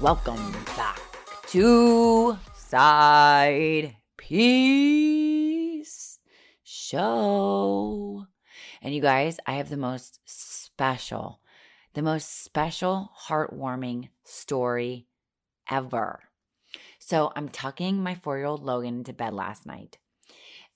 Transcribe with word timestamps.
Welcome 0.00 0.52
back 0.78 0.98
to 1.48 2.38
Side 2.56 3.96
Piece 4.16 4.98
Show. 6.64 8.24
And 8.80 8.94
you 8.94 9.02
guys, 9.02 9.36
I 9.46 9.56
have 9.56 9.68
the 9.68 9.76
most 9.76 10.20
special, 10.24 11.42
the 11.92 12.00
most 12.00 12.42
special, 12.42 13.10
heartwarming 13.28 14.08
story 14.24 15.06
ever. 15.70 16.20
So 16.98 17.30
I'm 17.36 17.50
tucking 17.50 18.02
my 18.02 18.14
four 18.14 18.38
year 18.38 18.46
old 18.46 18.62
Logan 18.62 19.00
into 19.00 19.12
bed 19.12 19.34
last 19.34 19.66
night. 19.66 19.98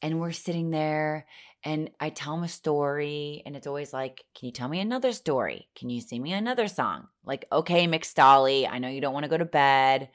And 0.02 0.20
we're 0.20 0.32
sitting 0.32 0.68
there, 0.68 1.24
and 1.64 1.88
I 1.98 2.10
tell 2.10 2.34
him 2.34 2.42
a 2.42 2.48
story, 2.48 3.42
and 3.46 3.56
it's 3.56 3.66
always 3.66 3.94
like, 3.94 4.22
Can 4.38 4.44
you 4.48 4.52
tell 4.52 4.68
me 4.68 4.80
another 4.80 5.12
story? 5.12 5.70
Can 5.74 5.88
you 5.88 6.02
sing 6.02 6.22
me 6.22 6.34
another 6.34 6.68
song? 6.68 7.08
Like, 7.24 7.46
okay, 7.50 7.86
McStolly, 7.86 8.68
I 8.70 8.78
know 8.78 8.88
you 8.88 9.00
don't 9.00 9.14
want 9.14 9.24
to 9.24 9.30
go 9.30 9.38
to 9.38 9.44
bed. 9.44 10.10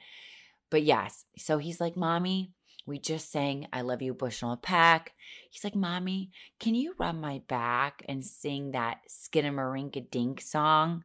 But 0.70 0.84
yes, 0.84 1.26
so 1.38 1.58
he's 1.58 1.82
like, 1.82 1.98
Mommy, 1.98 2.52
we 2.86 3.00
just 3.00 3.32
sang 3.32 3.68
I 3.74 3.82
Love 3.82 4.02
You 4.02 4.14
Bushel 4.14 4.54
of 4.54 4.62
Pack. 4.62 5.14
He's 5.50 5.64
like, 5.64 5.76
Mommy, 5.76 6.32
can 6.60 6.76
you 6.76 6.96
rub 6.98 7.16
my 7.16 7.42
back 7.48 8.04
and 8.08 8.26
sing 8.26 8.72
that 8.72 9.00
Skidamarinka 9.10 10.10
Dink 10.12 10.42
song? 10.42 11.04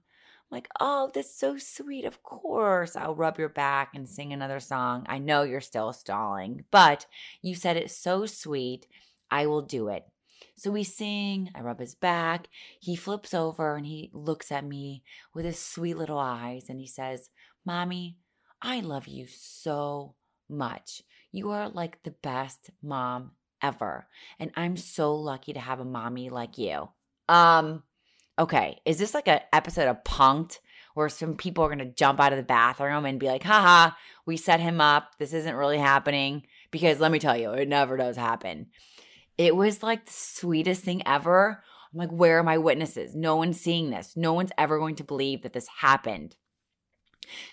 I'm 0.50 0.56
like, 0.56 0.68
oh, 0.80 1.10
that's 1.14 1.34
so 1.34 1.56
sweet. 1.58 2.04
Of 2.04 2.22
course, 2.22 2.96
I'll 2.96 3.14
rub 3.14 3.38
your 3.38 3.48
back 3.48 3.92
and 3.94 4.08
sing 4.08 4.32
another 4.32 4.60
song. 4.60 5.04
I 5.08 5.18
know 5.18 5.42
you're 5.42 5.60
still 5.60 5.92
stalling, 5.92 6.64
but 6.70 7.06
you 7.42 7.54
said 7.54 7.76
it 7.76 7.90
so 7.90 8.26
sweet. 8.26 8.86
I 9.30 9.46
will 9.46 9.62
do 9.62 9.88
it. 9.88 10.04
So 10.56 10.70
we 10.70 10.84
sing, 10.84 11.50
I 11.54 11.60
rub 11.60 11.80
his 11.80 11.94
back. 11.94 12.48
He 12.80 12.96
flips 12.96 13.34
over 13.34 13.76
and 13.76 13.86
he 13.86 14.10
looks 14.12 14.52
at 14.52 14.64
me 14.64 15.02
with 15.34 15.44
his 15.44 15.58
sweet 15.58 15.96
little 15.96 16.18
eyes 16.18 16.66
and 16.68 16.80
he 16.80 16.86
says, 16.86 17.30
Mommy, 17.64 18.18
I 18.62 18.80
love 18.80 19.06
you 19.06 19.26
so 19.28 20.14
much. 20.48 21.02
You 21.32 21.50
are 21.50 21.68
like 21.68 22.02
the 22.02 22.14
best 22.22 22.70
mom 22.82 23.32
ever. 23.62 24.06
And 24.38 24.50
I'm 24.56 24.76
so 24.76 25.14
lucky 25.14 25.52
to 25.52 25.60
have 25.60 25.80
a 25.80 25.84
mommy 25.84 26.30
like 26.30 26.58
you. 26.58 26.88
Um, 27.28 27.82
okay, 28.38 28.78
is 28.84 28.98
this 28.98 29.14
like 29.14 29.28
an 29.28 29.40
episode 29.52 29.88
of 29.88 30.04
Punked 30.04 30.58
where 30.94 31.08
some 31.08 31.36
people 31.36 31.64
are 31.64 31.68
going 31.68 31.78
to 31.78 31.86
jump 31.86 32.20
out 32.20 32.32
of 32.32 32.38
the 32.38 32.44
bathroom 32.44 33.04
and 33.04 33.18
be 33.18 33.26
like, 33.26 33.42
haha, 33.42 33.94
we 34.26 34.36
set 34.36 34.60
him 34.60 34.80
up. 34.80 35.12
This 35.18 35.32
isn't 35.32 35.56
really 35.56 35.78
happening? 35.78 36.44
Because 36.70 37.00
let 37.00 37.10
me 37.10 37.18
tell 37.18 37.36
you, 37.36 37.50
it 37.50 37.68
never 37.68 37.96
does 37.96 38.16
happen. 38.16 38.66
It 39.36 39.56
was 39.56 39.82
like 39.82 40.06
the 40.06 40.12
sweetest 40.12 40.82
thing 40.82 41.02
ever. 41.06 41.62
I'm 41.92 41.98
like, 41.98 42.10
where 42.10 42.38
are 42.38 42.44
my 42.44 42.58
witnesses? 42.58 43.14
No 43.14 43.36
one's 43.36 43.60
seeing 43.60 43.90
this. 43.90 44.16
No 44.16 44.32
one's 44.32 44.52
ever 44.58 44.78
going 44.78 44.96
to 44.96 45.04
believe 45.04 45.42
that 45.42 45.52
this 45.52 45.68
happened. 45.78 46.36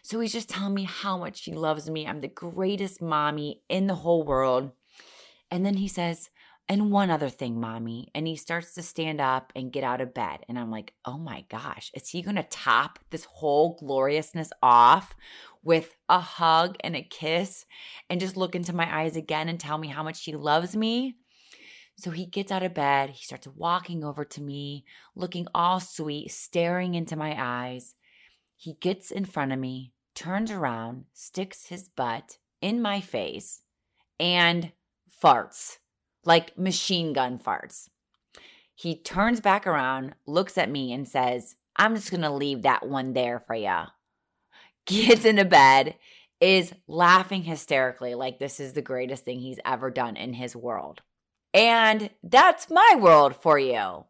So 0.01 0.19
he's 0.19 0.33
just 0.33 0.49
telling 0.49 0.73
me 0.73 0.83
how 0.83 1.17
much 1.17 1.43
he 1.43 1.53
loves 1.53 1.89
me. 1.89 2.05
I'm 2.05 2.21
the 2.21 2.27
greatest 2.27 3.01
mommy 3.01 3.61
in 3.69 3.87
the 3.87 3.95
whole 3.95 4.23
world. 4.23 4.71
And 5.49 5.65
then 5.65 5.75
he 5.75 5.87
says, 5.87 6.29
and 6.67 6.91
one 6.91 7.09
other 7.09 7.29
thing, 7.29 7.59
mommy. 7.59 8.09
And 8.15 8.27
he 8.27 8.35
starts 8.35 8.73
to 8.75 8.81
stand 8.81 9.19
up 9.19 9.51
and 9.55 9.73
get 9.73 9.83
out 9.83 10.01
of 10.01 10.13
bed. 10.13 10.39
And 10.47 10.57
I'm 10.57 10.71
like, 10.71 10.93
oh 11.05 11.17
my 11.17 11.45
gosh, 11.49 11.91
is 11.93 12.09
he 12.09 12.21
going 12.21 12.35
to 12.35 12.43
top 12.43 12.99
this 13.09 13.25
whole 13.25 13.75
gloriousness 13.79 14.51
off 14.61 15.15
with 15.63 15.95
a 16.07 16.19
hug 16.19 16.77
and 16.81 16.95
a 16.95 17.01
kiss 17.01 17.65
and 18.09 18.21
just 18.21 18.37
look 18.37 18.55
into 18.55 18.73
my 18.73 19.01
eyes 19.01 19.15
again 19.15 19.49
and 19.49 19.59
tell 19.59 19.77
me 19.77 19.87
how 19.87 20.03
much 20.03 20.23
he 20.23 20.35
loves 20.35 20.75
me? 20.75 21.17
So 22.01 22.09
he 22.09 22.25
gets 22.25 22.51
out 22.51 22.63
of 22.63 22.73
bed. 22.73 23.11
He 23.11 23.23
starts 23.23 23.45
walking 23.45 24.03
over 24.03 24.25
to 24.25 24.41
me, 24.41 24.85
looking 25.15 25.45
all 25.53 25.79
sweet, 25.79 26.31
staring 26.31 26.95
into 26.95 27.15
my 27.15 27.35
eyes. 27.37 27.93
He 28.57 28.73
gets 28.73 29.11
in 29.11 29.25
front 29.25 29.51
of 29.51 29.59
me, 29.59 29.93
turns 30.15 30.49
around, 30.49 31.05
sticks 31.13 31.67
his 31.67 31.89
butt 31.89 32.37
in 32.59 32.81
my 32.81 33.01
face, 33.01 33.61
and 34.19 34.71
farts 35.23 35.77
like 36.25 36.57
machine 36.57 37.13
gun 37.13 37.37
farts. 37.37 37.87
He 38.73 38.95
turns 38.95 39.39
back 39.39 39.67
around, 39.67 40.15
looks 40.25 40.57
at 40.57 40.71
me, 40.71 40.91
and 40.93 41.07
says, 41.07 41.55
I'm 41.75 41.93
just 41.93 42.09
going 42.09 42.21
to 42.21 42.31
leave 42.31 42.63
that 42.63 42.87
one 42.87 43.13
there 43.13 43.43
for 43.45 43.53
you. 43.53 43.77
Gets 44.87 45.23
into 45.23 45.45
bed, 45.45 45.97
is 46.39 46.73
laughing 46.87 47.43
hysterically 47.43 48.15
like 48.15 48.39
this 48.39 48.59
is 48.59 48.73
the 48.73 48.81
greatest 48.81 49.23
thing 49.23 49.39
he's 49.39 49.59
ever 49.63 49.91
done 49.91 50.17
in 50.17 50.33
his 50.33 50.55
world. 50.55 51.03
And 51.53 52.09
that's 52.23 52.69
my 52.69 52.95
world 52.97 53.35
for 53.35 53.59
you. 53.59 54.05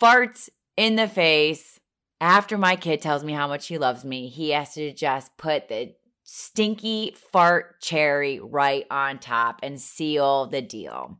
Farts 0.00 0.48
in 0.76 0.96
the 0.96 1.08
face. 1.08 1.80
After 2.20 2.56
my 2.56 2.76
kid 2.76 3.02
tells 3.02 3.22
me 3.22 3.32
how 3.32 3.46
much 3.46 3.66
he 3.66 3.76
loves 3.76 4.04
me, 4.04 4.28
he 4.28 4.50
has 4.50 4.74
to 4.74 4.92
just 4.94 5.36
put 5.36 5.68
the 5.68 5.94
stinky 6.22 7.14
fart 7.32 7.80
cherry 7.82 8.40
right 8.40 8.86
on 8.90 9.18
top 9.18 9.60
and 9.62 9.80
seal 9.80 10.46
the 10.46 10.62
deal. 10.62 11.18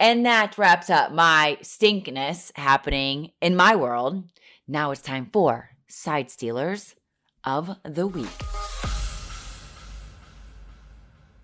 And 0.00 0.26
that 0.26 0.58
wraps 0.58 0.90
up 0.90 1.12
my 1.12 1.56
stinkness 1.62 2.50
happening 2.56 3.30
in 3.40 3.54
my 3.54 3.76
world. 3.76 4.24
Now 4.66 4.90
it's 4.90 5.00
time 5.00 5.26
for 5.26 5.70
Side 5.86 6.30
Stealers 6.30 6.96
of 7.44 7.76
the 7.84 8.06
Week. 8.06 8.26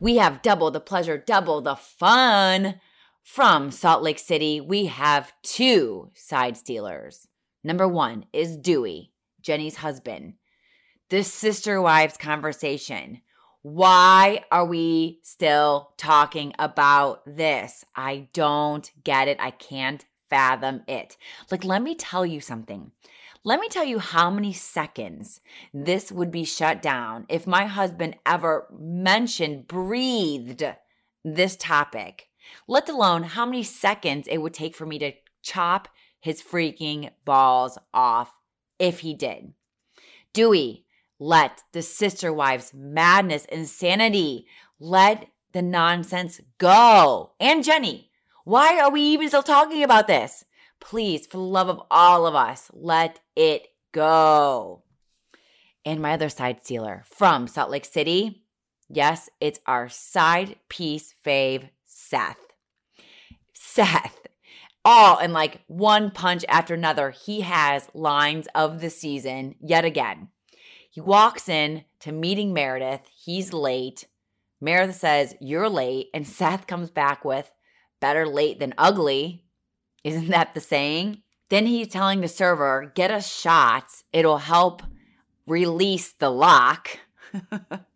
We 0.00 0.16
have 0.16 0.42
double 0.42 0.70
the 0.70 0.80
pleasure, 0.80 1.18
double 1.18 1.60
the 1.60 1.76
fun. 1.76 2.80
From 3.22 3.70
Salt 3.70 4.02
Lake 4.02 4.18
City, 4.18 4.60
we 4.60 4.86
have 4.86 5.32
two 5.42 6.10
side 6.14 6.56
stealers. 6.56 7.28
Number 7.62 7.86
one 7.86 8.24
is 8.32 8.56
Duy, 8.56 9.12
Jennie's 9.40 9.76
husband. 9.76 10.34
The 11.10 11.22
sister 11.22 11.80
wives 11.80 12.16
conversation. 12.16 13.20
Why 13.62 14.44
are 14.50 14.64
we 14.64 15.20
still 15.22 15.92
talking 15.98 16.54
about 16.58 17.22
this? 17.26 17.84
I 17.94 18.28
don't 18.32 18.90
get 19.04 19.28
it. 19.28 19.36
I 19.38 19.50
can't 19.50 20.04
fathom 20.30 20.82
it. 20.88 21.16
Like, 21.50 21.64
let 21.64 21.82
me 21.82 21.94
tell 21.94 22.24
you 22.24 22.40
something. 22.40 22.92
Let 23.44 23.60
me 23.60 23.68
tell 23.68 23.84
you 23.84 23.98
how 23.98 24.30
many 24.30 24.52
seconds 24.52 25.40
this 25.74 26.10
would 26.10 26.30
be 26.30 26.44
shut 26.44 26.80
down 26.80 27.26
if 27.28 27.46
my 27.46 27.66
husband 27.66 28.16
ever 28.24 28.66
mentioned, 28.72 29.66
breathed 29.66 30.64
this 31.24 31.56
topic, 31.56 32.29
let 32.66 32.88
alone 32.88 33.22
how 33.22 33.46
many 33.46 33.62
seconds 33.62 34.28
it 34.28 34.38
would 34.38 34.54
take 34.54 34.74
for 34.74 34.86
me 34.86 34.98
to 34.98 35.12
chop 35.42 35.88
his 36.20 36.42
freaking 36.42 37.10
balls 37.24 37.78
off 37.94 38.32
if 38.78 39.00
he 39.00 39.14
did. 39.14 39.52
Duy, 40.32 40.84
let 41.18 41.62
the 41.72 41.82
sister 41.82 42.32
wives 42.32 42.72
madness, 42.74 43.44
insanity, 43.46 44.46
let 44.78 45.26
the 45.52 45.62
nonsense 45.62 46.40
go. 46.58 47.32
And 47.40 47.64
Jennie, 47.64 48.10
why 48.44 48.80
are 48.80 48.90
we 48.90 49.02
even 49.02 49.28
still 49.28 49.42
talking 49.42 49.82
about 49.82 50.06
this? 50.06 50.44
Please, 50.80 51.26
for 51.26 51.36
the 51.36 51.42
love 51.42 51.68
of 51.68 51.82
all 51.90 52.26
of 52.26 52.34
us, 52.34 52.70
let 52.72 53.20
it 53.36 53.66
go. 53.92 54.82
And 55.84 56.00
my 56.00 56.12
other 56.12 56.28
side 56.28 56.60
stealer 56.62 57.04
from 57.06 57.46
Salt 57.46 57.70
Lake 57.70 57.84
City. 57.84 58.44
Yes, 58.88 59.28
it's 59.40 59.60
our 59.66 59.88
side 59.88 60.56
piece 60.68 61.14
fave, 61.24 61.68
Seth. 62.10 62.40
Seth, 63.54 64.26
all 64.84 65.18
in 65.18 65.32
like 65.32 65.60
one 65.68 66.10
punch 66.10 66.44
after 66.48 66.74
another, 66.74 67.10
he 67.10 67.42
has 67.42 67.88
lines 67.94 68.48
of 68.52 68.80
the 68.80 68.90
season 68.90 69.54
yet 69.60 69.84
again. 69.84 70.28
He 70.90 71.00
walks 71.00 71.48
in 71.48 71.84
to 72.00 72.10
meeting 72.10 72.52
Meredith. 72.52 73.02
He's 73.24 73.52
late. 73.52 74.08
Meredith 74.60 74.96
says, 74.96 75.36
You're 75.40 75.68
late. 75.68 76.08
And 76.12 76.26
Seth 76.26 76.66
comes 76.66 76.90
back 76.90 77.24
with, 77.24 77.52
Better 78.00 78.26
late 78.26 78.58
than 78.58 78.74
ugly. 78.76 79.44
Isn't 80.02 80.30
that 80.30 80.52
the 80.52 80.60
saying? 80.60 81.22
Then 81.48 81.66
he's 81.66 81.86
telling 81.86 82.22
the 82.22 82.28
server, 82.28 82.90
Get 82.96 83.12
us 83.12 83.32
shots. 83.32 84.02
It'll 84.12 84.38
help 84.38 84.82
release 85.46 86.12
the 86.12 86.30
lock. 86.30 86.98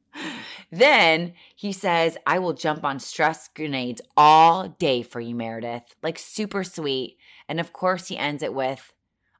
then 0.78 1.34
he 1.56 1.72
says, 1.72 2.16
I 2.26 2.38
will 2.38 2.52
jump 2.52 2.84
on 2.84 2.98
stress 2.98 3.48
grenades 3.54 4.00
all 4.16 4.68
day 4.68 5.02
for 5.02 5.20
you, 5.20 5.34
Meredith. 5.34 5.94
Like 6.02 6.18
super 6.18 6.64
sweet. 6.64 7.16
And 7.48 7.60
of 7.60 7.72
course, 7.72 8.08
he 8.08 8.16
ends 8.16 8.42
it 8.42 8.54
with, 8.54 8.92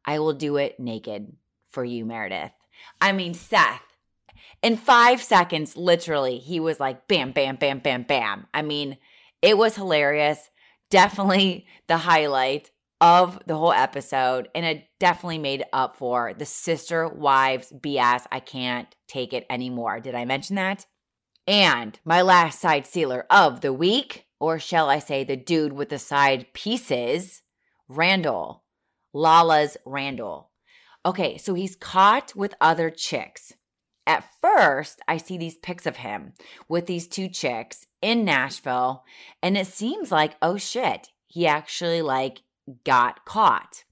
I 0.04 0.19
will 0.19 0.34
do 0.34 0.56
it 0.56 0.78
naked 0.78 1.32
for 1.70 1.84
you, 1.84 2.04
Meredith. 2.04 2.52
I 3.00 3.12
mean, 3.12 3.34
Seth, 3.34 3.82
in 4.62 4.76
five 4.76 5.22
seconds, 5.22 5.76
literally, 5.76 6.38
he 6.38 6.60
was 6.60 6.81
like, 6.81 7.06
bam, 7.08 7.32
bam, 7.32 7.56
bam, 7.56 7.81
bam, 7.81 8.02
bam. 8.02 8.46
I 8.52 8.62
mean, 8.62 8.98
it 9.42 9.58
was 9.58 9.76
hilarious. 9.76 10.50
Definitely 10.90 11.66
the 11.86 11.98
highlight 11.98 12.70
of 13.00 13.38
the 13.46 13.56
whole 13.56 13.72
episode. 13.72 14.48
And 14.54 14.64
it 14.64 14.84
definitely 14.98 15.38
made 15.38 15.64
up 15.72 15.96
for 15.96 16.32
the 16.34 16.46
sister 16.46 17.08
wives 17.08 17.72
BS. 17.72 18.25
I 18.31 18.40
can't 18.40 18.88
take 19.08 19.32
it 19.32 19.46
anymore. 19.50 20.00
Did 20.00 20.14
I 20.14 20.25
mention 20.25 20.56
that? 20.56 20.86
And 21.46 21.99
my 22.05 22.23
last 22.23 22.61
side 22.61 22.87
sealer 22.87 23.26
of 23.31 23.61
the 23.61 23.73
week, 23.73 24.26
or 24.41 24.58
shall 24.58 24.88
I 24.88 24.99
say 24.99 25.25
the 25.25 25.37
dude 25.37 25.73
with 25.75 25.91
the 25.91 25.99
side 25.99 26.46
pieces, 26.55 27.43
Randall. 27.88 28.64
Lala's 29.12 29.76
Randall. 29.85 30.50
Okay, 31.06 31.37
so 31.37 31.55
he's 31.55 31.76
caught 31.76 32.35
with 32.35 32.55
other 32.61 32.91
chicks. 32.91 33.52
at 34.06 34.25
first, 34.41 35.00
I 35.08 35.17
see 35.17 35.38
these 35.38 35.56
pics 35.56 35.87
of 35.87 35.96
him 35.96 36.32
with 36.69 36.87
these 36.87 37.08
two 37.08 37.29
chicks 37.29 37.87
in 38.02 38.25
Nashville, 38.25 39.05
and 39.43 39.56
it 39.56 39.67
seems 39.67 40.12
like, 40.12 40.37
oh 40.43 40.56
shit, 40.58 41.08
he 41.26 41.46
actually 41.46 42.02
like 42.02 42.43
got 42.85 43.25
caught. 43.25 43.85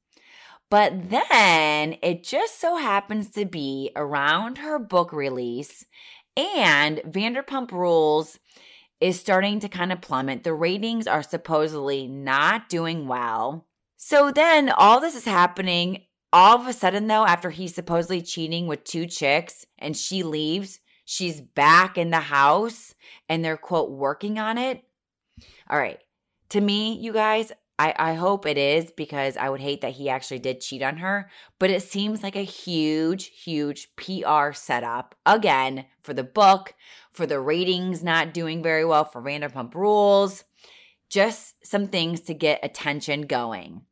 But 0.71 1.11
then 1.11 1.97
it 2.03 2.25
just 2.25 2.61
so 2.61 2.77
happens 2.77 3.31
to 3.31 3.45
be 3.45 3.91
around 3.95 4.59
her 4.59 4.79
book 4.79 5.13
release, 5.13 5.85
and 6.37 6.99
Vanderpump 6.99 7.73
Rules 7.73 8.39
is 9.01 9.19
starting 9.19 9.61
to 9.61 9.69
kind 9.69 9.93
of 9.93 10.01
plummet. 10.01 10.45
The 10.45 10.55
ratings 10.55 11.07
are 11.07 11.23
supposedly 11.23 12.07
not 12.07 12.69
doing 12.69 13.09
well. 13.09 13.67
So 13.97 14.31
then 14.31 14.71
all 14.71 15.01
this 15.01 15.15
is 15.15 15.25
happening 15.25 16.03
all 16.33 16.59
of 16.59 16.67
a 16.67 16.73
sudden, 16.73 17.09
though, 17.09 17.27
after 17.27 17.51
he's 17.51 17.75
supposedly 17.75 18.23
cheating 18.23 18.67
with 18.67 18.85
two 18.85 19.07
chicks 19.07 19.67
and 19.79 19.97
she 19.97 20.23
leaves, 20.23 20.81
she's 21.05 21.41
back 21.41 21.99
in 21.99 22.11
the 22.11 22.21
house 22.21 22.95
and 23.29 23.45
they're, 23.45 23.59
quote, 23.59 23.91
working 23.91 24.39
on 24.39 24.57
it. 24.57 24.83
All 25.69 25.79
right. 25.79 25.99
To 26.51 26.61
me, 26.61 26.95
you 26.95 27.13
guys, 27.13 27.53
I, 27.79 27.95
I 27.99 28.15
hope 28.15 28.47
it 28.47 28.59
is 28.59 28.91
because 28.91 29.37
I 29.37 29.49
would 29.49 29.61
hate 29.61 29.81
that 29.81 29.93
he 29.93 30.09
actually 30.09 30.39
did 30.39 30.61
cheat 30.61 30.83
on 30.83 30.99
her. 30.99 31.31
But 31.59 31.71
it 31.71 31.83
seems 31.83 32.23
like 32.23 32.37
a 32.37 32.43
huge, 32.43 33.27
huge 33.27 33.95
PR 33.97 34.53
setup 34.53 35.15
again 35.25 35.87
for 36.03 36.15
the 36.15 36.25
book, 36.25 36.75
for 37.11 37.27
the 37.27 37.41
ratings 37.41 38.03
not 38.03 38.35
doing 38.35 38.63
very 38.63 38.85
well 38.85 39.05
for 39.05 39.23
Vanderpump 39.23 39.75
Rules. 39.75 40.45
Just 41.09 41.67
some 41.67 41.89
things 41.89 42.21
to 42.23 42.35
get 42.35 42.61
attention 42.63 43.23
going. 43.23 43.83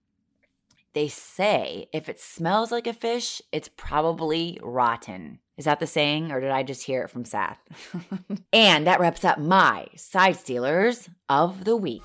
They 0.92 1.08
say 1.08 1.88
if 1.92 2.08
it 2.08 2.20
smells 2.20 2.72
like 2.72 2.86
a 2.86 2.92
fish, 2.92 3.40
it's 3.52 3.70
probably 3.76 4.58
rotten. 4.62 5.38
Is 5.56 5.66
that 5.66 5.78
the 5.78 5.86
saying, 5.86 6.32
or 6.32 6.40
did 6.40 6.50
I 6.50 6.62
just 6.62 6.84
hear 6.84 7.02
it 7.02 7.10
from 7.10 7.24
Seth? 7.24 7.58
and 8.52 8.86
that 8.86 8.98
wraps 8.98 9.24
up 9.24 9.38
my 9.38 9.86
side 9.94 10.36
stealers 10.36 11.08
of 11.28 11.64
the 11.64 11.76
week. 11.76 12.02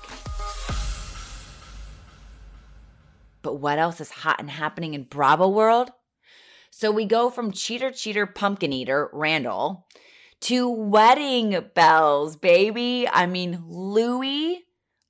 But 3.46 3.60
what 3.60 3.78
else 3.78 4.00
is 4.00 4.10
hot 4.10 4.40
and 4.40 4.50
happening 4.50 4.94
in 4.94 5.04
Bravo 5.04 5.46
world? 5.48 5.92
So 6.72 6.90
we 6.90 7.04
go 7.04 7.30
from 7.30 7.52
cheater, 7.52 7.92
cheater, 7.92 8.26
pumpkin 8.26 8.72
eater, 8.72 9.08
Randall, 9.12 9.86
to 10.40 10.68
wedding 10.68 11.56
bells, 11.72 12.34
baby. 12.34 13.08
I 13.08 13.26
mean, 13.26 13.62
Luis 13.64 14.62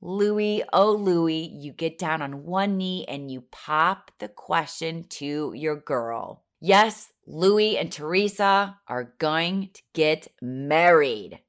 Luis, 0.02 0.62
oh 0.74 0.92
Luis, 0.92 1.48
you 1.50 1.72
get 1.72 1.98
down 1.98 2.20
on 2.20 2.44
one 2.44 2.76
knee 2.76 3.06
and 3.08 3.30
you 3.30 3.40
pop 3.50 4.10
the 4.18 4.28
question 4.28 5.04
to 5.08 5.54
your 5.54 5.76
girl. 5.76 6.44
Yes, 6.60 7.10
Luis 7.26 7.78
and 7.78 7.90
Teresa 7.90 8.76
are 8.86 9.14
going 9.18 9.70
to 9.72 9.82
get 9.94 10.28
married. 10.42 11.40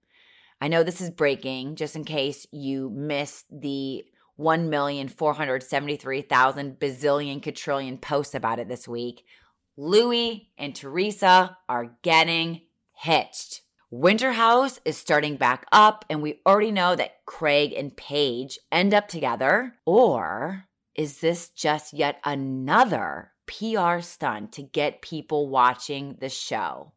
I 0.61 0.69
know 0.69 0.83
this 0.83 1.01
is 1.01 1.11
breaking, 1.11 1.75
just 1.75 1.97
in 1.97 2.05
case 2.05 2.47
you 2.51 2.89
missed 2.89 3.45
the 3.51 4.05
1,473,000 4.39 6.77
bazillion 6.77 7.41
quadrillion 7.41 7.97
posts 7.97 8.35
about 8.35 8.59
it 8.59 8.67
this 8.67 8.87
week. 8.87 9.25
Luis 9.75 10.41
and 10.57 10.75
Teresa 10.75 11.57
are 11.67 11.97
getting 12.01 12.61
hitched. 12.93 13.61
Winter 13.89 14.33
House 14.33 14.81
is 14.83 14.97
starting 14.97 15.37
back 15.37 15.65
up, 15.71 16.03
and 16.09 16.21
we 16.21 16.41
already 16.45 16.71
know 16.71 16.93
that 16.95 17.25
Craig 17.25 17.73
and 17.73 17.95
Paige 17.95 18.59
end 18.71 18.93
up 18.93 19.07
together. 19.07 19.75
Or 19.85 20.65
is 20.93 21.19
this 21.19 21.49
just 21.49 21.93
yet 21.93 22.19
another 22.25 23.31
PR 23.45 24.01
stunt 24.01 24.51
to 24.53 24.63
get 24.63 25.01
people 25.01 25.47
watching 25.47 26.17
the 26.19 26.27
show? 26.27 26.91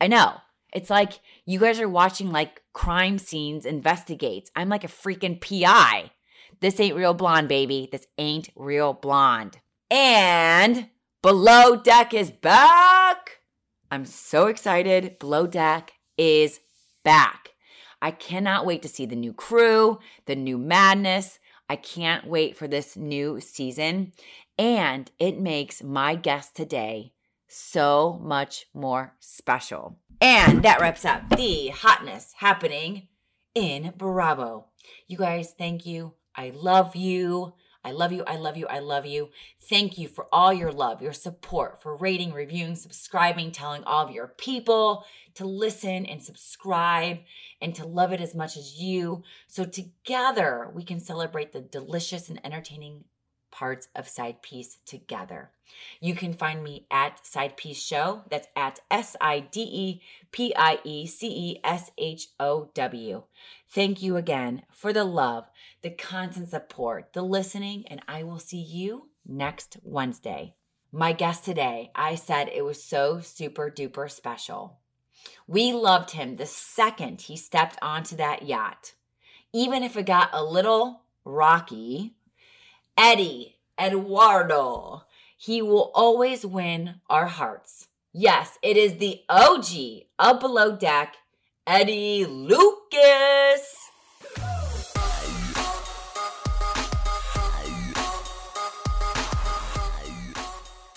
I 0.00 0.08
know. 0.08 0.38
It's 0.72 0.90
like 0.90 1.20
you 1.46 1.60
guys 1.60 1.78
are 1.78 1.88
watching 1.88 2.32
like 2.32 2.62
crime 2.72 3.18
scenes 3.18 3.64
investigates. 3.64 4.50
I'm 4.56 4.68
like 4.68 4.82
a 4.82 4.88
freaking 4.88 5.40
PI. 5.40 6.10
This 6.60 6.80
ain't 6.80 6.96
real 6.96 7.14
blonde, 7.14 7.48
baby. 7.48 7.88
This 7.90 8.06
ain't 8.18 8.50
real 8.56 8.92
blonde. 8.92 9.58
And 9.90 10.88
Below 11.22 11.76
Deck 11.76 12.12
is 12.12 12.30
back. 12.30 13.40
I'm 13.90 14.04
so 14.04 14.46
excited. 14.46 15.18
Below 15.18 15.46
Deck 15.46 15.92
is 16.18 16.60
back. 17.04 17.50
I 18.02 18.10
cannot 18.10 18.66
wait 18.66 18.82
to 18.82 18.88
see 18.88 19.06
the 19.06 19.16
new 19.16 19.32
crew, 19.32 19.98
the 20.26 20.36
new 20.36 20.58
madness. 20.58 21.38
I 21.70 21.76
can't 21.76 22.26
wait 22.26 22.56
for 22.56 22.68
this 22.68 22.96
new 22.96 23.40
season. 23.40 24.12
And 24.58 25.10
it 25.18 25.40
makes 25.40 25.82
my 25.82 26.14
guest 26.14 26.54
today 26.54 27.12
so 27.48 28.20
much 28.22 28.66
more 28.74 29.14
special. 29.20 29.98
And 30.20 30.62
that 30.62 30.80
wraps 30.80 31.04
up 31.04 31.30
the 31.30 31.68
hotness 31.68 32.34
happening 32.36 33.08
in 33.54 33.94
Bravo. 33.96 34.66
You 35.06 35.16
guys, 35.16 35.54
thank 35.56 35.86
you. 35.86 36.14
I 36.36 36.52
love 36.54 36.96
you. 36.96 37.54
I 37.84 37.92
love 37.92 38.12
you. 38.12 38.24
I 38.26 38.36
love 38.36 38.56
you. 38.56 38.66
I 38.66 38.78
love 38.78 39.04
you. 39.04 39.28
Thank 39.68 39.98
you 39.98 40.08
for 40.08 40.26
all 40.32 40.52
your 40.54 40.72
love, 40.72 41.02
your 41.02 41.12
support, 41.12 41.82
for 41.82 41.96
rating, 41.96 42.32
reviewing, 42.32 42.76
subscribing, 42.76 43.52
telling 43.52 43.84
all 43.84 44.06
of 44.06 44.10
your 44.10 44.28
people 44.28 45.04
to 45.34 45.44
listen 45.44 46.06
and 46.06 46.22
subscribe 46.22 47.18
and 47.60 47.74
to 47.74 47.86
love 47.86 48.12
it 48.12 48.22
as 48.22 48.34
much 48.34 48.56
as 48.56 48.80
you. 48.80 49.22
So 49.48 49.64
together 49.64 50.70
we 50.74 50.82
can 50.82 50.98
celebrate 50.98 51.52
the 51.52 51.60
delicious 51.60 52.30
and 52.30 52.40
entertaining 52.44 53.04
parts 53.54 53.86
of 53.94 54.08
Side 54.08 54.42
Piece 54.42 54.78
together. 54.84 55.50
You 56.00 56.14
can 56.14 56.34
find 56.34 56.62
me 56.62 56.86
at 56.90 57.24
Side 57.24 57.56
Piece 57.56 57.80
Show. 57.80 58.22
That's 58.28 58.48
at 58.56 58.80
S 58.90 59.16
I 59.20 59.40
D 59.40 59.60
E 59.62 60.02
P 60.32 60.52
I 60.56 60.80
E 60.82 61.06
C 61.06 61.28
E 61.28 61.60
S 61.62 61.92
H 61.96 62.28
O 62.40 62.70
W. 62.74 63.22
Thank 63.70 64.02
you 64.02 64.16
again 64.16 64.62
for 64.72 64.92
the 64.92 65.04
love, 65.04 65.44
the 65.82 65.90
constant 65.90 66.48
support, 66.48 67.12
the 67.12 67.22
listening, 67.22 67.84
and 67.86 68.02
I 68.08 68.24
will 68.24 68.40
see 68.40 68.60
you 68.60 69.08
next 69.26 69.78
Wednesday. 69.82 70.54
My 70.90 71.12
guest 71.12 71.44
today, 71.44 71.90
I 71.94 72.16
said 72.16 72.48
it 72.48 72.64
was 72.64 72.82
so 72.82 73.20
super 73.20 73.70
duper 73.70 74.10
special. 74.10 74.78
We 75.46 75.72
loved 75.72 76.10
him 76.10 76.36
the 76.36 76.46
second 76.46 77.22
he 77.22 77.36
stepped 77.36 77.78
onto 77.80 78.16
that 78.16 78.46
yacht. 78.46 78.94
Even 79.52 79.82
if 79.82 79.96
it 79.96 80.06
got 80.06 80.30
a 80.32 80.44
little 80.44 81.02
rocky, 81.24 82.14
Eddie, 82.96 83.56
Eduardo. 83.80 85.02
He 85.36 85.60
will 85.60 85.90
always 85.96 86.46
win 86.46 87.00
our 87.10 87.26
hearts. 87.26 87.88
Yes, 88.12 88.56
it 88.62 88.76
is 88.76 88.98
the 88.98 89.22
OG 89.28 90.04
of 90.20 90.38
Below 90.38 90.76
Deck, 90.76 91.16
Eddie 91.66 92.24
Lucas. 92.24 93.90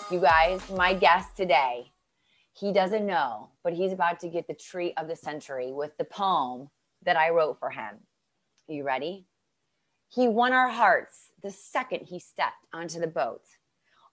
You 0.08 0.20
guys, 0.20 0.70
my 0.70 0.94
guest 0.94 1.36
today, 1.36 1.90
he 2.52 2.72
doesn't 2.72 3.06
know, 3.06 3.48
but 3.64 3.72
he's 3.72 3.92
about 3.92 4.20
to 4.20 4.28
get 4.28 4.46
the 4.46 4.54
treat 4.54 4.94
of 4.96 5.08
the 5.08 5.16
century 5.16 5.72
with 5.72 5.96
the 5.98 6.04
poem 6.04 6.70
that 7.04 7.16
I 7.16 7.30
wrote 7.30 7.58
for 7.58 7.70
him. 7.70 7.96
Are 8.68 8.72
you 8.72 8.84
ready? 8.84 9.26
He 10.08 10.28
won 10.28 10.52
our 10.52 10.68
hearts 10.68 11.27
the 11.42 11.50
second 11.50 12.06
he 12.06 12.18
stepped 12.18 12.66
onto 12.72 13.00
the 13.00 13.06
boat, 13.06 13.42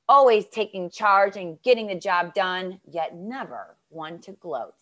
always 0.08 0.48
taking 0.48 0.90
charge 0.90 1.38
and 1.38 1.62
getting 1.64 1.88
the 1.88 2.00
job 2.00 2.34
done, 2.34 2.80
yet 2.90 3.16
never 3.16 3.78
one 3.90 4.20
to 4.22 4.32
gloat. 4.34 4.76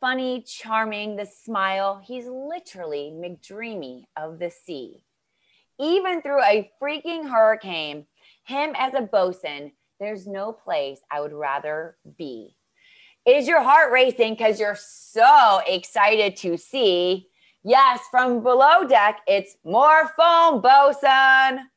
Funny, 0.00 0.42
charming, 0.42 1.16
the 1.16 1.26
smile, 1.26 2.02
he's 2.04 2.26
literally 2.26 3.12
McDreamy 3.14 4.04
of 4.16 4.38
the 4.38 4.50
sea. 4.50 5.02
Even 5.78 6.22
through 6.22 6.42
a 6.42 6.70
freaking 6.80 7.30
hurricane, 7.30 8.06
him 8.44 8.72
as 8.76 8.94
a 8.94 9.02
bosun, 9.02 9.72
there's 10.00 10.26
no 10.26 10.52
place 10.52 11.00
I 11.10 11.20
would 11.20 11.32
rather 11.32 11.96
be. 12.18 12.56
Is 13.24 13.46
your 13.46 13.62
heart 13.62 13.92
racing 13.92 14.34
because 14.34 14.58
you're 14.58 14.76
so 14.76 15.60
excited 15.66 16.36
to 16.38 16.56
see 16.56 17.28
Yes, 17.64 18.00
from 18.10 18.42
below 18.42 18.84
deck, 18.86 19.20
it's 19.26 19.56
more 19.64 20.10
foam, 20.16 20.60
bosun. 20.60 21.68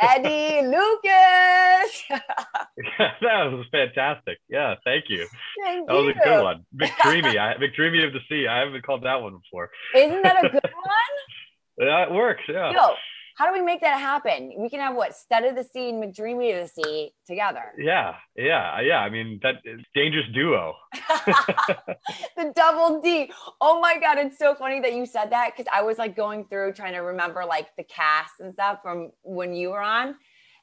Eddie 0.00 0.62
Lucas. 0.66 2.02
that 2.98 3.52
was 3.52 3.66
fantastic. 3.72 4.38
Yeah, 4.48 4.74
thank 4.84 5.04
you. 5.08 5.26
Thank 5.64 5.88
that 5.88 5.94
you. 5.94 6.06
was 6.06 6.14
a 6.16 6.24
good 6.24 6.42
one. 6.42 6.64
McDreamy. 6.74 7.38
I, 7.38 7.54
McDreamy 7.54 8.06
of 8.06 8.12
the 8.12 8.20
Sea. 8.28 8.46
I 8.46 8.60
haven't 8.60 8.82
called 8.84 9.04
that 9.04 9.20
one 9.20 9.36
before. 9.38 9.70
Isn't 9.94 10.22
that 10.22 10.44
a 10.44 10.48
good 10.48 10.62
one? 10.62 11.88
yeah, 11.88 12.04
it 12.04 12.12
works. 12.12 12.42
Yeah. 12.48 12.70
Yo, 12.72 12.88
how 13.36 13.46
do 13.46 13.52
we 13.52 13.60
make 13.60 13.82
that 13.82 14.00
happen? 14.00 14.54
We 14.56 14.70
can 14.70 14.80
have 14.80 14.96
what 14.96 15.14
stud 15.14 15.44
of 15.44 15.56
the 15.56 15.62
Sea 15.62 15.90
and 15.90 16.02
McDreamy 16.02 16.58
of 16.58 16.66
the 16.74 16.82
Sea 16.82 17.12
together. 17.26 17.64
Yeah, 17.78 18.14
yeah, 18.34 18.80
yeah. 18.80 19.00
I 19.00 19.10
mean 19.10 19.38
that 19.42 19.56
dangerous 19.94 20.24
duo. 20.32 20.72
the 22.36 22.52
double 22.56 23.02
D. 23.02 23.30
Oh 23.60 23.78
my 23.78 23.98
god, 24.00 24.16
it's 24.16 24.38
so 24.38 24.54
funny 24.54 24.80
that 24.80 24.94
you 24.94 25.04
said 25.04 25.30
that 25.32 25.52
because 25.54 25.70
I 25.72 25.82
was 25.82 25.98
like 25.98 26.16
going 26.16 26.46
through 26.46 26.72
trying 26.72 26.94
to 26.94 27.00
remember 27.00 27.44
like 27.44 27.68
the 27.76 27.84
cast 27.84 28.40
and 28.40 28.54
stuff 28.54 28.78
from 28.82 29.10
when 29.22 29.54
you 29.54 29.68
were 29.68 29.82
on, 29.82 30.14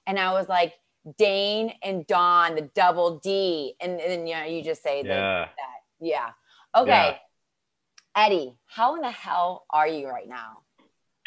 and 0.08 0.18
I 0.18 0.32
was 0.32 0.50
like 0.50 0.74
Dane 1.20 1.74
and 1.84 2.08
Dawn, 2.08 2.56
the 2.56 2.72
double 2.74 3.20
D, 3.20 3.76
and 3.82 4.00
then 4.00 4.26
you 4.26 4.34
know 4.34 4.46
you 4.46 4.64
just 4.64 4.82
say 4.82 5.04
yeah. 5.06 5.46
that 5.46 5.50
Yeah. 6.02 6.30
Okay. 6.76 6.90
Yeah. 6.90 7.18
Eddie, 8.16 8.56
how 8.66 8.96
in 8.96 9.02
the 9.02 9.12
hell 9.12 9.66
are 9.70 9.88
you 9.88 10.08
right 10.08 10.28
now? 10.28 10.64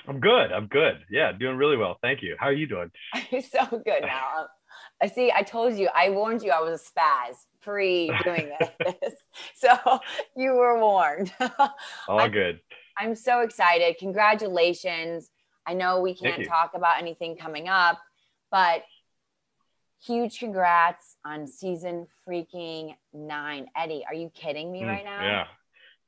I'm 0.09 0.21
good. 0.21 0.53
I'm 0.53 0.67
good. 0.67 1.01
Yeah, 1.11 1.33
doing 1.33 1.57
really 1.57 1.77
well. 1.77 1.99
Thank 2.03 2.23
you. 2.23 2.37
How 2.39 2.47
are 2.47 2.53
you 2.53 2.67
doing? 2.67 2.91
I'm 3.15 3.43
so 3.57 3.65
good 3.85 4.03
now. 4.03 4.47
I 5.03 5.09
see. 5.09 5.33
I 5.35 5.43
told 5.43 5.75
you. 5.77 5.89
I 5.95 6.11
warned 6.11 6.43
you. 6.43 6.51
I 6.53 6.61
was 6.61 6.81
a 6.81 6.85
spaz 7.01 7.37
pre 7.63 8.11
doing 8.25 8.51
this, 8.81 9.15
so 9.55 9.77
you 10.37 10.53
were 10.55 10.79
warned. 10.81 11.33
All 12.09 12.21
I'm- 12.21 12.31
good. 12.31 12.61
I'm 12.99 13.15
so 13.15 13.41
excited. 13.41 13.97
Congratulations. 13.99 15.31
I 15.67 15.75
know 15.75 16.01
we 16.01 16.15
can't 16.15 16.47
talk 16.47 16.73
about 16.75 16.99
anything 16.99 17.37
coming 17.37 17.69
up, 17.69 17.99
but 18.51 18.85
huge 20.03 20.39
congrats 20.39 21.17
on 21.25 21.47
season 21.47 22.07
freaking 22.27 22.95
nine. 23.13 23.67
Eddie, 23.77 24.05
are 24.07 24.15
you 24.15 24.31
kidding 24.35 24.71
me 24.73 24.83
Mm, 24.83 24.87
right 24.89 25.05
now? 25.05 25.23
Yeah, 25.23 25.45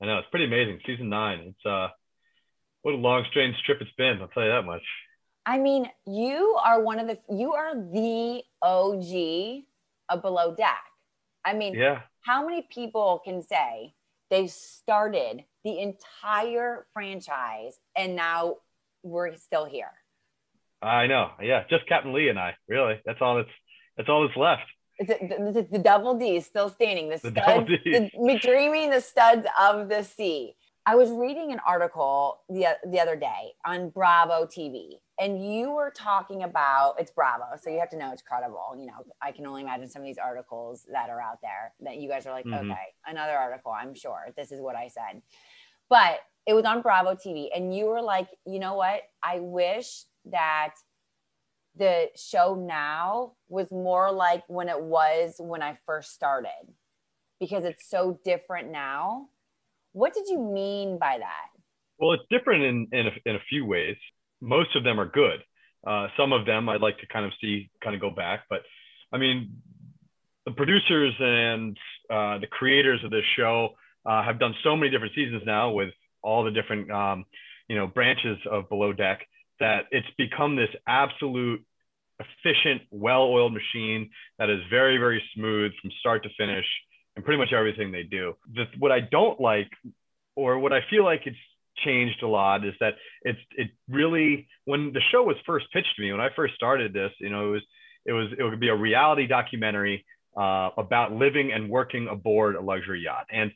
I 0.01 0.07
know. 0.07 0.19
It's 0.19 0.29
pretty 0.31 0.47
amazing. 0.47 0.81
Season 0.87 1.09
nine. 1.09 1.41
It's 1.57 1.67
uh, 1.67 1.89
what 2.89 2.95
a 2.95 2.99
long, 2.99 3.23
strange 3.29 3.55
trip 3.67 3.83
it's 3.83 3.91
been. 3.99 4.19
I'll 4.23 4.29
tell 4.29 4.45
you 4.45 4.49
that 4.49 4.65
much. 4.65 4.81
I 5.45 5.59
mean, 5.59 5.91
you 6.07 6.59
are 6.65 6.81
one 6.83 6.99
of 6.99 7.07
the 7.07 7.19
you 7.29 7.53
are 7.53 7.75
the 7.75 8.43
OG 8.63 9.65
of 10.09 10.23
Below 10.23 10.55
Deck. 10.55 10.83
I 11.45 11.53
mean, 11.53 11.75
Yeah. 11.75 12.01
how 12.23 12.47
many 12.47 12.67
people 12.73 13.21
can 13.23 13.43
say 13.43 13.93
they 14.31 14.47
started 14.47 15.45
the 15.65 15.81
entire 15.81 16.87
franchise 16.95 17.79
and 17.95 18.17
now 18.17 18.57
we're 19.03 19.37
still 19.37 19.67
here? 19.67 19.91
I 20.81 21.09
know. 21.09 21.33
Yeah, 21.43 21.65
just 21.69 21.87
Captain 21.89 22.15
Lee 22.15 22.31
and 22.31 22.39
I. 22.39 22.55
Really, 22.69 23.03
that's 23.05 23.19
all 23.21 23.37
that's 23.37 23.51
that's 23.99 24.09
all 24.09 24.27
that's 24.27 24.37
left. 24.37 24.63
The, 24.99 25.53
the, 25.55 25.69
the 25.73 25.79
double 25.79 26.15
D 26.19 26.37
is 26.37 26.47
still 26.47 26.71
standing. 26.71 27.11
The 27.11 27.19
The 27.19 27.31
studs, 27.43 27.69
the, 27.85 28.11
McDreamy, 28.19 28.91
the 28.91 29.01
studs 29.03 29.47
of 29.61 29.91
the 29.91 30.03
sea. 30.05 30.55
I 30.89 30.95
was 30.95 31.11
reading 31.11 31.53
an 31.53 31.61
article 31.67 32.41
the, 32.49 32.79
the 32.87 32.99
other 32.99 33.15
day 33.15 33.53
on 33.67 33.91
Bravo 33.91 34.47
TV, 34.47 34.93
and 35.21 35.55
you 35.55 35.71
were 35.71 35.93
talking 35.95 36.45
about 36.45 36.95
it's 36.99 37.11
Bravo, 37.11 37.45
so 37.61 37.69
you 37.69 37.79
have 37.79 37.91
to 37.91 37.99
know 37.99 38.11
it's 38.11 38.23
credible. 38.23 38.75
You 38.75 38.87
know, 38.87 38.95
I 39.21 39.33
can 39.33 39.47
only 39.47 39.61
imagine 39.61 39.91
some 39.91 40.01
of 40.01 40.07
these 40.07 40.17
articles 40.17 40.87
that 40.91 41.11
are 41.11 41.21
out 41.21 41.43
there 41.43 41.75
that 41.81 41.99
you 41.99 42.09
guys 42.09 42.25
are 42.25 42.33
like, 42.33 42.47
Mhm. 42.47 42.73
okay, 42.73 42.87
another 43.07 43.37
article. 43.37 43.71
I'm 43.71 43.93
sure 43.93 44.29
this 44.35 44.51
is 44.51 44.63
what 44.63 44.77
I 44.77 44.89
said, 44.89 45.21
but 45.91 46.21
it 46.47 46.55
was 46.55 46.65
on 46.65 46.81
Bravo 46.81 47.15
TV, 47.15 47.51
and 47.55 47.77
you 47.77 47.85
were 47.85 48.01
like, 48.01 48.31
you 48.47 48.59
know 48.59 48.73
what? 48.73 49.03
I 49.23 49.41
wish 49.41 50.05
that 50.25 50.73
the 51.75 52.11
show 52.17 52.55
now 52.55 53.35
was 53.51 53.71
more 53.71 54.11
like 54.11 54.43
when 54.49 54.71
it 54.71 54.81
was 54.81 55.35
when 55.39 55.63
I 55.63 55.75
first 55.85 56.15
started 56.15 56.73
because 57.39 57.67
it's 57.67 57.87
so 57.87 58.19
different 58.25 58.71
now. 58.71 59.29
What 59.93 60.15
did 60.15 60.29
you 60.29 60.39
mean 60.39 60.99
by 60.99 61.19
that? 61.19 61.49
Well, 61.99 62.13
it's 62.13 62.25
different 62.31 62.65
in 62.65 62.89
in 62.93 63.07
a, 63.07 63.11
in 63.27 63.37
a 63.37 63.41
few 63.49 63.67
ways. 63.67 63.97
Most 64.41 64.77
of 64.77 64.85
them 64.85 65.01
are 65.01 65.07
good. 65.07 65.41
Uh, 65.87 66.09
some 66.17 66.33
of 66.33 66.47
them 66.47 66.69
I'd 66.69 66.81
like 66.81 66.99
to 66.99 67.07
kind 67.07 67.25
of 67.25 67.33
see 67.41 67.71
kind 67.83 67.95
of 67.95 68.01
go 68.01 68.11
back, 68.11 68.45
but 68.51 68.61
I 69.13 69.19
mean, 69.19 69.57
the 70.45 70.53
producers 70.53 71.15
and 71.19 71.77
uh, 72.11 72.39
the 72.39 72.47
creators 72.47 73.03
of 73.05 73.11
this 73.11 73.25
show 73.37 73.71
uh, 74.07 74.23
have 74.23 74.39
done 74.39 74.55
so 74.63 74.77
many 74.77 74.91
different 74.91 75.15
seasons 75.15 75.43
now 75.45 75.71
with 75.71 75.91
all 76.23 76.45
the 76.45 76.51
different 76.51 76.91
um, 76.91 77.25
you 77.69 77.77
know 77.77 77.87
branches 77.87 78.39
of 78.51 78.69
Below 78.69 78.93
Deck 78.93 79.27
that 79.61 79.87
it's 79.91 80.07
become 80.17 80.57
this 80.57 80.71
absolute 80.87 81.65
efficient, 82.21 82.83
well-oiled 82.91 83.53
machine 83.53 84.11
that 84.39 84.51
is 84.51 84.61
very 84.71 84.99
very 84.99 85.23
smooth 85.35 85.73
from 85.81 85.91
start 86.01 86.23
to 86.23 86.29
finish 86.37 86.67
and 87.19 87.25
pretty 87.25 87.39
much 87.39 87.53
everything 87.53 87.91
they 87.91 88.05
do. 88.05 88.37
What 88.79 88.93
I 88.93 89.01
don't 89.01 89.41
like 89.41 89.73
or 90.37 90.61
what 90.61 90.73
I 90.73 90.83
feel 90.89 91.03
like 91.03 91.23
it's 91.27 91.37
changed 91.85 92.23
a 92.23 92.29
lot 92.29 92.65
is 92.65 92.75
that 92.79 92.95
it's 93.23 93.41
it 93.57 93.71
really 93.89 94.47
when 94.67 94.93
the 94.93 95.01
show 95.11 95.25
was 95.25 95.35
first 95.45 95.67
pitched 95.73 95.97
to 95.97 96.03
me 96.03 96.13
when 96.13 96.21
I 96.21 96.29
first 96.35 96.55
started 96.55 96.93
this 96.93 97.11
you 97.21 97.29
know 97.29 97.49
it 97.49 97.51
was 97.51 97.63
it 98.07 98.13
was 98.13 98.29
it 98.39 98.43
would 98.43 98.61
be 98.61 98.69
a 98.69 98.75
reality 98.75 99.27
documentary 99.27 100.05
uh, 100.37 100.71
about 100.77 101.13
living 101.13 101.53
and 101.53 101.69
working 101.69 102.09
aboard 102.09 102.55
a 102.55 102.61
luxury 102.61 103.03
yacht 103.05 103.27
and 103.33 103.53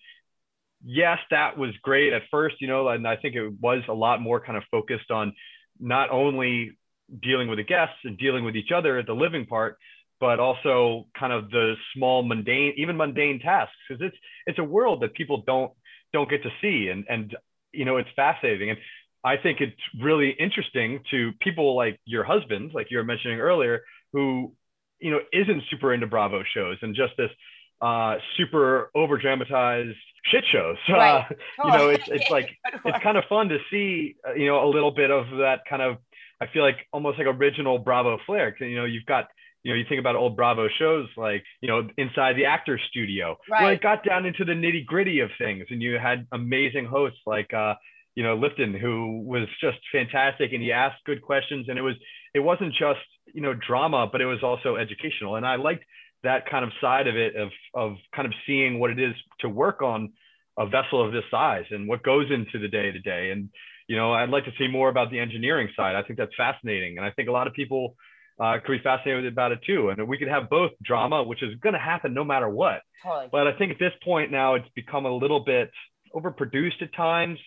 yes 0.85 1.19
that 1.31 1.57
was 1.57 1.71
great 1.83 2.13
at 2.13 2.23
first 2.31 2.57
you 2.61 2.69
know 2.69 2.89
and 2.89 3.07
I 3.07 3.17
think 3.17 3.37
it 3.37 3.53
was 3.61 3.83
a 3.89 3.95
lot 3.95 4.21
more 4.21 4.41
kind 4.41 4.57
of 4.57 4.65
focused 4.71 5.11
on 5.11 5.35
not 5.81 6.11
only 6.11 6.77
dealing 7.21 7.49
with 7.49 7.59
the 7.59 7.65
guests 7.65 7.99
and 8.05 8.19
dealing 8.19 8.45
with 8.45 8.57
each 8.57 8.71
other 8.75 8.99
at 8.99 9.07
the 9.07 9.15
living 9.15 9.47
part 9.47 9.79
but 10.23 10.39
also 10.39 11.09
kind 11.19 11.33
of 11.33 11.51
the 11.51 11.75
small 11.97 12.23
mundane 12.23 12.75
even 12.77 12.97
mundane 12.97 13.41
tasks 13.41 13.75
because 13.89 14.01
it's 14.07 14.17
it's 14.47 14.59
a 14.61 14.65
world 14.65 15.03
that 15.03 15.13
people 15.15 15.43
don't 15.45 15.73
don't 16.13 16.31
get 16.31 16.45
to 16.45 16.51
see. 16.63 16.89
And 16.89 17.05
and 17.09 17.37
you 17.73 17.85
know 17.85 17.97
it's 17.97 18.09
fascinating. 18.15 18.71
And 18.71 18.79
i 19.25 19.37
think 19.37 19.61
it's 19.61 19.85
really 20.01 20.31
interesting 20.31 21.01
to 21.13 21.31
people 21.41 21.77
like 21.77 21.97
your 22.05 22.25
husband 22.25 22.73
like 22.75 22.89
you 22.91 22.99
were 22.99 23.05
mentioning 23.05 23.39
earlier 23.39 23.83
who 24.13 24.53
you 24.99 25.13
know 25.13 25.21
isn't 25.33 25.63
super 25.71 25.95
into 25.95 26.09
bravo 26.09 26.43
shows 26.55 26.77
and 26.83 26.97
just 26.97 27.13
this 27.17 27.31
uh 27.81 28.17
super 28.37 28.91
over 28.97 29.17
dramatized 29.19 29.97
shit 30.31 30.45
shows. 30.53 30.77
Right. 30.89 31.27
uh, 31.31 31.35
you 31.65 31.73
know 31.77 31.89
it's 31.91 32.09
it's 32.09 32.31
like 32.31 32.49
it's 32.85 33.03
kind 33.03 33.17
of 33.17 33.25
fun 33.29 33.49
to 33.49 33.59
see 33.71 34.17
uh, 34.29 34.35
you 34.35 34.47
know 34.47 34.59
a 34.67 34.71
little 34.77 34.93
bit 35.03 35.11
of 35.11 35.25
that 35.39 35.61
kind 35.71 35.83
of 35.83 35.99
i 36.41 36.47
feel 36.53 36.65
like 36.69 36.79
almost 36.93 37.19
like 37.19 37.27
original 37.27 37.79
bravo 37.79 38.19
flair. 38.27 38.57
You 38.61 38.77
know 38.77 38.85
you've 38.85 39.07
got 39.07 39.25
you 39.63 39.73
know 39.73 39.77
you 39.79 39.85
think 39.89 40.01
about 40.01 40.17
old 40.17 40.37
bravo 40.37 40.69
shows 40.79 41.09
like 41.17 41.45
you 41.61 41.69
know 41.69 41.89
inside 41.97 42.37
the 42.37 42.45
actor 42.47 42.79
studio 42.91 43.37
where 43.49 43.61
Right. 43.63 43.73
it 43.75 43.83
got 43.83 44.05
down 44.05 44.27
into 44.27 44.45
the 44.45 44.53
nitty 44.53 44.85
gritty 44.87 45.21
of 45.21 45.31
things 45.39 45.65
and 45.71 45.83
you 45.83 45.99
had 45.99 46.27
amazing 46.33 46.87
hosts 46.87 47.21
like 47.27 47.53
uh 47.55 47.75
you 48.15 48.23
know 48.23 48.37
lipton 48.37 48.75
who 48.75 49.23
was 49.25 49.47
just 49.61 49.79
fantastic 49.91 50.53
and 50.53 50.63
he 50.63 50.73
asked 50.73 51.03
good 51.07 51.23
questions 51.23 51.67
and 51.69 51.79
it 51.79 51.83
was 51.83 51.95
it 52.35 52.41
wasn't 52.41 52.73
just 52.75 53.01
you 53.35 53.41
know 53.41 53.55
drama 53.55 54.09
but 54.11 54.21
it 54.21 54.27
was 54.27 54.43
also 54.43 54.77
educational 54.77 55.37
and 55.37 55.47
i 55.47 55.57
liked 55.57 55.85
that 56.23 56.49
kind 56.49 56.65
of 56.65 56.71
side 56.81 57.07
of 57.09 57.17
it 57.17 57.35
of 57.37 57.49
of 57.75 57.97
kind 58.15 58.27
of 58.27 58.33
seeing 58.47 58.79
what 58.79 58.91
it 58.91 59.01
is 59.01 59.15
to 59.41 59.49
work 59.49 59.83
on 59.83 60.13
a 60.59 60.67
vessel 60.67 61.05
of 61.05 61.13
this 61.13 61.25
size 61.31 61.65
and 61.71 61.89
what 61.89 62.03
goes 62.03 62.31
into 62.31 62.59
the 62.59 62.69
day 62.69 62.91
to 62.93 62.99
day 63.01 63.31
and 63.31 63.49
you 63.89 63.97
know 63.97 64.13
i'd 64.13 64.29
like 64.29 64.45
to 64.45 64.53
see 64.59 64.69
more 64.69 64.89
about 64.89 65.11
the 65.11 65.19
engineering 65.19 65.69
side 65.77 65.97
i 65.97 66.03
think 66.03 66.19
that's 66.19 66.35
fascinating 66.37 66.97
and 66.99 67.07
i 67.07 67.11
think 67.13 67.29
a 67.29 67.33
lot 67.33 67.47
of 67.47 67.55
people 67.55 67.97
uh, 68.41 68.59
could 68.65 68.73
be 68.79 68.83
fascinated 68.83 69.27
about 69.33 69.53
it 69.53 69.61
too 69.67 69.91
and 69.91 70.07
we 70.09 70.17
could 70.19 70.29
have 70.29 70.49
both 70.51 70.71
drama 70.83 71.23
which 71.23 71.43
is 71.43 71.55
going 71.61 71.75
to 71.75 71.79
happen 71.79 72.13
no 72.15 72.25
matter 72.25 72.49
what 72.49 72.81
totally. 73.03 73.29
but 73.31 73.47
I 73.47 73.53
think 73.59 73.73
at 73.73 73.79
this 73.79 73.93
point 74.03 74.31
now 74.31 74.55
it's 74.55 74.69
become 74.75 75.07
a 75.07 75.15
little 75.15 75.41
bit 75.41 75.71
overproduced 76.15 76.81
at 76.83 76.95
times. 76.95 77.39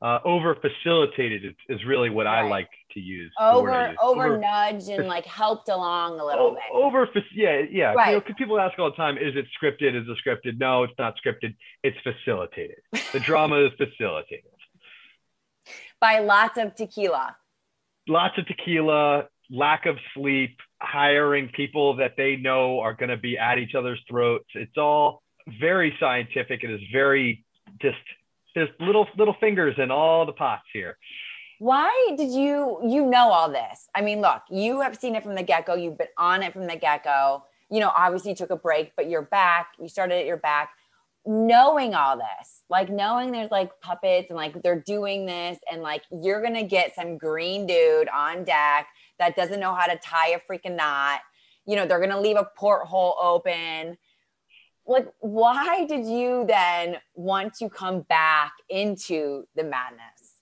Uh, 0.00 0.18
over 0.24 0.56
facilitated 0.56 1.54
is, 1.68 1.84
really 1.86 2.10
what 2.10 2.26
I 2.26 2.42
like 2.42 2.68
to 2.90 2.98
use. 2.98 3.30
the 3.38 3.60
word 3.62 3.70
I 3.70 3.74
Over 3.80 3.88
use. 3.90 3.98
over 4.02 4.38
nudged 4.38 4.88
and 4.88 5.06
like 5.16 5.24
helped 5.24 5.68
along 5.68 6.18
a 6.18 6.24
little 6.24 6.46
o- 6.46 6.54
bit. 6.54 6.62
over 6.72 7.08
yeah 7.36 7.62
yeah 7.70 7.92
Right. 7.94 8.08
you 8.08 8.14
know 8.16 8.34
people 8.36 8.58
ask 8.58 8.76
all 8.80 8.90
the 8.90 8.96
time 8.96 9.16
is 9.16 9.36
it 9.36 9.46
scripted 9.62 9.94
is 9.94 10.04
it 10.08 10.18
scripted 10.26 10.58
no 10.58 10.82
it's 10.82 10.92
not 10.98 11.14
scripted 11.24 11.54
it's 11.84 11.96
facilitated 12.02 12.78
the 13.12 13.20
drama 13.28 13.58
is 13.64 13.70
facilitated 13.78 14.50
By 16.00 16.18
lots 16.18 16.58
of 16.58 16.74
tequila. 16.74 17.36
lots 18.08 18.36
of 18.38 18.46
tequila 18.46 19.28
lack 19.52 19.86
of 19.86 19.96
sleep 20.14 20.56
hiring 20.80 21.48
people 21.54 21.94
that 21.96 22.14
they 22.16 22.34
know 22.36 22.80
are 22.80 22.94
going 22.94 23.10
to 23.10 23.16
be 23.16 23.38
at 23.38 23.58
each 23.58 23.74
other's 23.76 24.00
throats 24.08 24.48
it's 24.54 24.76
all 24.76 25.22
very 25.60 25.94
scientific 26.00 26.64
it 26.64 26.70
is 26.70 26.80
very 26.92 27.44
just 27.80 27.98
there's 28.54 28.70
little 28.80 29.06
little 29.16 29.36
fingers 29.40 29.76
in 29.78 29.90
all 29.90 30.26
the 30.26 30.32
pots 30.32 30.64
here 30.72 30.96
Why 31.58 32.14
did 32.16 32.32
you 32.32 32.80
you 32.82 33.06
know 33.06 33.30
all 33.30 33.48
this? 33.48 33.88
I 33.94 34.00
mean, 34.00 34.20
look, 34.20 34.42
you 34.50 34.80
have 34.80 34.96
seen 34.96 35.14
it 35.14 35.22
from 35.22 35.36
the 35.36 35.44
get-go. 35.44 35.74
You've 35.76 35.96
been 35.96 36.08
on 36.18 36.42
it 36.42 36.52
from 36.52 36.66
the 36.66 36.74
get-go. 36.74 37.44
You 37.70 37.78
know, 37.78 37.92
obviously 37.96 38.32
you 38.32 38.36
took 38.36 38.50
a 38.50 38.56
break, 38.56 38.96
but 38.96 39.08
you're 39.08 39.22
back. 39.22 39.68
You 39.80 39.88
started 39.88 40.16
at 40.16 40.26
your 40.26 40.38
back. 40.38 40.70
Knowing 41.24 41.94
all 41.94 42.16
this, 42.16 42.64
like 42.68 42.90
knowing 42.90 43.30
there's 43.30 43.52
like 43.52 43.70
puppets 43.80 44.26
and 44.28 44.36
like 44.36 44.60
they're 44.64 44.80
doing 44.80 45.24
this, 45.24 45.56
and 45.70 45.82
like 45.82 46.02
you're 46.10 46.42
gonna 46.42 46.64
get 46.64 46.96
some 46.96 47.16
green 47.16 47.64
dude 47.64 48.08
on 48.08 48.42
deck 48.42 48.88
that 49.22 49.36
doesn't 49.36 49.60
know 49.60 49.74
how 49.74 49.86
to 49.86 49.96
tie 49.98 50.30
a 50.30 50.40
freaking 50.50 50.76
knot. 50.76 51.20
You 51.64 51.76
know, 51.76 51.86
they're 51.86 52.00
gonna 52.00 52.20
leave 52.20 52.36
a 52.36 52.48
porthole 52.56 53.16
open. 53.20 53.96
Like, 54.84 55.06
why 55.20 55.86
did 55.86 56.06
you 56.06 56.44
then 56.46 56.96
want 57.14 57.54
to 57.54 57.68
come 57.70 58.00
back 58.02 58.52
into 58.68 59.44
the 59.54 59.62
madness? 59.62 60.32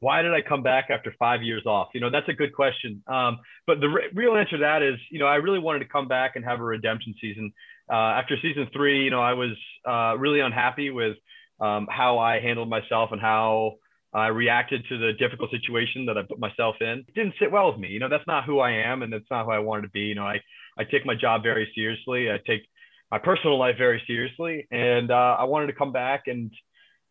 why 0.00 0.22
did 0.22 0.32
I 0.32 0.40
come 0.40 0.62
back 0.62 0.88
after 0.90 1.14
five 1.18 1.42
years 1.42 1.64
off? 1.66 1.88
You 1.92 2.00
know, 2.00 2.10
that's 2.10 2.28
a 2.28 2.32
good 2.32 2.54
question. 2.54 3.02
Um, 3.06 3.38
but 3.66 3.80
the 3.80 3.88
re- 3.88 4.08
real 4.14 4.34
answer 4.34 4.56
to 4.56 4.62
that 4.62 4.82
is, 4.82 4.98
you 5.10 5.18
know, 5.18 5.26
I 5.26 5.36
really 5.36 5.58
wanted 5.58 5.80
to 5.80 5.84
come 5.84 6.08
back 6.08 6.36
and 6.36 6.44
have 6.44 6.58
a 6.58 6.64
redemption 6.64 7.14
season. 7.20 7.52
Uh, 7.90 8.16
after 8.18 8.36
season 8.40 8.68
three, 8.72 9.04
you 9.04 9.10
know, 9.10 9.20
I 9.20 9.34
was 9.34 9.50
uh, 9.86 10.16
really 10.18 10.40
unhappy 10.40 10.90
with 10.90 11.16
um, 11.60 11.86
how 11.90 12.18
I 12.18 12.40
handled 12.40 12.70
myself 12.70 13.12
and 13.12 13.20
how 13.20 13.74
I 14.12 14.26
reacted 14.28 14.84
to 14.88 14.98
the 14.98 15.12
difficult 15.12 15.50
situation 15.50 16.06
that 16.06 16.18
I 16.18 16.22
put 16.22 16.40
myself 16.40 16.76
in. 16.80 17.04
It 17.06 17.14
didn't 17.14 17.34
sit 17.38 17.52
well 17.52 17.70
with 17.70 17.80
me. 17.80 17.88
You 17.88 18.00
know, 18.00 18.08
that's 18.08 18.26
not 18.26 18.44
who 18.44 18.58
I 18.58 18.72
am 18.72 19.02
and 19.02 19.12
that's 19.12 19.30
not 19.30 19.44
who 19.44 19.52
I 19.52 19.60
wanted 19.60 19.82
to 19.82 19.90
be. 19.90 20.00
You 20.00 20.16
know, 20.16 20.26
I, 20.26 20.40
I 20.76 20.84
take 20.84 21.06
my 21.06 21.14
job 21.14 21.42
very 21.42 21.70
seriously. 21.74 22.30
I 22.30 22.38
take 22.44 22.62
my 23.10 23.18
personal 23.18 23.58
life 23.58 23.76
very 23.76 24.02
seriously, 24.06 24.66
and 24.70 25.10
uh, 25.10 25.36
I 25.38 25.44
wanted 25.44 25.66
to 25.66 25.72
come 25.72 25.92
back 25.92 26.24
and 26.26 26.50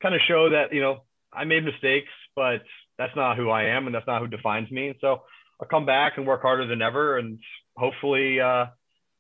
kind 0.01 0.15
of 0.15 0.22
show 0.27 0.50
that 0.50 0.74
you 0.74 0.82
know 0.82 1.03
I 1.34 1.44
made 1.44 1.65
mistakes, 1.65 2.10
but 2.36 2.62
that's 2.98 3.15
not 3.15 3.38
who 3.38 3.50
I 3.50 3.63
am, 3.75 3.86
and 3.86 3.94
that's 3.94 4.08
not 4.08 4.22
who 4.22 4.27
defines 4.27 4.72
me. 4.72 4.98
So 5.01 5.24
I'll 5.62 5.68
come 5.70 5.86
back 5.86 6.13
and 6.18 6.25
work 6.25 6.41
harder 6.41 6.68
than 6.68 6.82
ever, 6.82 7.18
and 7.18 7.39
hopefully, 7.75 8.39
uh, 8.39 8.68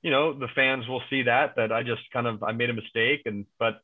you 0.01 0.11
know, 0.11 0.37
the 0.37 0.47
fans 0.55 0.87
will 0.87 1.01
see 1.09 1.23
that 1.23 1.55
that 1.57 1.71
I 1.71 1.83
just 1.83 2.01
kind 2.13 2.27
of 2.27 2.43
I 2.43 2.53
made 2.53 2.69
a 2.69 2.73
mistake, 2.73 3.21
and 3.25 3.45
but 3.59 3.81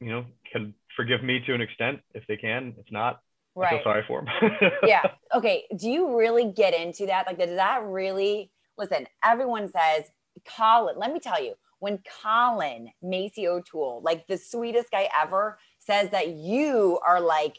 you 0.00 0.10
know 0.10 0.24
can 0.52 0.74
forgive 0.96 1.22
me 1.22 1.40
to 1.46 1.54
an 1.54 1.60
extent 1.60 2.00
if 2.14 2.26
they 2.26 2.36
can. 2.36 2.74
If 2.78 2.86
not, 2.90 3.20
right. 3.54 3.74
I 3.74 3.76
feel 3.76 3.84
sorry 3.84 4.04
for 4.06 4.24
them. 4.24 4.70
yeah. 4.84 5.02
Okay. 5.34 5.64
Do 5.78 5.88
you 5.88 6.18
really 6.18 6.52
get 6.52 6.74
into 6.74 7.06
that? 7.06 7.26
Like, 7.26 7.38
does 7.38 7.56
that 7.56 7.82
really? 7.84 8.50
Listen, 8.76 9.06
everyone 9.24 9.66
says 9.68 10.04
Colin. 10.44 10.98
Let 10.98 11.10
me 11.10 11.20
tell 11.20 11.42
you, 11.42 11.54
when 11.78 12.00
Colin 12.22 12.90
Macy 13.00 13.48
O'Toole, 13.48 14.02
like 14.04 14.26
the 14.26 14.36
sweetest 14.36 14.90
guy 14.90 15.08
ever, 15.18 15.58
says 15.78 16.10
that 16.10 16.28
you 16.28 16.98
are 17.06 17.18
like 17.18 17.58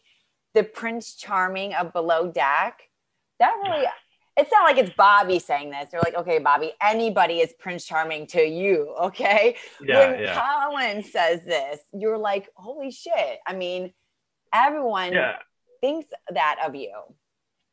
the 0.54 0.64
Prince 0.64 1.16
Charming 1.16 1.74
of 1.74 1.94
Below 1.94 2.32
Deck. 2.32 2.84
That 3.40 3.56
really 3.64 3.88
it's 4.36 4.52
not 4.52 4.64
like 4.64 4.78
it's 4.78 4.96
Bobby 4.96 5.38
saying 5.40 5.70
this. 5.70 5.90
They're 5.92 6.02
like, 6.02 6.16
okay, 6.16 6.40
Bobby, 6.40 6.72
anybody 6.82 7.40
is 7.40 7.54
Prince 7.60 7.86
Charming 7.86 8.28
to 8.28 8.42
you. 8.42 8.96
Okay. 9.04 9.58
Yeah, 9.86 10.12
when 10.12 10.20
yeah. 10.22 10.64
Colin 10.64 11.04
says 11.04 11.42
this, 11.44 11.80
you're 11.94 12.18
like, 12.18 12.50
holy 12.56 12.90
shit. 12.90 13.40
I 13.46 13.54
mean, 13.54 13.94
everyone 14.54 15.12
yeah. 15.12 15.36
Thinks 15.84 16.10
that 16.34 16.56
of 16.66 16.76
you. 16.76 16.94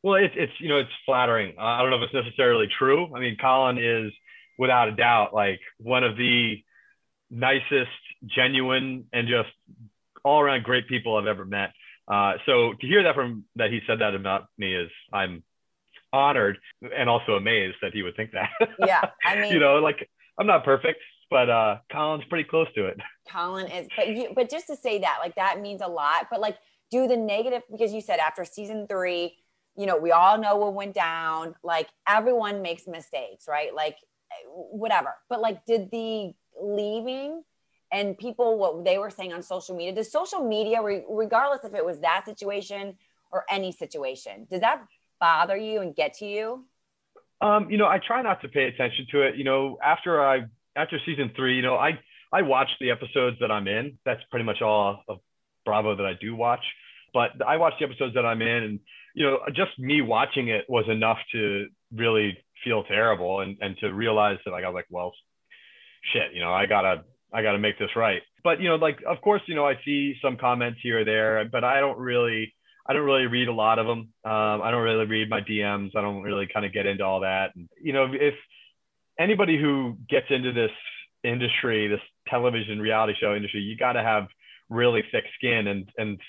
Well, 0.03 0.15
it's, 0.15 0.33
it's, 0.35 0.51
you 0.59 0.67
know, 0.67 0.79
it's 0.79 0.89
flattering. 1.05 1.55
Uh, 1.57 1.63
I 1.63 1.81
don't 1.81 1.91
know 1.91 1.97
if 1.97 2.09
it's 2.11 2.25
necessarily 2.25 2.67
true. 2.67 3.15
I 3.15 3.19
mean, 3.19 3.37
Colin 3.39 3.77
is 3.77 4.11
without 4.57 4.89
a 4.89 4.91
doubt 4.91 5.33
like 5.33 5.61
one 5.77 6.03
of 6.03 6.17
the 6.17 6.57
nicest, 7.29 7.89
genuine, 8.25 9.05
and 9.13 9.27
just 9.27 9.49
all 10.25 10.41
around 10.41 10.63
great 10.63 10.87
people 10.89 11.15
I've 11.15 11.27
ever 11.27 11.45
met. 11.45 11.71
Uh, 12.07 12.33
so 12.45 12.73
to 12.81 12.87
hear 12.87 13.03
that 13.03 13.15
from 13.15 13.45
that 13.55 13.69
he 13.71 13.79
said 13.87 13.99
that 14.01 14.13
about 14.13 14.47
me 14.57 14.75
is 14.75 14.89
I'm 15.13 15.43
honored 16.11 16.57
and 16.81 17.09
also 17.09 17.33
amazed 17.33 17.77
that 17.81 17.93
he 17.93 18.03
would 18.03 18.17
think 18.17 18.31
that. 18.31 18.49
Yeah. 18.79 19.09
I 19.25 19.39
mean, 19.39 19.53
you 19.53 19.59
know, 19.59 19.75
like 19.75 20.09
I'm 20.37 20.47
not 20.47 20.65
perfect, 20.65 20.99
but 21.29 21.49
uh, 21.49 21.77
Colin's 21.91 22.25
pretty 22.25 22.49
close 22.49 22.67
to 22.75 22.87
it. 22.87 22.97
Colin 23.31 23.67
is, 23.67 23.87
but 23.95 24.09
you, 24.09 24.33
but 24.35 24.49
just 24.49 24.67
to 24.67 24.75
say 24.75 24.99
that, 24.99 25.19
like 25.21 25.35
that 25.35 25.61
means 25.61 25.81
a 25.81 25.87
lot. 25.87 26.27
But 26.29 26.41
like, 26.41 26.57
do 26.91 27.07
the 27.07 27.17
negative 27.17 27.63
because 27.71 27.93
you 27.93 28.01
said 28.01 28.19
after 28.19 28.45
season 28.45 28.85
three, 28.87 29.37
you 29.77 29.85
know, 29.85 29.97
we 29.97 30.11
all 30.11 30.37
know 30.37 30.57
what 30.57 30.73
went 30.73 30.93
down. 30.93 31.55
Like 31.63 31.89
everyone 32.07 32.61
makes 32.61 32.87
mistakes, 32.87 33.45
right? 33.47 33.73
Like 33.73 33.97
whatever. 34.47 35.15
But 35.29 35.41
like, 35.41 35.65
did 35.65 35.89
the 35.91 36.33
leaving 36.61 37.43
and 37.91 38.17
people 38.17 38.57
what 38.57 38.85
they 38.85 38.97
were 38.97 39.09
saying 39.09 39.33
on 39.33 39.41
social 39.41 39.75
media? 39.75 39.93
Does 39.93 40.11
social 40.11 40.47
media, 40.47 40.81
regardless 40.81 41.63
if 41.63 41.73
it 41.73 41.85
was 41.85 41.99
that 42.01 42.25
situation 42.25 42.95
or 43.31 43.45
any 43.49 43.71
situation, 43.71 44.47
does 44.51 44.61
that 44.61 44.83
bother 45.19 45.55
you 45.55 45.81
and 45.81 45.95
get 45.95 46.13
to 46.15 46.25
you? 46.25 46.65
Um, 47.39 47.71
you 47.71 47.77
know, 47.77 47.87
I 47.87 47.99
try 47.99 48.21
not 48.21 48.41
to 48.41 48.49
pay 48.49 48.65
attention 48.65 49.07
to 49.11 49.21
it. 49.21 49.35
You 49.35 49.43
know, 49.43 49.77
after 49.83 50.23
I 50.23 50.43
after 50.75 50.99
season 51.05 51.31
three, 51.35 51.55
you 51.55 51.61
know, 51.61 51.75
I 51.75 51.99
I 52.31 52.43
watch 52.43 52.69
the 52.79 52.91
episodes 52.91 53.37
that 53.39 53.51
I'm 53.51 53.67
in. 53.67 53.97
That's 54.05 54.21
pretty 54.29 54.45
much 54.45 54.61
all 54.61 55.03
of 55.07 55.19
Bravo 55.65 55.95
that 55.95 56.05
I 56.05 56.13
do 56.19 56.35
watch. 56.35 56.63
But 57.13 57.31
I 57.45 57.57
watch 57.57 57.73
the 57.79 57.85
episodes 57.85 58.15
that 58.15 58.25
I'm 58.25 58.41
in, 58.41 58.63
and 58.63 58.79
you 59.15 59.25
know, 59.25 59.39
just 59.55 59.77
me 59.77 60.01
watching 60.01 60.47
it 60.47 60.65
was 60.69 60.85
enough 60.89 61.17
to 61.33 61.67
really 61.95 62.37
feel 62.63 62.83
terrible 62.83 63.41
and 63.41 63.57
and 63.61 63.77
to 63.79 63.93
realize 63.93 64.37
that 64.45 64.51
like 64.51 64.63
I 64.63 64.67
was 64.67 64.75
like, 64.75 64.87
well, 64.89 65.13
shit, 66.13 66.33
you 66.33 66.41
know, 66.41 66.53
I 66.53 66.65
gotta 66.65 67.03
I 67.33 67.41
gotta 67.41 67.59
make 67.59 67.77
this 67.79 67.95
right. 67.95 68.21
But 68.43 68.61
you 68.61 68.69
know, 68.69 68.75
like 68.75 68.99
of 69.07 69.21
course, 69.21 69.41
you 69.47 69.55
know, 69.55 69.65
I 69.65 69.75
see 69.85 70.15
some 70.21 70.37
comments 70.37 70.79
here 70.81 71.01
or 71.01 71.05
there, 71.05 71.43
but 71.51 71.63
I 71.63 71.79
don't 71.79 71.97
really 71.97 72.53
I 72.87 72.93
don't 72.93 73.05
really 73.05 73.27
read 73.27 73.47
a 73.47 73.53
lot 73.53 73.79
of 73.79 73.85
them. 73.85 74.09
Um, 74.25 74.61
I 74.61 74.71
don't 74.71 74.83
really 74.83 75.05
read 75.05 75.29
my 75.29 75.41
DMs. 75.41 75.95
I 75.95 76.01
don't 76.01 76.23
really 76.23 76.47
kind 76.51 76.65
of 76.65 76.73
get 76.73 76.85
into 76.85 77.03
all 77.03 77.21
that. 77.21 77.55
And, 77.55 77.69
you 77.79 77.93
know, 77.93 78.11
if 78.11 78.33
anybody 79.19 79.59
who 79.59 79.97
gets 80.09 80.25
into 80.29 80.51
this 80.51 80.71
industry, 81.23 81.87
this 81.87 82.01
television 82.27 82.79
reality 82.79 83.13
show 83.19 83.35
industry, 83.35 83.61
you 83.61 83.77
got 83.77 83.93
to 83.93 84.01
have 84.01 84.27
really 84.69 85.03
thick 85.11 85.25
skin. 85.37 85.67
And 85.67 85.89
and 85.97 86.19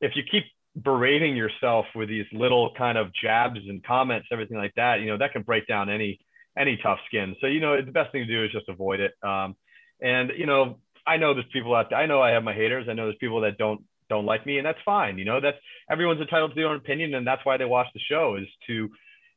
if 0.00 0.12
you 0.14 0.22
keep 0.30 0.44
berating 0.80 1.36
yourself 1.36 1.86
with 1.94 2.08
these 2.08 2.26
little 2.32 2.72
kind 2.76 2.98
of 2.98 3.08
jabs 3.14 3.60
and 3.66 3.82
comments, 3.82 4.28
everything 4.30 4.58
like 4.58 4.74
that, 4.76 5.00
you 5.00 5.06
know, 5.06 5.18
that 5.18 5.32
can 5.32 5.42
break 5.42 5.66
down 5.66 5.88
any 5.90 6.20
any 6.58 6.78
tough 6.82 6.98
skin. 7.06 7.36
So 7.40 7.46
you 7.46 7.60
know, 7.60 7.80
the 7.80 7.92
best 7.92 8.12
thing 8.12 8.26
to 8.26 8.32
do 8.32 8.44
is 8.44 8.52
just 8.52 8.68
avoid 8.68 9.00
it. 9.00 9.12
Um, 9.22 9.56
and 10.00 10.32
you 10.36 10.46
know, 10.46 10.78
I 11.06 11.16
know 11.16 11.34
there's 11.34 11.46
people 11.52 11.74
out 11.74 11.90
there. 11.90 11.98
I 11.98 12.06
know 12.06 12.20
I 12.20 12.30
have 12.30 12.42
my 12.42 12.54
haters. 12.54 12.86
I 12.88 12.94
know 12.94 13.06
there's 13.06 13.16
people 13.16 13.42
that 13.42 13.58
don't 13.58 13.82
don't 14.08 14.26
like 14.26 14.46
me 14.46 14.58
and 14.58 14.66
that's 14.66 14.78
fine 14.84 15.18
you 15.18 15.24
know 15.24 15.40
that's 15.40 15.58
everyone's 15.90 16.20
entitled 16.20 16.50
to 16.50 16.54
their 16.54 16.68
own 16.68 16.76
opinion 16.76 17.14
and 17.14 17.26
that's 17.26 17.44
why 17.44 17.56
they 17.56 17.64
watch 17.64 17.86
the 17.94 18.00
show 18.08 18.36
is 18.36 18.46
to 18.66 18.88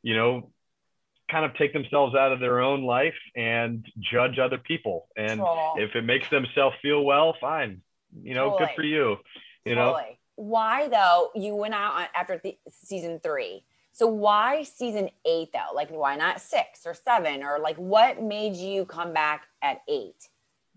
you 0.04 0.16
know 0.16 0.52
kind 1.30 1.46
of 1.46 1.56
take 1.56 1.74
themselves 1.74 2.16
out 2.16 2.32
of 2.32 2.40
their 2.40 2.60
own 2.60 2.84
life 2.84 3.16
and 3.36 3.86
judge 4.00 4.40
other 4.40 4.58
people 4.58 5.08
and 5.16 5.42
if 5.78 5.96
it 5.96 6.04
makes 6.04 6.30
themselves 6.30 6.76
feel 6.82 7.04
well 7.04 7.36
fine 7.40 7.82
you 8.22 8.34
know 8.34 8.58
good 8.58 8.70
for 8.76 8.84
you 8.84 9.18
you 9.66 9.76
know 9.76 10.00
why 10.40 10.88
though 10.88 11.30
you 11.36 11.56
went 11.56 11.74
out 11.74 12.08
after 12.16 12.40
the, 12.44 12.58
season 12.72 13.20
three 13.22 13.64
so 13.92 14.08
why 14.08 14.64
season 14.64 15.10
eight 15.26 15.50
though 15.54 15.74
like 15.76 15.90
why 15.90 16.16
not 16.16 16.40
six 16.40 16.86
or 16.86 16.94
seven 16.94 17.44
or 17.44 17.60
like 17.60 17.76
what 17.76 18.22
made 18.22 18.56
you 18.56 18.86
come 18.86 19.14
back 19.14 19.46
at 19.62 19.82
eight 19.88 20.30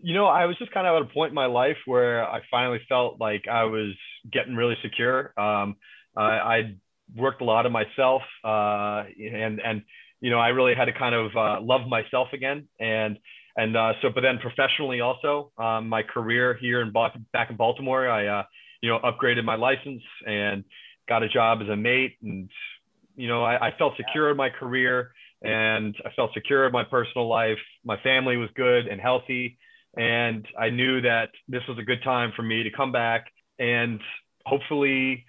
you 0.02 0.14
know, 0.14 0.26
I 0.26 0.46
was 0.46 0.58
just 0.58 0.72
kind 0.72 0.86
of 0.86 0.96
at 0.96 1.10
a 1.10 1.14
point 1.14 1.30
in 1.30 1.34
my 1.34 1.46
life 1.46 1.76
where 1.86 2.28
I 2.28 2.40
finally 2.50 2.80
felt 2.88 3.20
like 3.20 3.46
I 3.48 3.64
was 3.64 3.92
getting 4.30 4.56
really 4.56 4.76
secure. 4.82 5.32
Um, 5.38 5.76
I, 6.16 6.22
I 6.22 6.74
worked 7.16 7.40
a 7.40 7.44
lot 7.44 7.66
of 7.66 7.72
myself, 7.72 8.22
uh, 8.44 9.04
and 9.16 9.60
and 9.60 9.82
you 10.20 10.30
know, 10.30 10.38
I 10.38 10.48
really 10.48 10.74
had 10.74 10.86
to 10.86 10.92
kind 10.92 11.14
of 11.14 11.36
uh, 11.36 11.60
love 11.60 11.86
myself 11.88 12.28
again. 12.32 12.68
And 12.80 13.18
and 13.56 13.76
uh, 13.76 13.92
so, 14.02 14.08
but 14.12 14.22
then 14.22 14.38
professionally 14.38 15.00
also, 15.00 15.52
um, 15.56 15.88
my 15.88 16.02
career 16.02 16.58
here 16.60 16.80
in 16.80 16.92
back 16.92 17.50
in 17.50 17.56
Baltimore, 17.56 18.08
I 18.08 18.26
uh, 18.26 18.42
you 18.82 18.90
know 18.90 18.98
upgraded 18.98 19.44
my 19.44 19.54
license 19.54 20.02
and 20.26 20.64
got 21.08 21.22
a 21.22 21.28
job 21.28 21.60
as 21.62 21.68
a 21.68 21.76
mate, 21.76 22.16
and 22.22 22.50
you 23.16 23.28
know, 23.28 23.42
I, 23.42 23.68
I 23.68 23.76
felt 23.78 23.96
secure 23.96 24.30
in 24.30 24.36
my 24.36 24.50
career 24.50 25.12
and 25.42 25.94
I 26.04 26.10
felt 26.14 26.32
secure 26.34 26.66
in 26.66 26.72
my 26.72 26.84
personal 26.84 27.28
life. 27.28 27.58
My 27.84 27.96
family 28.02 28.36
was 28.36 28.48
good 28.54 28.86
and 28.86 29.00
healthy 29.00 29.58
and 29.96 30.46
I 30.58 30.70
knew 30.70 31.02
that 31.02 31.30
this 31.48 31.62
was 31.68 31.78
a 31.78 31.82
good 31.82 32.02
time 32.02 32.32
for 32.34 32.42
me 32.42 32.62
to 32.62 32.70
come 32.70 32.92
back 32.92 33.26
and 33.58 34.00
hopefully 34.46 35.24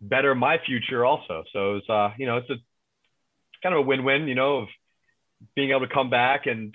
better 0.00 0.34
my 0.34 0.58
future 0.64 1.04
also. 1.04 1.42
So 1.52 1.76
it's 1.76 1.90
uh, 1.90 2.10
you 2.18 2.26
know, 2.26 2.36
it's 2.36 2.50
a 2.50 2.56
kind 3.62 3.74
of 3.74 3.80
a 3.80 3.88
win-win, 3.88 4.28
you 4.28 4.34
know, 4.34 4.58
of 4.58 4.68
being 5.54 5.70
able 5.70 5.86
to 5.86 5.92
come 5.92 6.10
back 6.10 6.46
and 6.46 6.74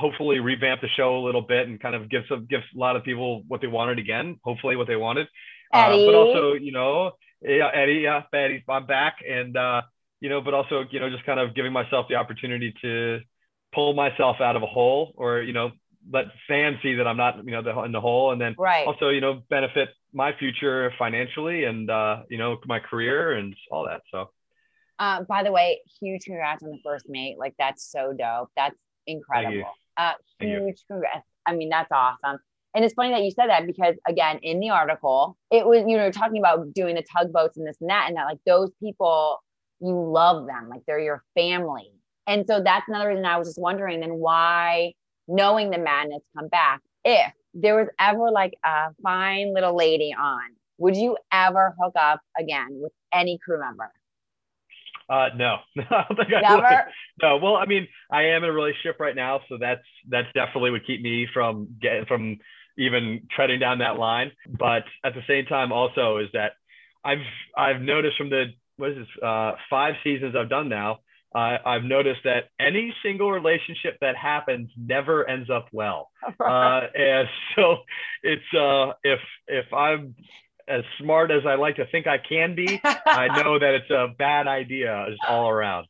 hopefully 0.00 0.40
revamp 0.40 0.80
the 0.80 0.88
show 0.88 1.18
a 1.18 1.22
little 1.24 1.42
bit 1.42 1.68
and 1.68 1.80
kind 1.80 1.94
of 1.94 2.08
give 2.08 2.22
some 2.28 2.46
give 2.48 2.60
a 2.74 2.78
lot 2.78 2.96
of 2.96 3.04
people 3.04 3.42
what 3.48 3.60
they 3.60 3.66
wanted 3.66 3.98
again, 3.98 4.38
hopefully 4.42 4.76
what 4.76 4.86
they 4.86 4.96
wanted. 4.96 5.26
Uh, 5.72 5.90
but 5.90 6.14
also, 6.14 6.54
you 6.54 6.72
know, 6.72 7.12
yeah, 7.42 7.70
Eddie, 7.72 8.00
yeah, 8.02 8.22
Eddie, 8.32 8.64
I'm 8.68 8.86
back 8.86 9.18
and 9.28 9.56
uh, 9.56 9.82
you 10.20 10.28
know, 10.28 10.40
but 10.40 10.54
also, 10.54 10.84
you 10.90 11.00
know, 11.00 11.08
just 11.08 11.24
kind 11.24 11.38
of 11.38 11.54
giving 11.54 11.72
myself 11.72 12.06
the 12.08 12.16
opportunity 12.16 12.74
to 12.82 13.20
pull 13.72 13.94
myself 13.94 14.36
out 14.40 14.56
of 14.56 14.62
a 14.62 14.66
hole 14.66 15.12
or, 15.16 15.40
you 15.40 15.52
know, 15.52 15.70
let 16.10 16.26
fans 16.48 16.78
see 16.82 16.94
that 16.94 17.06
I'm 17.06 17.16
not, 17.16 17.36
you 17.44 17.52
know, 17.52 17.62
the, 17.62 17.78
in 17.82 17.92
the 17.92 18.00
hole, 18.00 18.32
and 18.32 18.40
then 18.40 18.54
right. 18.58 18.86
also, 18.86 19.10
you 19.10 19.20
know, 19.20 19.42
benefit 19.48 19.90
my 20.12 20.32
future 20.38 20.92
financially 20.98 21.64
and 21.64 21.90
uh, 21.90 22.22
you 22.28 22.38
know 22.38 22.58
my 22.66 22.78
career 22.78 23.32
and 23.32 23.54
all 23.70 23.86
that. 23.86 24.02
So, 24.10 24.30
uh, 24.98 25.22
by 25.24 25.42
the 25.42 25.52
way, 25.52 25.80
huge 26.00 26.22
congrats 26.24 26.62
on 26.62 26.70
the 26.70 26.78
first 26.84 27.06
mate. 27.08 27.36
Like 27.38 27.54
that's 27.58 27.90
so 27.90 28.12
dope. 28.12 28.50
That's 28.56 28.76
incredible. 29.06 29.70
Uh, 30.00 30.12
huge 30.38 30.84
congrats. 30.90 31.26
I 31.46 31.54
mean, 31.54 31.68
that's 31.68 31.90
awesome. 31.92 32.38
And 32.74 32.84
it's 32.84 32.94
funny 32.94 33.10
that 33.10 33.22
you 33.22 33.30
said 33.30 33.48
that 33.48 33.66
because 33.66 33.96
again, 34.06 34.38
in 34.42 34.60
the 34.60 34.70
article, 34.70 35.36
it 35.50 35.66
was 35.66 35.84
you 35.86 35.96
know 35.96 36.10
talking 36.10 36.38
about 36.38 36.72
doing 36.72 36.94
the 36.94 37.02
tugboats 37.02 37.56
and 37.56 37.66
this 37.66 37.76
and 37.80 37.90
that, 37.90 38.06
and 38.08 38.16
that 38.16 38.24
like 38.24 38.38
those 38.46 38.70
people, 38.82 39.38
you 39.80 39.92
love 39.92 40.46
them, 40.46 40.68
like 40.68 40.82
they're 40.86 41.00
your 41.00 41.22
family. 41.34 41.90
And 42.26 42.46
so 42.46 42.62
that's 42.62 42.88
another 42.88 43.08
reason 43.08 43.24
I 43.24 43.38
was 43.38 43.48
just 43.48 43.60
wondering 43.60 44.00
then 44.00 44.14
why 44.14 44.92
knowing 45.26 45.70
the 45.70 45.78
madness 45.78 46.22
come 46.36 46.48
back. 46.48 46.80
If 47.04 47.32
there 47.54 47.76
was 47.76 47.88
ever 47.98 48.30
like 48.30 48.54
a 48.64 48.88
fine 49.02 49.52
little 49.52 49.76
lady 49.76 50.14
on, 50.18 50.42
would 50.78 50.96
you 50.96 51.16
ever 51.32 51.74
hook 51.80 51.94
up 51.98 52.20
again 52.38 52.68
with 52.70 52.92
any 53.12 53.38
crew 53.44 53.58
member? 53.60 53.90
Uh, 55.10 55.28
no, 55.36 55.56
I 55.76 56.04
don't 56.08 56.16
think 56.16 56.32
I 56.34 56.40
Never? 56.40 56.62
would. 56.62 56.92
No, 57.22 57.36
well, 57.38 57.56
I 57.56 57.66
mean, 57.66 57.88
I 58.10 58.26
am 58.26 58.44
in 58.44 58.50
a 58.50 58.52
relationship 58.52 59.00
right 59.00 59.16
now, 59.16 59.40
so 59.48 59.58
that's 59.60 59.82
that's 60.08 60.28
definitely 60.34 60.70
would 60.70 60.86
keep 60.86 61.02
me 61.02 61.26
from 61.32 61.68
getting 61.82 62.06
from 62.06 62.38
even 62.78 63.26
treading 63.34 63.58
down 63.58 63.78
that 63.78 63.98
line. 63.98 64.30
But 64.48 64.84
at 65.04 65.14
the 65.14 65.22
same 65.26 65.46
time, 65.46 65.72
also 65.72 66.18
is 66.18 66.28
that 66.32 66.52
I've 67.04 67.18
I've 67.56 67.80
noticed 67.80 68.16
from 68.16 68.30
the 68.30 68.46
what 68.76 68.90
is 68.90 68.98
this 68.98 69.22
uh, 69.22 69.52
five 69.68 69.94
seasons 70.04 70.34
I've 70.36 70.48
done 70.48 70.68
now 70.68 71.00
uh, 71.34 71.58
I've 71.64 71.84
noticed 71.84 72.20
that 72.24 72.48
any 72.58 72.92
single 73.04 73.30
relationship 73.30 73.98
that 74.00 74.16
happens 74.16 74.68
never 74.76 75.28
ends 75.28 75.48
up 75.50 75.68
well. 75.72 76.10
Uh, 76.40 76.80
and 76.94 77.28
so 77.54 77.76
it's 78.22 78.42
uh, 78.54 78.92
if 79.04 79.20
if 79.46 79.72
I'm 79.72 80.14
as 80.70 80.84
smart 80.98 81.30
as 81.30 81.44
I 81.46 81.56
like 81.56 81.76
to 81.76 81.86
think 81.86 82.06
I 82.06 82.18
can 82.18 82.54
be, 82.54 82.80
I 82.84 83.26
know 83.42 83.58
that 83.58 83.74
it's 83.74 83.90
a 83.90 84.08
bad 84.16 84.46
idea 84.46 85.06
just 85.10 85.22
all 85.28 85.48
around. 85.48 85.86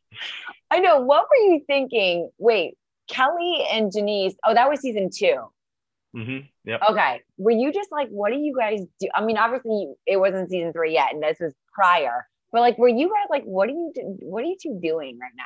I 0.70 0.80
know. 0.80 1.00
What 1.00 1.26
were 1.30 1.52
you 1.52 1.62
thinking? 1.66 2.30
Wait, 2.38 2.76
Kelley 3.08 3.66
and 3.70 3.92
Jennice. 3.92 4.34
Oh, 4.44 4.54
that 4.54 4.68
was 4.68 4.80
season 4.80 5.10
2 5.14 5.36
Mm-hmm. 6.16 6.38
Yep. 6.64 6.80
Okay. 6.90 7.20
Were 7.38 7.52
you 7.52 7.72
just 7.72 7.92
like, 7.92 8.08
what 8.08 8.32
do 8.32 8.38
you 8.38 8.56
guys 8.56 8.80
do? 8.98 9.06
I 9.14 9.24
mean, 9.24 9.36
obviously 9.36 9.92
it 10.06 10.16
wasn't 10.16 10.50
season 10.50 10.72
three 10.72 10.94
yet, 10.94 11.12
and 11.12 11.22
this 11.22 11.38
was 11.38 11.54
prior. 11.72 12.26
But 12.50 12.62
like, 12.62 12.78
were 12.78 12.88
you 12.88 13.08
guys 13.08 13.28
like, 13.30 13.44
what 13.44 13.68
are 13.68 13.72
you, 13.72 13.92
do- 13.94 14.16
what 14.22 14.42
are 14.42 14.46
you 14.46 14.56
two 14.60 14.80
doing 14.82 15.18
right 15.20 15.30
now? 15.36 15.44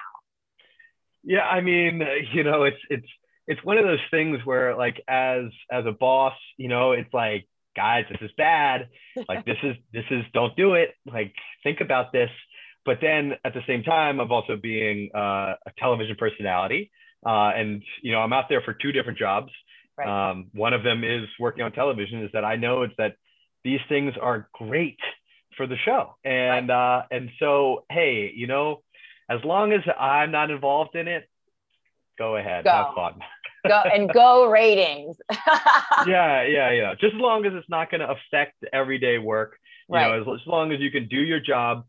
Yeah, 1.23 1.43
I 1.47 1.61
mean, 1.61 2.03
you 2.33 2.45
know, 2.45 2.63
it's 2.65 2.81
it's 2.89 3.07
it's 3.47 3.63
one 3.63 3.77
of 3.77 3.85
those 3.85 4.01
things 4.11 4.39
where 4.45 4.75
like 4.75 5.03
as 5.07 5.45
as 5.71 5.85
a 5.87 5.93
boss, 5.93 6.35
you 6.57 6.69
know, 6.69 6.93
it's 6.93 7.13
like, 7.13 7.47
guys, 7.75 8.05
this 8.11 8.21
is 8.21 8.31
bad. 8.37 8.89
Like 9.29 9.45
this 9.45 9.57
is 9.63 9.77
this 9.93 10.05
is 10.11 10.25
don't 10.33 10.55
do 10.57 10.75
it. 10.75 10.91
Like 11.07 11.35
think 11.63 11.81
about 11.81 12.13
this. 12.13 12.31
But 12.85 12.99
then 13.01 13.33
at 13.45 13.55
the 13.55 13.63
same 13.67 13.83
time, 13.83 14.21
of 14.21 14.31
also 14.31 14.57
being 14.57 15.11
uh, 15.15 15.55
a 15.67 15.73
television 15.79 16.17
personality, 16.17 16.91
uh, 17.25 17.51
and 17.57 17.83
you 18.03 18.13
know, 18.13 18.19
I'm 18.19 18.33
out 18.33 18.47
there 18.49 18.61
for 18.61 18.75
two 18.75 18.93
different 18.93 19.19
jobs. 19.19 19.51
Right. 19.97 20.31
Um, 20.31 20.51
one 20.53 20.75
of 20.75 20.83
them 20.83 21.05
is 21.05 21.29
working 21.39 21.63
on 21.63 21.73
television. 21.73 22.23
Is 22.25 22.31
that 22.33 22.45
I 22.45 22.57
know 22.57 22.83
it's 22.83 22.95
that 22.99 23.17
these 23.63 23.81
things 23.89 24.15
are 24.21 24.49
great 24.53 24.99
for 25.57 25.67
the 25.67 25.77
show, 25.85 26.17
and 26.25 26.71
uh, 26.71 27.03
and 27.11 27.31
so 27.39 27.85
hey, 27.91 28.33
you 28.35 28.47
know, 28.47 28.83
as 29.31 29.39
long 29.45 29.73
as 29.73 29.81
I'm 29.99 30.31
not 30.31 30.51
involved 30.51 30.95
in 30.95 31.09
it, 31.09 31.29
go 32.19 32.37
ahead, 32.37 32.65
Go. 32.65 32.71
have 32.71 32.95
fun. 32.95 33.15
Go 33.67 33.81
and 33.93 34.13
go 34.13 34.47
ratings. 34.51 35.17
yeah, 36.07 36.43
yeah, 36.45 36.71
yeah. 36.71 36.95
Just 37.01 37.15
as 37.15 37.21
long 37.21 37.45
as 37.47 37.53
it's 37.55 37.69
not 37.69 37.91
going 37.91 38.01
to 38.01 38.09
affect 38.11 38.55
everyday 38.73 39.19
work, 39.19 39.59
you 39.89 39.95
Right. 39.97 40.09
know, 40.25 40.33
as, 40.35 40.41
as 40.41 40.47
long 40.47 40.73
as 40.73 40.81
you 40.81 40.91
can 40.91 41.09
do 41.09 41.17
your 41.17 41.41
job. 41.41 41.85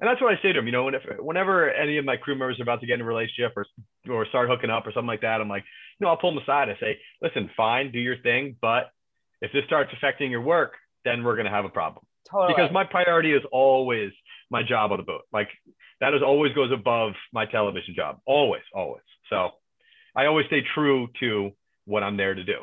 And 0.00 0.08
that's 0.08 0.20
what 0.20 0.32
I 0.32 0.42
say 0.42 0.52
to 0.52 0.58
them. 0.58 0.66
You 0.66 0.72
know, 0.72 0.84
whenever, 0.84 1.16
whenever 1.20 1.70
any 1.70 1.96
of 1.96 2.04
my 2.04 2.16
crew 2.16 2.34
members 2.34 2.58
are 2.60 2.62
about 2.64 2.80
to 2.82 2.86
get 2.86 2.94
in 2.94 3.00
a 3.00 3.04
relationship 3.04 3.52
or 3.56 3.64
or 4.10 4.26
start 4.26 4.48
hooking 4.48 4.68
up 4.70 4.86
or 4.86 4.92
something 4.92 5.06
like 5.06 5.22
that, 5.22 5.40
I'm 5.40 5.48
like, 5.48 5.64
you 5.98 6.04
know, 6.04 6.10
I'll 6.10 6.18
pull 6.18 6.32
them 6.34 6.42
aside. 6.42 6.68
I 6.68 6.78
say, 6.78 6.98
listen, 7.22 7.48
fine, 7.56 7.92
do 7.92 7.98
your 7.98 8.18
thing, 8.18 8.56
but 8.60 8.90
if 9.40 9.52
this 9.52 9.64
starts 9.66 9.90
affecting 9.96 10.30
your 10.30 10.42
work, 10.42 10.74
then 11.04 11.24
we're 11.24 11.34
going 11.36 11.46
to 11.46 11.50
have 11.50 11.64
a 11.64 11.70
problem. 11.70 12.04
totally. 12.30 12.54
Because 12.54 12.70
my 12.72 12.84
priority 12.84 13.32
is 13.32 13.42
always 13.52 14.12
my 14.50 14.62
job 14.62 14.92
on 14.92 14.98
the 14.98 15.02
boat. 15.04 15.22
Like 15.32 15.48
that 16.00 16.12
is 16.14 16.22
always 16.22 16.52
goes 16.52 16.72
above 16.72 17.12
my 17.32 17.46
television 17.46 17.94
job. 17.94 18.18
Always, 18.26 18.62
always. 18.74 19.02
So 19.30 19.50
I 20.16 20.26
always 20.26 20.46
stay 20.46 20.62
true 20.74 21.08
to 21.20 21.50
what 21.84 22.02
I'm 22.02 22.16
there 22.16 22.34
to 22.34 22.42
do. 22.44 22.58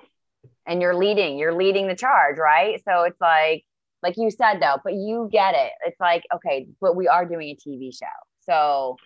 and 0.66 0.82
you're 0.82 0.96
leading, 0.96 1.38
you're 1.38 1.54
leading 1.54 1.88
the 1.88 1.96
charge, 1.96 2.38
right? 2.38 2.82
So 2.88 3.04
it's 3.04 3.20
like, 3.22 3.64
like 4.02 4.16
you 4.18 4.30
said 4.32 4.60
though, 4.60 4.78
but 4.84 4.94
you 4.94 5.30
get 5.32 5.54
it. 5.56 5.72
It's 5.86 6.00
like, 6.00 6.24
okay, 6.36 6.68
but 6.82 6.96
we 6.96 7.08
are 7.08 7.26
doing 7.26 7.50
a 7.50 7.56
TV 7.56 7.92
show. 7.98 8.06
So 8.42 8.98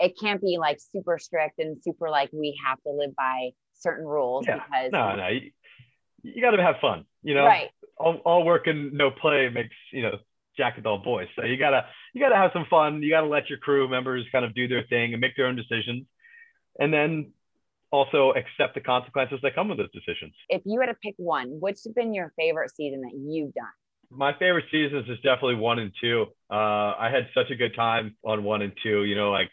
it 0.00 0.14
can't 0.18 0.40
be 0.40 0.56
like 0.58 0.78
super 0.80 1.18
strict 1.18 1.58
and 1.58 1.76
super 1.82 2.08
like 2.08 2.30
we 2.32 2.58
have 2.64 2.80
to 2.82 2.90
live 2.90 3.14
by 3.16 3.50
certain 3.74 4.06
rules 4.06 4.46
Yeah. 4.46 4.56
because 4.56 4.92
No, 4.92 5.16
no, 5.16 5.28
you, 5.28 5.50
you 6.22 6.40
got 6.40 6.52
to 6.52 6.62
have 6.62 6.76
fun. 6.80 7.04
You 7.22 7.34
know, 7.34 7.44
right. 7.44 7.70
all, 7.98 8.16
all 8.24 8.44
work 8.44 8.66
and 8.66 8.92
no 8.92 9.10
play 9.10 9.48
makes 9.52 9.74
you 9.92 10.02
know 10.02 10.18
Jack 10.56 10.74
and 10.76 10.84
dull 10.84 10.98
boys. 10.98 11.28
So 11.36 11.44
you 11.44 11.56
gotta 11.56 11.86
you 12.14 12.20
gotta 12.20 12.36
have 12.36 12.50
some 12.52 12.66
fun. 12.68 13.02
You 13.02 13.10
gotta 13.10 13.26
let 13.26 13.48
your 13.48 13.58
crew 13.58 13.88
members 13.88 14.24
kind 14.32 14.44
of 14.44 14.54
do 14.54 14.66
their 14.68 14.84
thing 14.84 15.12
and 15.12 15.20
make 15.20 15.36
their 15.36 15.46
own 15.46 15.56
decisions, 15.56 16.06
and 16.78 16.92
then 16.92 17.32
also 17.92 18.32
accept 18.32 18.74
the 18.74 18.80
consequences 18.80 19.38
that 19.42 19.54
come 19.54 19.68
with 19.68 19.78
those 19.78 19.92
decisions. 19.92 20.32
If 20.48 20.62
you 20.64 20.80
had 20.80 20.86
to 20.86 20.94
pick 20.94 21.14
one, 21.18 21.60
which 21.60 21.78
has 21.84 21.92
been 21.94 22.14
your 22.14 22.32
favorite 22.36 22.74
season 22.74 23.02
that 23.02 23.12
you've 23.14 23.54
done? 23.54 23.66
My 24.10 24.32
favorite 24.32 24.64
seasons 24.70 25.08
is 25.08 25.16
definitely 25.18 25.56
one 25.56 25.78
and 25.78 25.92
two. 26.00 26.26
Uh, 26.50 26.54
I 26.98 27.10
had 27.12 27.28
such 27.34 27.50
a 27.50 27.54
good 27.54 27.74
time 27.74 28.16
on 28.24 28.44
one 28.44 28.62
and 28.62 28.72
two. 28.82 29.04
You 29.04 29.14
know, 29.14 29.30
like 29.30 29.50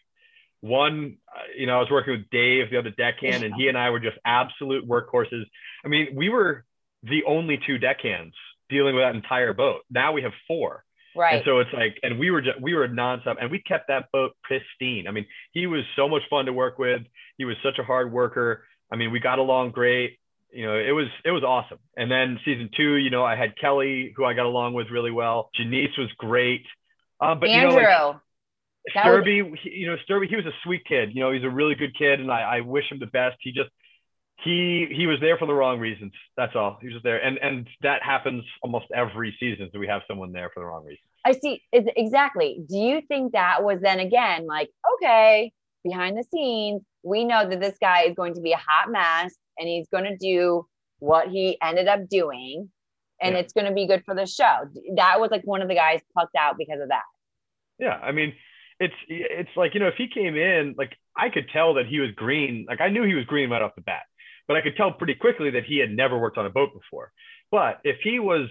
one, 0.61 1.17
you 1.57 1.65
know, 1.65 1.77
I 1.77 1.79
was 1.79 1.89
working 1.89 2.13
with 2.13 2.29
Dave, 2.29 2.69
the 2.71 2.77
other 2.77 2.89
deckhand, 2.89 3.43
and 3.43 3.53
he 3.55 3.67
and 3.67 3.77
I 3.77 3.89
were 3.89 3.99
just 3.99 4.17
absolute 4.25 4.87
workhorses. 4.87 5.43
I 5.85 5.87
mean, 5.87 6.07
we 6.15 6.29
were 6.29 6.65
the 7.03 7.23
only 7.25 7.59
two 7.65 7.77
deckhands 7.77 8.35
dealing 8.69 8.95
with 8.95 9.03
that 9.03 9.15
entire 9.15 9.53
boat. 9.53 9.81
Now 9.89 10.11
we 10.11 10.23
have 10.23 10.33
four. 10.47 10.83
Right. 11.15 11.35
And 11.35 11.43
so 11.45 11.59
it's 11.59 11.73
like, 11.73 11.97
and 12.03 12.19
we 12.19 12.29
were 12.29 12.41
just, 12.41 12.61
we 12.61 12.73
were 12.73 12.87
nonstop, 12.87 13.37
and 13.41 13.49
we 13.49 13.59
kept 13.59 13.87
that 13.87 14.11
boat 14.11 14.33
pristine. 14.43 15.07
I 15.07 15.11
mean, 15.11 15.25
he 15.53 15.67
was 15.67 15.83
so 15.95 16.07
much 16.07 16.21
fun 16.29 16.45
to 16.45 16.53
work 16.53 16.77
with. 16.77 17.01
He 17.39 17.45
was 17.45 17.55
such 17.63 17.79
a 17.79 17.83
hard 17.83 18.11
worker. 18.11 18.63
I 18.91 18.97
mean, 18.97 19.11
we 19.11 19.19
got 19.19 19.39
along 19.39 19.71
great. 19.71 20.19
You 20.51 20.65
know, 20.65 20.75
it 20.75 20.91
was 20.91 21.07
it 21.25 21.31
was 21.31 21.43
awesome. 21.43 21.79
And 21.97 22.11
then 22.11 22.39
season 22.45 22.69
two, 22.75 22.95
you 22.97 23.09
know, 23.09 23.23
I 23.23 23.35
had 23.35 23.57
Kelley, 23.57 24.13
who 24.15 24.25
I 24.25 24.33
got 24.33 24.45
along 24.45 24.73
with 24.73 24.87
really 24.91 25.11
well. 25.11 25.49
Jennice 25.55 25.95
was 25.97 26.11
great. 26.17 26.65
Um, 27.21 27.39
but 27.39 27.49
Andrew. 27.49 27.77
you 27.77 27.83
know, 27.83 28.07
like 28.07 28.17
that 28.95 29.05
was- 29.05 29.23
Sturby, 29.25 29.57
he- 29.57 29.69
you 29.71 29.87
know, 29.87 29.95
Sturby, 30.07 30.27
he 30.27 30.35
was 30.35 30.45
a 30.45 30.53
sweet 30.63 30.83
kid. 30.85 31.09
You 31.13 31.21
know, 31.21 31.31
he's 31.31 31.43
a 31.43 31.49
really 31.49 31.75
good 31.75 31.95
kid, 31.97 32.19
and 32.19 32.31
I, 32.31 32.57
I 32.57 32.61
wish 32.61 32.91
him 32.91 32.99
the 32.99 33.07
best. 33.07 33.37
He 33.41 33.51
just 33.51 33.69
he 34.43 34.87
he 34.91 35.05
was 35.05 35.19
there 35.19 35.37
for 35.37 35.45
the 35.45 35.53
wrong 35.53 35.79
reasons. 35.79 36.13
That's 36.37 36.55
all. 36.55 36.77
He 36.81 36.87
was 36.87 36.93
just 36.95 37.03
there, 37.03 37.23
and 37.23 37.37
and 37.37 37.67
that 37.81 38.01
happens 38.03 38.43
almost 38.61 38.85
every 38.93 39.35
season. 39.39 39.69
So 39.71 39.79
we 39.79 39.87
have 39.87 40.01
someone 40.07 40.31
there 40.31 40.49
for 40.53 40.61
the 40.61 40.65
wrong 40.65 40.83
reasons. 40.85 41.05
I 41.25 41.33
see. 41.33 41.61
Exactly. 41.73 42.59
Do 42.67 42.77
you 42.77 43.01
think 43.07 43.33
that 43.33 43.63
was 43.63 43.79
then 43.81 43.99
again 43.99 44.47
like, 44.47 44.69
okay, 44.95 45.51
behind 45.83 46.17
the 46.17 46.23
scenes, 46.31 46.81
we 47.03 47.23
know 47.25 47.47
that 47.49 47.59
this 47.59 47.77
guy 47.79 48.03
is 48.03 48.15
going 48.15 48.33
to 48.35 48.41
be 48.41 48.51
a 48.51 48.57
hot 48.57 48.89
mess 48.91 49.33
and 49.57 49.67
he's 49.67 49.87
going 49.89 50.05
to 50.05 50.17
do 50.17 50.65
what 50.99 51.29
he 51.29 51.57
ended 51.61 51.87
up 51.87 52.07
doing 52.09 52.69
and 53.21 53.33
Yeah. 53.35 53.41
it's 53.41 53.53
going 53.53 53.67
to 53.67 53.73
be 53.73 53.87
good 53.87 54.03
for 54.05 54.15
the 54.15 54.25
show. 54.25 54.67
That 54.95 55.19
was 55.19 55.31
like 55.31 55.43
one 55.43 55.61
of 55.61 55.67
the 55.69 55.75
guys 55.75 56.01
plucked 56.13 56.35
out 56.35 56.57
because 56.57 56.81
of 56.81 56.89
that. 56.89 57.03
Yeah, 57.77 57.93
I 57.95 58.11
mean, 58.11 58.33
it's 58.79 58.93
it's 59.07 59.49
like 59.55 59.73
you 59.73 59.79
know, 59.79 59.87
if 59.87 59.95
he 59.95 60.07
came 60.07 60.35
in, 60.35 60.75
like 60.77 60.93
I 61.17 61.29
could 61.29 61.49
tell 61.51 61.75
that 61.75 61.85
he 61.87 61.99
was 61.99 62.11
green. 62.11 62.65
Like 62.67 62.81
I 62.81 62.89
knew 62.89 63.03
he 63.03 63.13
was 63.13 63.25
green 63.25 63.49
right 63.49 63.61
off 63.61 63.75
the 63.75 63.81
bat, 63.81 64.03
but 64.47 64.57
I 64.57 64.61
could 64.61 64.75
tell 64.77 64.91
pretty 64.91 65.15
quickly 65.15 65.51
that 65.51 65.63
he 65.65 65.79
had 65.79 65.89
never 65.91 66.17
worked 66.17 66.37
on 66.37 66.45
a 66.45 66.49
boat 66.49 66.69
before. 66.73 67.11
But 67.51 67.79
if 67.83 67.97
he 68.03 68.19
was 68.19 68.49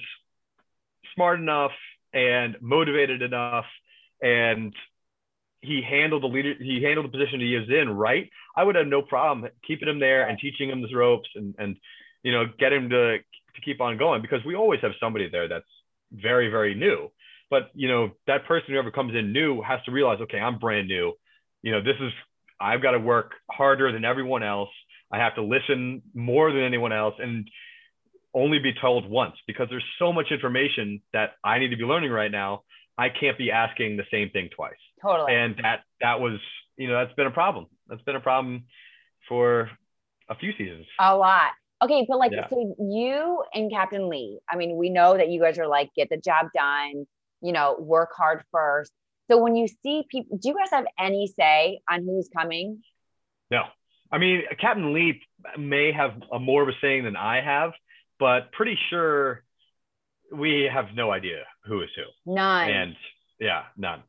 smart 1.14 1.40
enough 1.40 1.72
and 2.12 2.56
motivated 2.60 3.22
enough, 3.22 3.66
and 4.22 4.74
he 5.61 5.83
handled 5.83 6.23
the 6.23 6.29
leader, 6.29 6.55
he 6.59 6.83
handled 6.83 7.07
the 7.07 7.16
position 7.16 7.40
he 7.40 7.57
was 7.57 7.68
in 7.68 7.90
right, 7.90 8.31
I 8.57 8.62
would 8.64 8.77
have 8.77 8.87
no 8.87 9.03
problem 9.03 9.51
keeping 9.66 9.88
him 9.88 9.99
there 9.99 10.29
and 10.29 10.38
teaching 10.38 10.71
him 10.71 10.83
the 10.83 10.97
ropes 10.97 11.29
and 11.35 11.55
and 11.59 11.77
you 12.23 12.33
know 12.33 12.44
get 12.59 12.73
him 12.73 12.88
to 12.90 13.18
to 13.18 13.61
keep 13.64 13.81
on 13.81 13.99
going 13.99 14.23
because 14.23 14.44
we 14.44 14.55
always 14.55 14.81
have 14.81 14.92
somebody 15.01 15.29
there 15.29 15.49
that's 15.49 15.64
very 16.12 16.49
very 16.49 16.75
new. 16.75 17.11
But 17.51 17.71
you 17.75 17.88
know 17.88 18.11
that 18.27 18.47
person 18.47 18.73
whoever 18.73 18.90
comes 18.90 19.14
in 19.14 19.33
new 19.33 19.62
has 19.62 19.81
to 19.85 19.92
realize 19.92 20.21
okay 20.23 20.38
i'm 20.38 20.59
brand 20.59 20.88
new. 20.88 21.12
You 21.62 21.73
know 21.73 21.81
this 21.83 21.97
is 22.01 22.12
i've 22.61 22.83
got 22.83 22.92
to 22.92 22.99
work 22.99 23.33
harder 23.51 23.90
than 23.92 24.05
everyone 24.05 24.42
else. 24.42 24.71
I 25.11 25.18
have 25.18 25.35
to 25.37 25.42
listen 25.42 26.03
more 26.14 26.53
than 26.53 26.62
anyone 26.62 26.92
else 26.92 27.14
and 27.18 27.49
only 28.35 28.59
be 28.59 28.75
told 28.79 29.09
once 29.09 29.35
because 29.47 29.68
there's 29.71 29.85
so 29.99 30.12
much 30.12 30.27
information 30.31 31.01
that 31.14 31.31
i 31.42 31.59
need 31.59 31.71
to 31.71 31.77
be 31.77 31.85
learning 31.85 32.12
right 32.12 32.31
now. 32.31 32.62
I 32.97 33.09
can't 33.09 33.38
be 33.38 33.51
asking 33.53 33.97
the 33.97 34.05
same 34.11 34.31
thing 34.31 34.51
twice 34.55 34.77
Totally. 35.02 35.34
and 35.34 35.56
that 35.62 35.80
that 36.00 36.20
was 36.20 36.38
you 36.76 36.88
know 36.88 36.94
that's 36.94 37.14
been 37.14 37.26
a 37.26 37.30
problem 37.32 37.66
that's 37.88 38.02
been 38.02 38.16
a 38.16 38.20
problem 38.20 38.64
for 39.28 39.70
a 40.28 40.34
few 40.34 40.52
seasons 40.58 40.87
a 40.98 41.16
lot. 41.16 41.52
Okay, 41.80 42.04
but 42.08 42.18
like 42.18 42.32
Yeah. 42.32 42.48
so 42.48 42.74
you 42.80 43.42
and 43.54 43.70
Captain 43.70 44.08
Lee, 44.08 44.40
I 44.50 44.56
mean, 44.56 44.76
we 44.76 44.90
know 44.90 45.16
that 45.16 45.28
you 45.28 45.40
guys 45.40 45.58
are 45.61 45.68
like 45.68 45.90
get 45.94 46.08
the 46.11 46.16
job 46.16 46.46
done, 46.52 47.06
you 47.40 47.52
know, 47.52 47.76
work 47.78 48.11
hard 48.16 48.42
first. 48.50 48.92
So 49.30 49.40
when 49.40 49.54
you 49.54 49.68
see 49.68 50.04
people, 50.11 50.38
do 50.38 50.48
you 50.48 50.56
guys 50.56 50.70
have 50.70 50.87
any 50.98 51.32
say 51.38 51.80
on 51.88 52.04
who's 52.04 52.28
coming? 52.37 52.82
No, 53.50 53.62
I 54.11 54.18
mean 54.18 54.42
Captain 54.61 54.92
Lee 54.92 55.22
may 55.56 55.92
have 55.92 56.14
a 56.32 56.38
more 56.38 56.62
of 56.62 56.68
a 56.68 56.72
saying 56.80 57.04
than 57.04 57.14
I 57.16 57.40
have, 57.40 57.72
but 58.18 58.50
pretty 58.52 58.76
sure 58.90 59.44
we 60.32 60.68
have 60.72 60.87
no 60.94 61.11
idea 61.11 61.44
who 61.64 61.82
is 61.82 61.90
who. 61.94 62.32
None. 62.34 62.70
And 62.70 62.96
yeah, 63.38 63.62
none, 63.76 64.02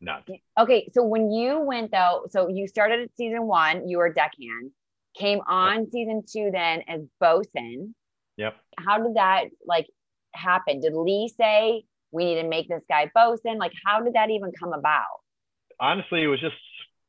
none. 0.00 0.22
Okay, 0.58 0.88
so 0.92 1.04
when 1.04 1.30
you 1.30 1.60
went 1.60 1.90
though, 1.90 2.26
so 2.30 2.48
you 2.48 2.66
started 2.66 3.00
at 3.00 3.16
season 3.16 3.46
one, 3.46 3.88
you 3.88 3.98
were 3.98 4.12
deckhand, 4.12 4.70
came 5.18 5.40
on 5.48 5.90
season 5.90 6.22
two 6.30 6.50
then 6.52 6.82
as 6.88 7.00
bosun. 7.20 7.94
Yep. 8.36 8.54
How 8.78 8.98
did 8.98 9.14
that 9.16 9.44
like 9.66 9.86
happen? 10.34 10.80
Did 10.80 10.94
Lee 10.94 11.32
say 11.36 11.84
we 12.12 12.24
need 12.26 12.42
to 12.42 12.48
make 12.48 12.68
this 12.68 12.82
guy 12.88 13.10
bosun? 13.14 13.58
Like, 13.58 13.72
how 13.84 14.02
did 14.02 14.14
that 14.14 14.30
even 14.30 14.52
come 14.58 14.72
about? 14.72 15.20
Honestly, 15.80 16.22
it 16.22 16.28
was 16.28 16.40
just 16.40 16.56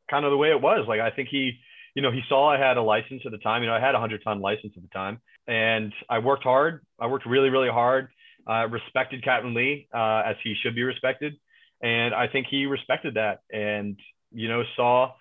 kind 0.10 0.26
of 0.26 0.32
the 0.32 0.38
way 0.38 0.50
it 0.50 0.62
was. 0.62 0.86
Like 0.88 1.00
I 1.00 1.12
think 1.12 1.30
he, 1.30 1.60
you 1.95 2.02
know, 2.02 2.12
he 2.12 2.21
saw 2.30 2.50
I 2.50 2.58
had 2.58 2.78
a 2.78 2.82
license 2.82 3.23
at 3.26 3.32
the 3.32 3.38
time. 3.38 3.63
You 3.63 3.69
know, 3.69 3.76
I 3.76 3.80
had 3.80 3.95
a 3.95 4.00
hundred 4.00 4.23
ton 4.23 4.39
license 4.39 4.73
at 4.76 4.82
the 4.82 4.89
time, 4.89 5.19
and 5.47 5.93
I 6.10 6.19
worked 6.19 6.43
hard. 6.43 6.86
I 7.00 7.08
worked 7.08 7.26
really, 7.26 7.50
really 7.50 7.69
hard. 7.69 8.10
I 8.45 8.62
respected 8.63 9.23
Captain 9.23 9.54
Lee 9.54 9.88
uh, 9.93 10.23
as 10.26 10.38
he 10.43 10.56
should 10.63 10.73
be 10.73 10.84
respected, 10.84 11.34
and 11.81 12.13
I 12.13 12.27
think 12.27 12.47
he 12.49 12.65
respected 12.65 13.15
that. 13.15 13.41
And 13.51 13.97
you 14.31 14.47
know, 14.47 14.63
saw 14.75 15.13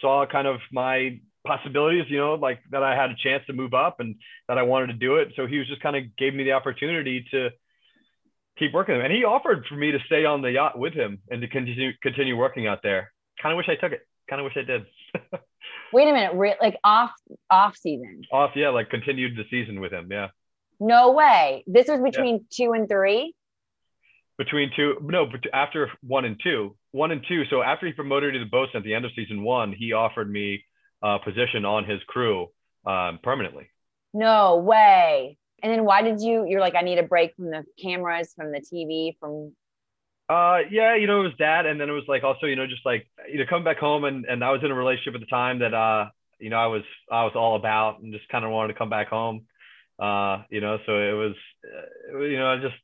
saw 0.00 0.26
kind 0.26 0.46
of 0.46 0.60
my 0.72 1.20
possibilities, 1.46 2.04
you 2.08 2.18
know, 2.18 2.34
like 2.34 2.60
that 2.70 2.82
I 2.82 2.94
had 2.94 3.10
a 3.10 3.16
chance 3.16 3.44
to 3.46 3.52
move 3.52 3.74
up 3.74 4.00
and 4.00 4.16
that 4.48 4.58
I 4.58 4.62
wanted 4.62 4.88
to 4.88 4.92
do 4.94 5.16
it. 5.16 5.32
So 5.36 5.46
he 5.46 5.58
was 5.58 5.66
just 5.68 5.80
kind 5.80 5.96
of 5.96 6.16
gave 6.16 6.34
me 6.34 6.44
the 6.44 6.52
opportunity 6.52 7.26
to 7.30 7.50
keep 8.58 8.72
working. 8.72 9.00
And 9.00 9.12
he 9.12 9.24
offered 9.24 9.64
for 9.68 9.74
me 9.74 9.92
to 9.92 9.98
stay 10.06 10.24
on 10.24 10.42
the 10.42 10.52
yacht 10.52 10.78
with 10.78 10.92
him 10.92 11.18
and 11.30 11.40
to 11.40 11.48
continue 11.48 11.92
continue 12.02 12.36
working 12.36 12.66
out 12.66 12.82
there. 12.82 13.12
Kind 13.42 13.52
of 13.52 13.56
wish 13.56 13.68
I 13.68 13.76
took 13.76 13.92
it. 13.92 14.06
Kind 14.28 14.40
of 14.40 14.44
wish 14.44 14.56
I 14.56 14.62
did. 14.62 14.86
Wait 15.92 16.08
a 16.08 16.12
minute, 16.12 16.34
re- 16.34 16.56
like 16.60 16.76
off 16.84 17.10
off 17.50 17.76
season. 17.76 18.22
Off, 18.32 18.52
yeah, 18.54 18.68
like 18.68 18.90
continued 18.90 19.36
the 19.36 19.44
season 19.50 19.80
with 19.80 19.92
him. 19.92 20.08
Yeah. 20.10 20.28
No 20.78 21.12
way. 21.12 21.64
This 21.66 21.88
was 21.88 22.00
between 22.00 22.46
two 22.50 22.72
and 22.72 22.88
three. 22.88 23.34
Between 24.40 24.70
two, 24.74 24.94
no, 25.02 25.26
but 25.26 25.40
after 25.52 25.90
one 26.02 26.24
and 26.24 26.40
two, 26.42 26.74
one 26.92 27.10
and 27.10 27.22
two. 27.28 27.42
So 27.50 27.60
after 27.60 27.84
he 27.84 27.92
promoted 27.92 28.32
to 28.32 28.38
the 28.38 28.46
boats 28.46 28.72
at 28.74 28.82
the 28.82 28.94
end 28.94 29.04
of 29.04 29.10
season 29.14 29.42
one, 29.42 29.74
he 29.78 29.92
offered 29.92 30.32
me 30.32 30.64
a 31.02 31.18
position 31.18 31.66
on 31.66 31.84
his 31.84 32.00
crew 32.06 32.48
um, 32.86 33.18
permanently. 33.22 33.68
No 34.14 34.56
way. 34.56 35.36
And 35.62 35.70
then 35.70 35.84
why 35.84 36.00
did 36.00 36.22
you? 36.22 36.46
You're 36.48 36.62
like, 36.62 36.74
I 36.74 36.80
need 36.80 36.96
a 36.96 37.02
break 37.02 37.36
from 37.36 37.50
the 37.50 37.66
cameras, 37.82 38.32
from 38.34 38.50
the 38.50 38.60
TV, 38.60 39.14
from. 39.20 39.52
Uh, 40.30 40.60
yeah, 40.70 40.96
you 40.96 41.06
know, 41.06 41.20
it 41.20 41.24
was 41.24 41.32
that, 41.38 41.66
and 41.66 41.78
then 41.78 41.90
it 41.90 41.92
was 41.92 42.04
like 42.08 42.24
also, 42.24 42.46
you 42.46 42.56
know, 42.56 42.66
just 42.66 42.86
like 42.86 43.06
you 43.30 43.40
know, 43.40 43.44
coming 43.46 43.64
back 43.64 43.76
home, 43.76 44.04
and 44.04 44.24
and 44.24 44.42
I 44.42 44.52
was 44.52 44.62
in 44.64 44.70
a 44.70 44.74
relationship 44.74 45.16
at 45.16 45.20
the 45.20 45.26
time 45.26 45.58
that 45.58 45.74
uh, 45.74 46.06
you 46.38 46.48
know, 46.48 46.56
I 46.56 46.68
was 46.68 46.84
I 47.12 47.24
was 47.24 47.32
all 47.36 47.56
about, 47.56 48.00
and 48.00 48.10
just 48.10 48.26
kind 48.30 48.46
of 48.46 48.52
wanted 48.52 48.72
to 48.72 48.78
come 48.78 48.88
back 48.88 49.08
home. 49.08 49.42
Uh, 49.98 50.44
you 50.48 50.62
know, 50.62 50.78
so 50.86 50.92
it 50.96 51.12
was, 51.12 51.34
uh, 51.62 52.20
you 52.20 52.38
know, 52.38 52.46
I 52.46 52.56
just 52.56 52.80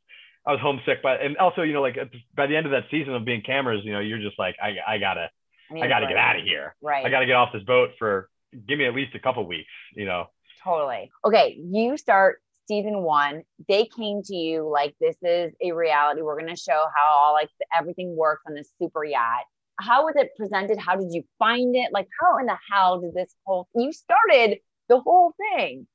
I 0.46 0.52
was 0.52 0.60
homesick, 0.60 1.02
but 1.02 1.20
and 1.20 1.36
also, 1.38 1.62
you 1.62 1.72
know, 1.72 1.82
like 1.82 1.96
by 2.36 2.46
the 2.46 2.56
end 2.56 2.66
of 2.66 2.72
that 2.72 2.84
season 2.90 3.14
of 3.14 3.24
being 3.24 3.42
cameras, 3.42 3.80
you 3.84 3.92
know, 3.92 4.00
you're 4.00 4.20
just 4.20 4.38
like, 4.38 4.56
I 4.62 4.76
I 4.86 4.98
gotta 4.98 5.30
I, 5.74 5.80
I 5.80 5.88
gotta 5.88 6.06
get 6.06 6.16
out 6.16 6.38
of 6.38 6.44
here. 6.44 6.76
Right. 6.80 7.04
I 7.04 7.10
gotta 7.10 7.26
get 7.26 7.34
off 7.34 7.52
this 7.52 7.64
boat 7.64 7.90
for 7.98 8.28
give 8.66 8.78
me 8.78 8.86
at 8.86 8.94
least 8.94 9.14
a 9.14 9.18
couple 9.18 9.46
weeks. 9.46 9.70
You 9.94 10.06
know. 10.06 10.26
Totally. 10.62 11.10
Okay, 11.24 11.58
you 11.60 11.96
start 11.96 12.40
season 12.66 13.02
one, 13.02 13.42
they 13.68 13.88
came 13.96 14.22
to 14.24 14.34
you 14.34 14.68
like 14.68 14.94
this 15.00 15.16
is 15.22 15.52
a 15.62 15.72
reality. 15.72 16.22
We're 16.22 16.38
going 16.38 16.54
to 16.54 16.60
show 16.60 16.84
how 16.96 17.16
all 17.16 17.32
like 17.32 17.48
everything 17.76 18.16
works 18.16 18.42
on 18.46 18.54
this 18.54 18.70
super 18.80 19.04
yacht. 19.04 19.44
How 19.78 20.04
was 20.04 20.14
it 20.16 20.30
presented? 20.36 20.78
How 20.78 20.96
did 20.96 21.08
you 21.12 21.22
find 21.38 21.76
it? 21.76 21.92
Like, 21.92 22.08
how 22.20 22.38
in 22.38 22.46
the 22.46 22.56
hell 22.70 23.00
did 23.00 23.14
this 23.14 23.34
whole 23.44 23.68
you 23.74 23.92
started 23.92 24.58
the 24.88 25.00
whole 25.00 25.34
thing? 25.38 25.86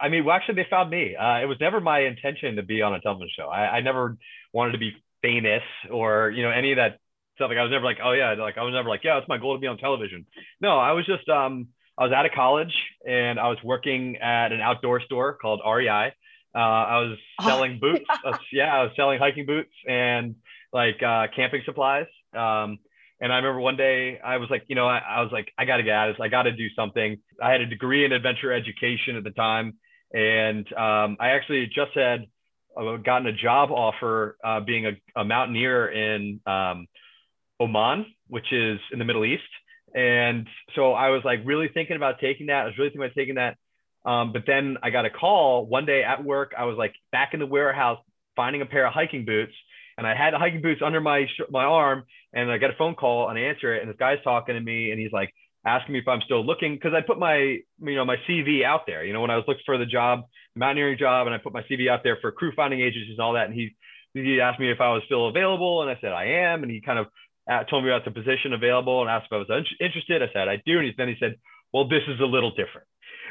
I 0.00 0.08
mean, 0.08 0.24
well, 0.24 0.36
actually, 0.36 0.56
they 0.56 0.66
found 0.68 0.90
me. 0.90 1.16
Uh, 1.16 1.40
it 1.40 1.46
was 1.46 1.58
never 1.60 1.80
my 1.80 2.00
intention 2.00 2.56
to 2.56 2.62
be 2.62 2.82
on 2.82 2.94
a 2.94 3.00
television 3.00 3.30
show. 3.36 3.48
I, 3.48 3.76
I 3.76 3.80
never 3.80 4.16
wanted 4.52 4.72
to 4.72 4.78
be 4.78 4.92
famous 5.22 5.62
or 5.90 6.30
you 6.30 6.42
know 6.42 6.50
any 6.50 6.72
of 6.72 6.76
that 6.76 6.98
stuff. 7.36 7.48
Like, 7.48 7.58
I 7.58 7.62
was 7.62 7.70
never 7.70 7.84
like, 7.84 7.98
oh 8.02 8.12
yeah, 8.12 8.34
like 8.34 8.58
I 8.58 8.62
was 8.62 8.72
never 8.72 8.88
like, 8.88 9.04
yeah, 9.04 9.18
it's 9.18 9.28
my 9.28 9.38
goal 9.38 9.54
to 9.54 9.60
be 9.60 9.66
on 9.66 9.78
television. 9.78 10.26
No, 10.60 10.78
I 10.78 10.92
was 10.92 11.06
just 11.06 11.28
um, 11.28 11.68
I 11.98 12.04
was 12.04 12.12
out 12.12 12.26
of 12.26 12.32
college 12.32 12.74
and 13.06 13.38
I 13.38 13.48
was 13.48 13.58
working 13.62 14.16
at 14.16 14.52
an 14.52 14.60
outdoor 14.60 15.00
store 15.02 15.34
called 15.34 15.60
REI. 15.66 16.12
Uh, 16.54 16.58
I 16.58 16.98
was 17.00 17.18
oh, 17.40 17.46
selling 17.46 17.78
boots. 17.80 18.04
Yeah. 18.08 18.30
Uh, 18.30 18.38
yeah. 18.52 18.74
I 18.74 18.82
was 18.84 18.92
selling 18.96 19.18
hiking 19.18 19.46
boots 19.46 19.72
and 19.86 20.36
like 20.72 21.02
uh, 21.02 21.26
camping 21.34 21.62
supplies. 21.64 22.06
Um, 22.34 22.78
and 23.20 23.32
I 23.32 23.36
remember 23.36 23.60
one 23.60 23.76
day 23.76 24.18
I 24.24 24.38
was 24.38 24.48
like, 24.50 24.64
you 24.68 24.74
know, 24.74 24.86
I, 24.86 24.98
I 24.98 25.20
was 25.22 25.30
like, 25.30 25.52
I 25.58 25.66
got 25.66 25.76
to 25.76 25.82
get 25.82 25.92
out 25.92 26.08
of 26.08 26.16
this. 26.16 26.24
I 26.24 26.28
got 26.28 26.44
to 26.44 26.52
do 26.52 26.68
something. 26.74 27.18
I 27.42 27.52
had 27.52 27.60
a 27.60 27.66
degree 27.66 28.04
in 28.04 28.12
adventure 28.12 28.52
education 28.52 29.16
at 29.16 29.24
the 29.24 29.30
time. 29.30 29.74
And 30.12 30.66
um, 30.72 31.16
I 31.20 31.30
actually 31.30 31.66
just 31.66 31.92
had 31.94 32.26
uh, 32.76 32.96
gotten 32.96 33.26
a 33.26 33.32
job 33.32 33.70
offer 33.70 34.36
uh, 34.42 34.60
being 34.60 34.86
a, 34.86 34.92
a, 35.20 35.24
mountaineer 35.24 35.88
in 35.88 36.40
um, 36.46 36.86
Oman, 37.60 38.06
which 38.28 38.52
is 38.52 38.78
in 38.92 38.98
the 38.98 39.04
Middle 39.04 39.24
East. 39.24 39.42
And 39.94 40.46
so 40.74 40.92
I 40.92 41.10
was 41.10 41.22
like 41.24 41.40
really 41.44 41.68
thinking 41.72 41.96
about 41.96 42.20
taking 42.20 42.46
that. 42.46 42.62
I 42.62 42.64
was 42.66 42.78
really 42.78 42.90
thinking 42.90 43.04
about 43.04 43.14
taking 43.14 43.34
that. 43.36 43.56
Um, 44.04 44.32
but 44.32 44.44
then 44.46 44.78
I 44.82 44.90
got 44.90 45.04
a 45.04 45.10
call 45.10 45.66
one 45.66 45.84
day 45.84 46.02
at 46.02 46.24
work. 46.24 46.52
I 46.56 46.64
was 46.64 46.78
like 46.78 46.94
back 47.12 47.34
in 47.34 47.40
the 47.40 47.46
warehouse 47.46 47.98
finding 48.34 48.62
a 48.62 48.66
pair 48.66 48.86
of 48.86 48.94
hiking 48.94 49.24
boots, 49.26 49.52
and 50.00 50.06
I 50.08 50.16
had 50.16 50.32
hiking 50.32 50.62
boots 50.62 50.80
under 50.84 51.00
my 51.00 51.26
my 51.50 51.64
arm. 51.64 52.04
And 52.32 52.50
I 52.50 52.58
got 52.58 52.70
a 52.70 52.76
phone 52.78 52.94
call 52.94 53.28
and 53.28 53.38
I 53.38 53.42
answer 53.42 53.74
it, 53.74 53.82
and 53.82 53.90
this 53.90 53.98
guy's 53.98 54.22
talking 54.24 54.54
to 54.54 54.60
me, 54.60 54.92
and 54.92 55.00
he's 55.00 55.12
like 55.12 55.34
asking 55.66 55.92
me 55.92 55.98
if 55.98 56.08
I'm 56.08 56.22
still 56.24 56.44
looking 56.44 56.74
because 56.74 56.92
I 56.94 57.02
put 57.06 57.18
my 57.18 57.36
you 57.36 57.96
know 57.96 58.04
my 58.04 58.16
CV 58.28 58.64
out 58.64 58.82
there. 58.86 59.04
You 59.04 59.12
know 59.12 59.20
when 59.20 59.30
I 59.30 59.36
was 59.36 59.44
looking 59.46 59.62
for 59.66 59.78
the 59.78 59.86
job, 59.86 60.24
mountaineering 60.56 60.96
job, 60.98 61.26
and 61.26 61.34
I 61.34 61.38
put 61.38 61.52
my 61.52 61.62
CV 61.70 61.90
out 61.90 62.00
there 62.02 62.18
for 62.20 62.32
crew 62.32 62.52
finding 62.56 62.80
agencies 62.80 63.16
and 63.18 63.20
all 63.20 63.34
that. 63.34 63.46
And 63.46 63.54
he 63.54 63.76
he 64.14 64.40
asked 64.40 64.58
me 64.58 64.70
if 64.72 64.80
I 64.80 64.92
was 64.92 65.02
still 65.06 65.28
available, 65.28 65.82
and 65.82 65.90
I 65.90 65.98
said 66.00 66.12
I 66.12 66.48
am. 66.50 66.62
And 66.62 66.72
he 66.72 66.80
kind 66.80 66.98
of 66.98 67.06
uh, 67.50 67.64
told 67.64 67.84
me 67.84 67.90
about 67.90 68.04
the 68.04 68.10
position 68.10 68.52
available 68.52 69.00
and 69.00 69.10
asked 69.10 69.26
if 69.30 69.32
I 69.32 69.38
was 69.38 69.64
interested. 69.80 70.22
I 70.22 70.32
said, 70.32 70.48
I 70.48 70.62
do. 70.64 70.78
And 70.78 70.92
then 70.96 71.08
he 71.08 71.16
said, 71.18 71.36
well, 71.72 71.88
this 71.88 72.02
is 72.08 72.20
a 72.20 72.24
little 72.24 72.50
different. 72.50 72.86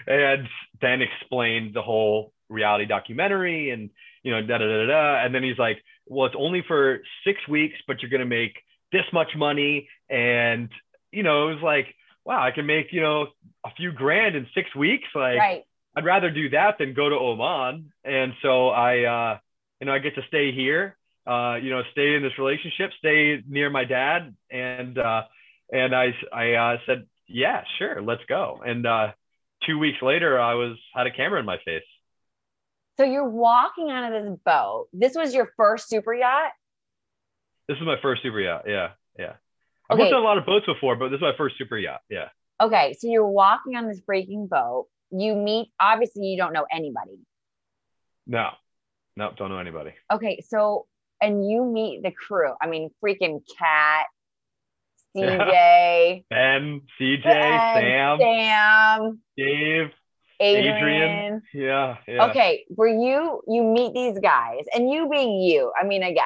And 0.07 0.47
then 0.81 1.01
explained 1.01 1.73
the 1.73 1.81
whole 1.81 2.33
reality 2.49 2.85
documentary 2.85 3.71
and, 3.71 3.89
you 4.23 4.31
know, 4.31 4.41
da 4.41 4.57
da 4.57 4.65
da 4.65 4.85
da. 4.87 5.25
And 5.25 5.33
then 5.33 5.43
he's 5.43 5.57
like, 5.57 5.77
well, 6.09 6.25
it's 6.25 6.35
only 6.37 6.63
for 6.67 6.99
six 7.25 7.39
weeks, 7.47 7.75
but 7.87 8.01
you're 8.01 8.11
going 8.11 8.19
to 8.19 8.25
make 8.25 8.57
this 8.91 9.05
much 9.13 9.29
money. 9.37 9.87
And, 10.09 10.69
you 11.11 11.23
know, 11.23 11.49
it 11.49 11.53
was 11.55 11.63
like, 11.63 11.87
wow, 12.25 12.43
I 12.43 12.51
can 12.51 12.65
make, 12.65 12.87
you 12.91 13.01
know, 13.01 13.27
a 13.65 13.69
few 13.77 13.91
grand 13.91 14.35
in 14.35 14.47
six 14.53 14.75
weeks. 14.75 15.07
Like, 15.15 15.37
right. 15.37 15.63
I'd 15.95 16.05
rather 16.05 16.29
do 16.29 16.49
that 16.49 16.77
than 16.77 16.93
go 16.93 17.09
to 17.09 17.15
Oman. 17.15 17.91
And 18.03 18.33
so 18.41 18.69
I, 18.69 19.03
uh, 19.03 19.37
you 19.79 19.87
know, 19.87 19.93
I 19.93 19.99
get 19.99 20.15
to 20.15 20.21
stay 20.27 20.51
here 20.51 20.97
uh, 21.29 21.57
you 21.61 21.69
know, 21.69 21.83
stay 21.91 22.15
in 22.15 22.23
this 22.23 22.37
relationship, 22.39 22.91
stay 22.97 23.43
near 23.47 23.69
my 23.69 23.85
dad. 23.85 24.35
And, 24.49 24.97
uh, 24.97 25.23
and 25.71 25.95
I, 25.95 26.15
I 26.33 26.53
uh, 26.53 26.77
said, 26.87 27.05
yeah, 27.27 27.61
sure, 27.77 28.01
let's 28.01 28.23
go. 28.27 28.61
And 28.65 28.87
uh, 28.87 29.11
two 29.67 29.77
weeks 29.77 29.99
later, 30.01 30.39
I 30.39 30.55
was 30.55 30.77
had 30.95 31.05
a 31.05 31.11
camera 31.11 31.39
in 31.39 31.45
my 31.45 31.57
face. 31.63 31.83
So 32.99 33.05
you're 33.05 33.29
walking 33.29 33.89
out 33.89 34.11
of 34.11 34.25
this 34.25 34.37
boat. 34.45 34.87
This 34.91 35.15
was 35.15 35.33
your 35.33 35.53
first 35.55 35.87
super 35.87 36.13
yacht. 36.13 36.51
This 37.69 37.77
is 37.77 37.83
my 37.85 37.95
first 38.01 38.23
super 38.23 38.41
yacht. 38.41 38.63
Yeah, 38.67 38.89
yeah. 39.17 39.35
I've 39.89 39.95
okay. 39.95 40.03
worked 40.03 40.15
on 40.15 40.21
a 40.21 40.25
lot 40.25 40.37
of 40.37 40.45
boats 40.45 40.65
before, 40.65 40.97
but 40.97 41.07
this 41.07 41.15
is 41.15 41.21
my 41.21 41.31
first 41.37 41.57
super 41.57 41.77
yacht. 41.77 42.01
Yeah. 42.09 42.27
Okay, 42.59 42.97
so 42.99 43.07
you're 43.07 43.25
walking 43.25 43.77
on 43.77 43.87
this 43.87 44.01
breaking 44.01 44.47
boat. 44.47 44.87
You 45.11 45.33
meet. 45.33 45.69
Obviously, 45.79 46.25
you 46.25 46.35
don't 46.35 46.51
know 46.51 46.65
anybody. 46.69 47.19
No, 48.27 48.49
no, 49.15 49.31
don't 49.37 49.47
know 49.47 49.59
anybody. 49.59 49.93
Okay, 50.11 50.43
so 50.45 50.85
and 51.21 51.49
you 51.49 51.63
meet 51.63 52.03
the 52.03 52.11
crew. 52.11 52.51
I 52.61 52.67
mean, 52.67 52.89
freaking 53.01 53.39
Kat, 53.57 54.07
CJ, 55.15 56.25
Ben, 56.29 56.81
CJ, 56.99 57.23
Sam, 57.23 58.19
Sam, 58.19 59.21
Dave, 59.37 59.91
Adrienne. 60.41 60.77
Adrienne. 60.77 61.41
Yeah, 61.53 61.97
yeah. 62.07 62.25
Okay, 62.27 62.65
where 62.69 62.87
you 62.87 63.41
you 63.47 63.63
meet 63.63 63.93
these 63.93 64.19
guys, 64.19 64.65
and 64.73 64.89
you 64.89 65.09
being 65.09 65.41
you. 65.41 65.71
I 65.79 65.85
mean, 65.85 66.03
again, 66.03 66.25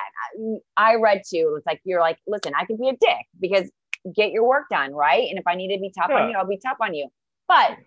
I, 0.77 0.93
I 0.93 0.95
read 0.95 1.23
too. 1.27 1.55
It's 1.57 1.65
like 1.65 1.81
you're 1.83 1.99
like, 1.99 2.17
listen, 2.27 2.53
I 2.57 2.65
could 2.65 2.79
be 2.79 2.89
a 2.89 2.97
dick 2.97 3.25
because 3.39 3.71
get 4.15 4.31
your 4.31 4.47
work 4.47 4.65
done, 4.69 4.93
right? 4.93 5.29
And 5.29 5.39
if 5.39 5.47
I 5.47 5.55
need 5.55 5.73
to 5.75 5.79
be 5.79 5.91
tough 5.97 6.07
yeah. 6.09 6.23
on 6.23 6.29
you, 6.29 6.37
I'll 6.37 6.47
be 6.47 6.59
tough 6.59 6.77
on 6.81 6.93
you. 6.93 7.07
But 7.47 7.77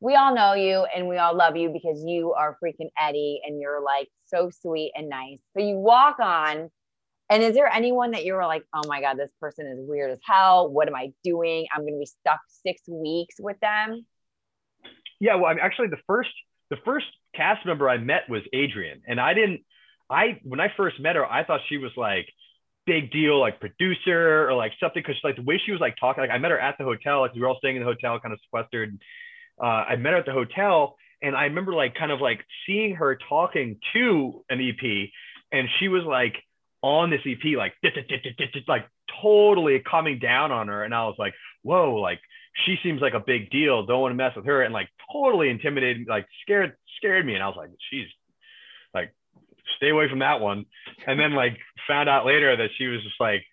we 0.00 0.14
all 0.14 0.34
know 0.34 0.54
you 0.54 0.86
and 0.94 1.08
we 1.08 1.18
all 1.18 1.36
love 1.36 1.56
you 1.56 1.68
because 1.70 2.02
you 2.04 2.32
are 2.32 2.56
freaking 2.62 2.90
Eddie 2.98 3.40
and 3.44 3.60
you're 3.60 3.82
like 3.82 4.08
so 4.26 4.50
sweet 4.62 4.92
and 4.94 5.08
nice. 5.08 5.38
So 5.56 5.62
you 5.62 5.76
walk 5.76 6.18
on. 6.20 6.70
And 7.28 7.44
is 7.44 7.54
there 7.54 7.68
anyone 7.68 8.10
that 8.10 8.24
you 8.24 8.34
were 8.34 8.46
like, 8.46 8.64
oh 8.74 8.82
my 8.88 9.00
God, 9.00 9.16
this 9.16 9.30
person 9.40 9.66
is 9.66 9.78
weird 9.80 10.10
as 10.10 10.18
hell? 10.24 10.68
What 10.68 10.88
am 10.88 10.96
I 10.96 11.12
doing? 11.22 11.66
I'm 11.72 11.82
going 11.82 11.94
to 11.94 11.98
be 12.00 12.06
stuck 12.06 12.40
six 12.48 12.82
weeks 12.88 13.36
with 13.38 13.60
them. 13.60 14.04
Yeah. 15.20 15.36
Well, 15.36 15.46
I'm 15.46 15.58
actually 15.60 15.88
the 15.88 16.00
first, 16.06 16.30
the 16.70 16.76
first 16.84 17.06
cast 17.34 17.64
member 17.64 17.88
I 17.88 17.98
met 17.98 18.28
was 18.28 18.42
Adrienne. 18.54 19.02
And 19.06 19.20
I 19.20 19.34
didn't, 19.34 19.60
I, 20.08 20.40
when 20.42 20.60
I 20.60 20.72
first 20.76 20.98
met 20.98 21.16
her, 21.16 21.24
I 21.24 21.44
thought 21.44 21.60
she 21.68 21.76
was 21.76 21.92
like, 21.96 22.26
big 22.86 23.12
deal 23.12 23.38
like 23.38 23.60
producer 23.60 24.48
or 24.48 24.54
like 24.54 24.72
something 24.80 25.02
because 25.06 25.14
like 25.22 25.36
the 25.36 25.42
way 25.42 25.60
she 25.64 25.70
was 25.70 25.80
like 25.80 25.94
talking 26.00 26.22
like 26.22 26.30
I 26.30 26.38
met 26.38 26.50
her 26.50 26.58
at 26.58 26.76
the 26.78 26.82
hotel 26.82 27.20
like 27.20 27.34
we 27.34 27.40
were 27.40 27.46
all 27.46 27.58
staying 27.58 27.76
in 27.76 27.82
the 27.82 27.86
hotel 27.86 28.18
kind 28.18 28.32
of 28.32 28.40
sequestered 28.42 28.98
uh, 29.62 29.84
I 29.90 29.96
met 29.96 30.14
her 30.14 30.18
at 30.18 30.26
the 30.26 30.32
hotel 30.32 30.96
and 31.22 31.36
I 31.36 31.44
remember 31.44 31.74
like 31.74 31.94
kind 31.94 32.10
of 32.10 32.22
like 32.22 32.40
seeing 32.66 32.96
her 32.96 33.18
talking 33.28 33.78
to 33.92 34.42
an 34.48 34.60
EP 34.60 35.10
and 35.52 35.68
she 35.78 35.88
was 35.88 36.04
like 36.04 36.36
on 36.82 37.10
this 37.10 37.20
EP, 37.26 37.56
like, 37.56 37.74
like 38.68 38.86
totally 39.22 39.82
coming 39.88 40.18
down 40.18 40.52
on 40.52 40.68
her. 40.68 40.82
And 40.84 40.94
I 40.94 41.04
was 41.04 41.16
like, 41.18 41.34
whoa, 41.62 41.96
like 41.96 42.20
she 42.64 42.76
seems 42.82 43.00
like 43.00 43.14
a 43.14 43.20
big 43.20 43.50
deal. 43.50 43.86
Don't 43.86 44.00
want 44.00 44.12
to 44.12 44.16
mess 44.16 44.36
with 44.36 44.46
her. 44.46 44.62
And 44.62 44.74
like 44.74 44.88
totally 45.12 45.48
intimidated, 45.48 46.06
like 46.08 46.26
scared, 46.42 46.76
scared 46.96 47.24
me. 47.24 47.34
And 47.34 47.42
I 47.42 47.48
was 47.48 47.56
like, 47.56 47.70
she's 47.90 48.06
like, 48.94 49.14
stay 49.76 49.90
away 49.90 50.08
from 50.08 50.20
that 50.20 50.40
one. 50.40 50.66
And 51.06 51.18
then 51.18 51.34
like 51.34 51.58
found 51.86 52.08
out 52.08 52.26
later 52.26 52.56
that 52.56 52.70
she 52.76 52.86
was 52.86 53.02
just 53.02 53.20
like, 53.20 53.44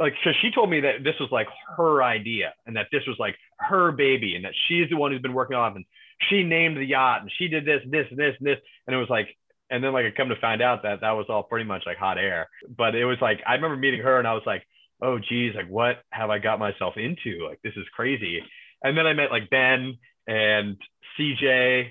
like 0.00 0.14
so 0.24 0.30
she 0.40 0.50
told 0.50 0.70
me 0.70 0.80
that 0.80 1.04
this 1.04 1.14
was 1.20 1.28
like 1.30 1.46
her 1.76 2.02
idea 2.02 2.54
and 2.66 2.74
that 2.74 2.86
this 2.90 3.02
was 3.06 3.16
like 3.18 3.36
her 3.58 3.92
baby 3.92 4.34
and 4.34 4.44
that 4.46 4.54
she's 4.66 4.88
the 4.88 4.96
one 4.96 5.12
who's 5.12 5.20
been 5.20 5.34
working 5.34 5.56
on 5.56 5.72
it 5.72 5.76
and 5.76 5.84
she 6.30 6.42
named 6.42 6.78
the 6.78 6.84
yacht 6.84 7.20
and 7.20 7.30
she 7.38 7.48
did 7.48 7.66
this 7.66 7.82
this 7.86 8.06
and 8.10 8.18
this 8.18 8.34
and 8.38 8.48
this 8.48 8.58
and 8.86 8.96
it 8.96 8.98
was 8.98 9.10
like 9.10 9.28
and 9.70 9.84
then 9.84 9.92
like 9.92 10.06
I 10.06 10.10
come 10.10 10.30
to 10.30 10.40
find 10.40 10.62
out 10.62 10.82
that 10.82 11.02
that 11.02 11.12
was 11.12 11.26
all 11.28 11.42
pretty 11.42 11.66
much 11.66 11.82
like 11.84 11.98
hot 11.98 12.16
air 12.16 12.48
but 12.76 12.94
it 12.94 13.04
was 13.04 13.18
like 13.20 13.40
I 13.46 13.54
remember 13.54 13.76
meeting 13.76 14.00
her 14.00 14.18
and 14.18 14.26
I 14.26 14.32
was 14.32 14.42
like 14.46 14.66
oh 15.02 15.18
geez, 15.18 15.54
like 15.54 15.68
what 15.68 16.02
have 16.10 16.30
I 16.30 16.38
got 16.38 16.58
myself 16.58 16.96
into? 16.96 17.46
Like 17.46 17.60
this 17.62 17.74
is 17.76 17.86
crazy. 17.94 18.42
And 18.82 18.96
then 18.96 19.06
I 19.06 19.12
met 19.12 19.30
like 19.30 19.50
Ben 19.50 19.98
and 20.26 20.76
CJ, 21.18 21.90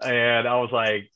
and 0.00 0.48
I 0.48 0.56
was 0.60 0.70
like, 0.72 1.10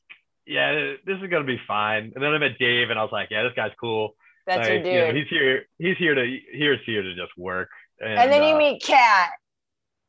yeah, 0.46 0.94
this 1.06 1.18
is 1.22 1.30
gonna 1.30 1.44
be 1.44 1.61
fine. 1.66 2.12
And 2.14 2.22
then 2.22 2.33
I 2.33 2.38
met 2.38 2.59
Dave, 2.59 2.90
and 2.90 2.98
I 2.98 3.02
was 3.02 3.12
like, 3.12 3.28
yeah, 3.30 3.42
this 3.44 3.52
guy's 3.54 3.72
cool. 3.80 4.14
That's 4.46 4.68
like, 4.68 4.68
your 4.68 4.83
dude. 4.83 4.92
you 4.92 5.00
know, 5.00 5.14
he's 5.14 5.28
here. 5.28 5.66
He's 5.78 5.96
here 5.96 6.14
to. 6.14 6.38
Here 6.52 6.76
to 6.76 7.14
just 7.14 7.37
work. 7.38 7.68
And, 8.00 8.18
and 8.18 8.33
then 8.33 8.42
you 8.42 8.54
uh, 8.54 8.59
meet 8.59 8.83
Kat. 8.83 9.30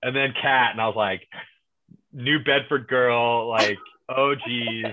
and 0.02 0.16
then 0.16 0.34
Kat, 0.42 0.72
and 0.72 0.82
I 0.82 0.88
was 0.88 0.96
like, 0.96 1.28
New 2.14 2.40
Bedford 2.40 2.88
girl, 2.88 3.50
like, 3.50 3.78
oh 4.10 4.36
geez, 4.36 4.86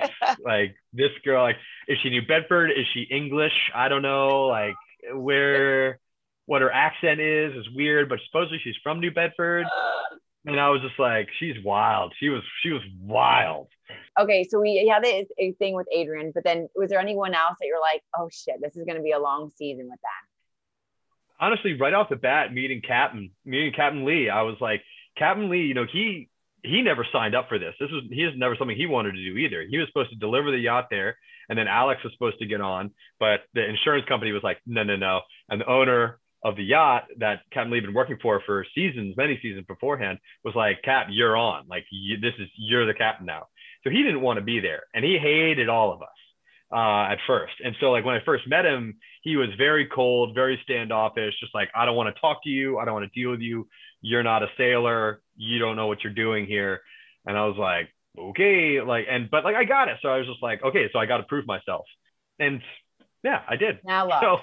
like 0.45 0.75
this 0.93 1.11
girl, 1.25 1.43
like, 1.43 1.57
is 1.87 1.99
she 2.03 2.11
New 2.11 2.27
Bedford? 2.27 2.71
Is 2.71 2.87
she 2.93 3.03
English? 3.03 3.53
I 3.75 3.89
don't 3.89 4.03
know, 4.03 4.47
like 4.47 4.75
where, 5.15 5.99
what 6.49 6.63
her 6.63 6.73
accent 6.73 7.21
is 7.21 7.55
is 7.55 7.69
weird, 7.75 8.09
but 8.09 8.19
supposedly 8.27 8.59
she's 8.65 8.77
from 8.83 9.01
New 9.01 9.11
Bedford. 9.11 9.67
And 10.47 10.59
I 10.59 10.71
was 10.71 10.81
just 10.81 10.99
like, 10.99 11.29
she's 11.39 11.57
wild. 11.63 12.15
She 12.19 12.31
was, 12.31 12.43
she 12.63 12.71
was 12.71 12.81
wild. 13.03 13.67
Okay, 14.19 14.45
so 14.45 14.59
we 14.59 14.87
had 14.87 15.05
this 15.05 15.27
a 15.37 15.53
thing 15.53 15.75
with 15.75 15.87
Adrienne, 15.95 16.31
but 16.33 16.43
then 16.43 16.69
was 16.75 16.89
there 16.89 17.01
anyone 17.01 17.35
else 17.35 17.57
that 17.61 17.67
you're 17.67 17.81
like, 17.81 18.03
oh 18.17 18.31
shit, 18.33 18.55
this 18.63 18.75
is 18.75 18.85
going 18.87 18.97
to 18.97 19.03
be 19.03 19.11
a 19.11 19.19
long 19.19 19.51
season 19.57 19.91
with 19.91 20.01
that? 20.01 20.29
honestly, 21.41 21.75
right 21.75 21.95
off 21.95 22.09
the 22.09 22.17
bat, 22.17 22.53
meeting 22.53 22.83
Captain, 22.87 23.31
meeting 23.45 23.73
Captain 23.75 24.05
Lee, 24.05 24.29
I 24.29 24.43
was 24.43 24.57
like, 24.61 24.83
Captain 25.17 25.49
Lee, 25.51 25.63
you 25.63 25.75
know, 25.75 25.87
he 25.91 26.29
he 26.65 26.83
never 26.83 27.07
signed 27.13 27.37
up 27.37 27.49
for 27.49 27.59
this. 27.59 27.75
This 27.79 27.91
was 27.91 28.03
he 28.11 28.25
is 28.25 28.35
never 28.37 28.57
something 28.57 28.77
he 28.77 28.87
wanted 28.87 29.13
to 29.13 29.25
do 29.25 29.37
either. 29.37 29.65
He 29.69 29.79
was 29.79 29.89
supposed 29.89 30.11
to 30.11 30.17
deliver 30.17 30.51
the 30.51 30.59
yacht 30.59 30.89
there, 30.91 31.17
and 31.49 31.59
then 31.59 31.69
Alex 31.69 32.03
was 32.03 32.13
supposed 32.13 32.39
to 32.41 32.47
get 32.47 32.61
on, 32.61 32.91
but 33.21 33.41
the 33.55 33.65
insurance 33.65 34.07
company 34.09 34.33
was 34.33 34.43
like, 34.43 34.59
no, 34.67 34.83
no, 34.83 34.97
no. 34.97 35.21
And 35.49 35.61
the 35.61 35.69
owner 35.69 36.19
of 36.45 36.57
the 36.57 36.63
yacht 36.63 37.05
that 37.19 37.41
Captain 37.53 37.71
Lee 37.71 37.79
had 37.79 37.87
been 37.87 37.95
working 37.95 38.19
for 38.23 38.41
for 38.47 38.65
seasons, 38.75 39.17
many 39.17 39.39
seasons 39.43 39.67
beforehand, 39.67 40.19
was 40.45 40.55
like, 40.55 40.83
Cap, 40.83 41.09
you're 41.11 41.37
on. 41.37 41.67
Like 41.69 41.85
you, 41.91 42.19
this 42.21 42.35
is 42.39 42.49
you're 42.57 42.87
the 42.87 42.95
captain 42.95 43.27
now. 43.27 43.47
So 43.85 43.91
he 43.91 44.03
didn't 44.03 44.21
want 44.21 44.39
to 44.39 44.45
be 44.45 44.61
there, 44.61 44.83
and 44.95 45.05
he 45.05 45.19
hated 45.19 45.69
all 45.69 45.93
of 45.93 46.03
us 46.03 46.09
uh, 46.73 47.13
at 47.13 47.19
first. 47.27 47.55
And 47.65 47.75
so, 47.81 47.91
like 47.91 48.05
when 48.05 48.15
I 48.15 48.21
first 48.25 48.47
met 48.47 48.65
him, 48.65 48.99
he 49.23 49.37
was 49.37 49.49
very 49.57 49.87
cold, 49.87 50.35
very 50.35 50.61
standoffish, 50.65 51.35
just 51.41 51.55
like 51.55 51.71
I 51.75 51.85
don't 51.85 51.97
want 51.97 52.15
to 52.15 52.21
talk 52.21 52.43
to 52.45 52.51
you, 52.51 52.79
I 52.79 52.85
don't 52.85 52.95
want 52.95 53.11
to 53.13 53.21
deal 53.21 53.31
with 53.31 53.41
you. 53.41 53.69
You're 54.01 54.23
not 54.23 54.43
a 54.43 54.49
sailor. 54.57 55.23
You 55.37 55.59
don't 55.59 55.77
know 55.77 55.87
what 55.87 56.05
you're 56.05 56.13
doing 56.13 56.47
here. 56.47 56.83
And 57.27 57.37
I 57.37 57.47
was 57.47 57.57
like, 57.57 57.89
okay, 58.19 58.81
like, 58.81 59.07
and 59.11 59.31
but 59.31 59.45
like 59.45 59.57
I 59.57 59.65
got 59.65 59.89
it. 59.89 59.99
So 60.03 60.09
I 60.09 60.19
was 60.19 60.27
just 60.27 60.43
like, 60.43 60.63
okay, 60.63 60.89
so 60.93 60.99
I 60.99 61.07
got 61.07 61.19
to 61.19 61.25
prove 61.25 61.47
myself. 61.47 61.85
And 62.39 62.61
yeah, 63.25 63.43
I 63.49 63.57
did. 63.57 63.81
Now 63.85 64.07
look. 64.07 64.21
So 64.21 64.39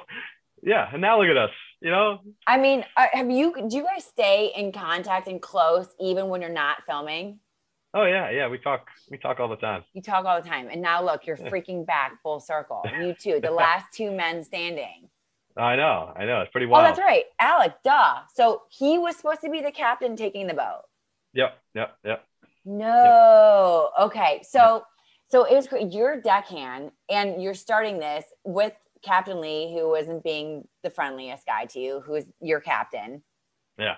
yeah, 0.63 0.89
and 0.91 1.01
now 1.01 1.21
look 1.21 1.29
at 1.29 1.37
us. 1.37 1.51
You 1.85 1.91
know, 1.91 2.19
I 2.47 2.57
mean, 2.57 2.83
have 2.97 3.29
you? 3.29 3.53
Do 3.67 3.77
you 3.77 3.83
guys 3.83 4.03
stay 4.05 4.51
in 4.55 4.71
contact 4.71 5.27
and 5.27 5.39
close 5.39 5.85
even 5.99 6.29
when 6.29 6.41
you're 6.41 6.49
not 6.49 6.77
filming? 6.87 7.37
oh 7.93 8.05
yeah, 8.05 8.31
yeah, 8.31 8.47
we 8.47 8.57
talk, 8.57 8.87
we 9.11 9.19
talk 9.19 9.39
all 9.39 9.47
the 9.47 9.55
time. 9.55 9.83
You 9.93 10.01
talk 10.01 10.25
all 10.25 10.41
the 10.41 10.49
time, 10.49 10.67
and 10.71 10.81
now 10.81 11.05
look, 11.05 11.27
you're 11.27 11.37
freaking 11.53 11.85
back 11.85 12.21
full 12.23 12.39
circle. 12.39 12.83
You 12.99 13.13
too 13.13 13.39
the 13.39 13.51
last 13.51 13.93
two 13.93 14.09
men 14.09 14.43
standing. 14.43 15.09
I 15.55 15.75
know, 15.75 16.11
I 16.15 16.25
know, 16.25 16.41
it's 16.41 16.51
pretty 16.51 16.65
oh, 16.65 16.69
wild. 16.69 16.85
Oh, 16.85 16.87
that's 16.87 16.99
right, 16.99 17.25
Alec. 17.39 17.75
Duh. 17.83 18.21
So 18.33 18.63
he 18.69 18.97
was 18.97 19.15
supposed 19.15 19.41
to 19.41 19.51
be 19.51 19.61
the 19.61 19.71
captain 19.71 20.15
taking 20.15 20.47
the 20.47 20.55
boat. 20.55 20.81
Yep, 21.33 21.55
yep, 21.75 21.97
yep. 22.03 22.23
No. 22.65 23.91
Okay. 24.01 24.41
So 24.41 24.85
so 25.27 25.43
it 25.43 25.53
was 25.53 25.67
great. 25.67 25.91
You're 25.91 26.19
deckhand 26.19 26.89
and 27.11 27.43
you're 27.43 27.53
starting 27.53 27.99
this 27.99 28.25
with 28.43 28.73
Captain 29.05 29.39
Lee, 29.39 29.73
who 29.73 29.87
wasn't 29.89 30.23
being 30.23 30.67
the 30.83 30.89
friendliest 30.89 31.45
guy 31.45 31.65
to 31.67 31.79
you, 31.79 32.01
who's 32.05 32.25
your 32.41 32.59
captain. 32.59 33.23
Yeah. 33.77 33.95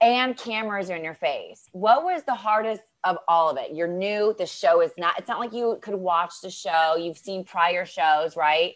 And 0.00 0.36
cameras 0.36 0.90
are 0.90 0.96
in 0.96 1.02
your 1.04 1.14
face. 1.14 1.64
What 1.72 2.04
was 2.04 2.22
the 2.24 2.34
hardest 2.34 2.82
of 3.02 3.16
all 3.26 3.48
of 3.50 3.56
it? 3.56 3.74
You're 3.74 3.88
new. 3.88 4.34
The 4.38 4.44
show 4.46 4.82
is 4.82 4.92
not, 4.98 5.18
it's 5.18 5.28
not 5.28 5.40
like 5.40 5.54
you 5.54 5.78
could 5.80 5.94
watch 5.94 6.34
the 6.42 6.50
show. 6.50 6.96
You've 6.96 7.16
seen 7.16 7.44
prior 7.44 7.86
shows, 7.86 8.36
right? 8.36 8.74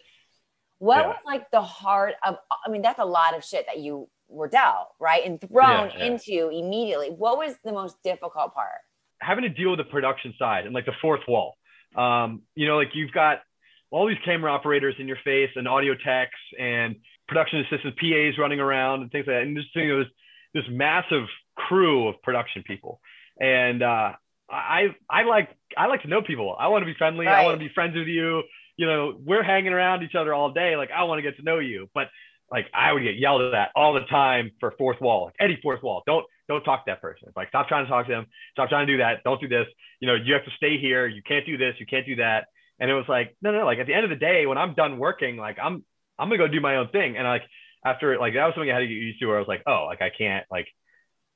What 0.79 0.97
Yeah. 1.01 1.07
was 1.09 1.17
like 1.25 1.51
the 1.51 1.61
heart 1.61 2.15
of, 2.25 2.37
I 2.65 2.69
mean, 2.71 2.81
that's 2.81 2.97
a 2.99 3.05
lot 3.05 3.37
of 3.37 3.43
shit 3.45 3.67
that 3.67 3.77
you 3.77 4.09
were 4.27 4.47
dealt, 4.47 4.87
right? 4.99 5.23
And 5.23 5.39
thrown 5.39 5.89
Yeah, 5.91 5.97
yeah. 5.97 6.05
into 6.05 6.49
immediately. 6.49 7.09
What 7.11 7.37
was 7.37 7.55
the 7.63 7.71
most 7.71 8.01
difficult 8.03 8.53
part? 8.53 8.79
having 9.23 9.43
to 9.43 9.49
deal 9.49 9.69
with 9.69 9.77
the 9.77 9.83
production 9.83 10.33
side 10.39 10.65
and 10.65 10.73
like 10.73 10.85
the 10.87 10.95
fourth 10.99 11.21
wall. 11.27 11.55
Um, 11.95 12.41
you 12.55 12.65
know, 12.65 12.77
like 12.77 12.95
you've 12.95 13.11
got 13.11 13.43
all 13.91 14.07
these 14.07 14.17
camera 14.25 14.51
operators 14.51 14.95
in 14.99 15.07
your 15.07 15.17
face 15.23 15.51
and 15.55 15.67
audio 15.67 15.93
techs 15.95 16.31
and 16.59 16.95
production 17.27 17.59
assistants, 17.59 17.97
PAs 17.99 18.37
running 18.39 18.59
around 18.59 19.01
and 19.01 19.11
things 19.11 19.27
like 19.27 19.35
that. 19.35 19.43
And 19.43 19.55
just 19.55 19.75
you 19.75 19.87
know, 19.87 19.99
this 19.99 20.11
this 20.53 20.63
massive 20.69 21.27
crew 21.55 22.07
of 22.07 22.21
production 22.21 22.63
people. 22.63 22.99
And 23.39 23.83
uh, 23.83 24.13
I 24.49 24.95
I 25.09 25.23
like 25.23 25.49
I 25.77 25.87
like 25.87 26.01
to 26.03 26.07
know 26.07 26.21
people. 26.21 26.55
I 26.57 26.67
want 26.67 26.81
to 26.81 26.85
be 26.85 26.95
friendly. 26.97 27.27
I 27.27 27.43
want 27.43 27.59
to 27.59 27.65
be 27.65 27.73
friends 27.73 27.95
with 27.95 28.07
you. 28.07 28.43
You 28.77 28.87
know, 28.87 29.13
we're 29.23 29.43
hanging 29.43 29.73
around 29.73 30.03
each 30.03 30.15
other 30.15 30.33
all 30.33 30.51
day. 30.51 30.75
Like 30.75 30.89
I 30.91 31.03
want 31.03 31.19
to 31.19 31.23
get 31.23 31.37
to 31.37 31.43
know 31.43 31.59
you. 31.59 31.89
But 31.93 32.07
like 32.51 32.67
I 32.73 32.91
would 32.91 33.03
get 33.03 33.15
yelled 33.15 33.41
at 33.53 33.69
all 33.75 33.93
the 33.93 34.01
time 34.01 34.51
for 34.59 34.73
fourth 34.77 34.99
wall. 35.01 35.25
Like 35.25 35.35
Eddie, 35.39 35.59
fourth 35.61 35.83
wall. 35.83 36.03
Don't 36.05 36.25
don't 36.47 36.63
talk 36.63 36.85
to 36.85 36.91
that 36.91 37.01
person. 37.01 37.27
It's 37.27 37.37
like 37.37 37.49
stop 37.49 37.67
trying 37.67 37.85
to 37.85 37.89
talk 37.89 38.07
to 38.07 38.11
them. 38.11 38.25
Stop 38.53 38.69
trying 38.69 38.87
to 38.87 38.93
do 38.93 38.97
that. 38.97 39.23
Don't 39.23 39.39
do 39.39 39.47
this. 39.47 39.67
You 39.99 40.07
know, 40.07 40.15
you 40.15 40.33
have 40.33 40.45
to 40.45 40.51
stay 40.57 40.77
here. 40.77 41.07
You 41.07 41.21
can't 41.23 41.45
do 41.45 41.57
this. 41.57 41.75
You 41.79 41.85
can't 41.85 42.05
do 42.05 42.17
that. 42.17 42.47
And 42.81 42.91
it 42.91 42.95
was 42.95 43.05
like, 43.07 43.37
no, 43.41 43.51
no. 43.51 43.65
Like 43.65 43.79
at 43.79 43.87
the 43.87 43.93
end 43.93 44.03
of 44.03 44.09
the 44.09 44.17
day, 44.17 44.47
when 44.47 44.57
I'm 44.57 44.73
done 44.73 44.97
working, 44.97 45.37
like 45.37 45.57
I'm 45.63 45.85
I'm 46.19 46.27
gonna 46.29 46.39
go 46.39 46.47
do 46.49 46.59
my 46.59 46.77
own 46.77 46.89
thing. 46.89 47.15
And 47.15 47.25
like 47.27 47.43
after 47.85 48.19
like 48.19 48.33
that 48.33 48.45
was 48.47 48.55
something 48.55 48.69
I 48.71 48.73
had 48.73 48.81
to 48.81 48.87
get 48.87 48.93
used 48.95 49.19
to. 49.21 49.27
Where 49.27 49.37
I 49.37 49.39
was 49.39 49.47
like, 49.47 49.63
oh, 49.67 49.85
like 49.87 50.01
I 50.01 50.09
can't 50.17 50.45
like 50.51 50.67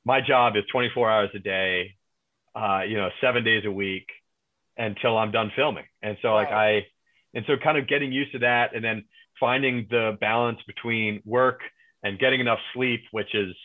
my 0.06 0.22
job 0.22 0.58
is 0.58 0.64
24 0.72 1.12
hours 1.12 1.30
a 1.36 1.40
day, 1.40 1.96
uh, 2.56 2.82
you 2.88 2.98
know, 2.98 3.10
seven 3.22 3.44
days 3.44 3.64
a 3.66 3.72
week 3.72 4.08
until 4.78 5.18
I'm 5.18 5.32
done 5.32 5.52
filming. 5.56 5.86
And 6.02 6.18
so 6.22 6.34
like 6.34 6.50
Right. 6.52 6.82
I, 6.82 6.88
and 7.34 7.46
so 7.48 7.58
kind 7.62 7.78
of 7.78 7.88
getting 7.88 8.12
used 8.12 8.32
to 8.34 8.40
that, 8.40 8.76
and 8.76 8.84
then 8.84 9.06
finding 9.40 9.88
the 9.90 10.18
balance 10.22 10.60
between 10.68 11.22
work 11.26 11.62
and 12.04 12.20
getting 12.20 12.40
enough 12.40 12.60
sleep, 12.74 13.02
which 13.12 13.36
is 13.36 13.56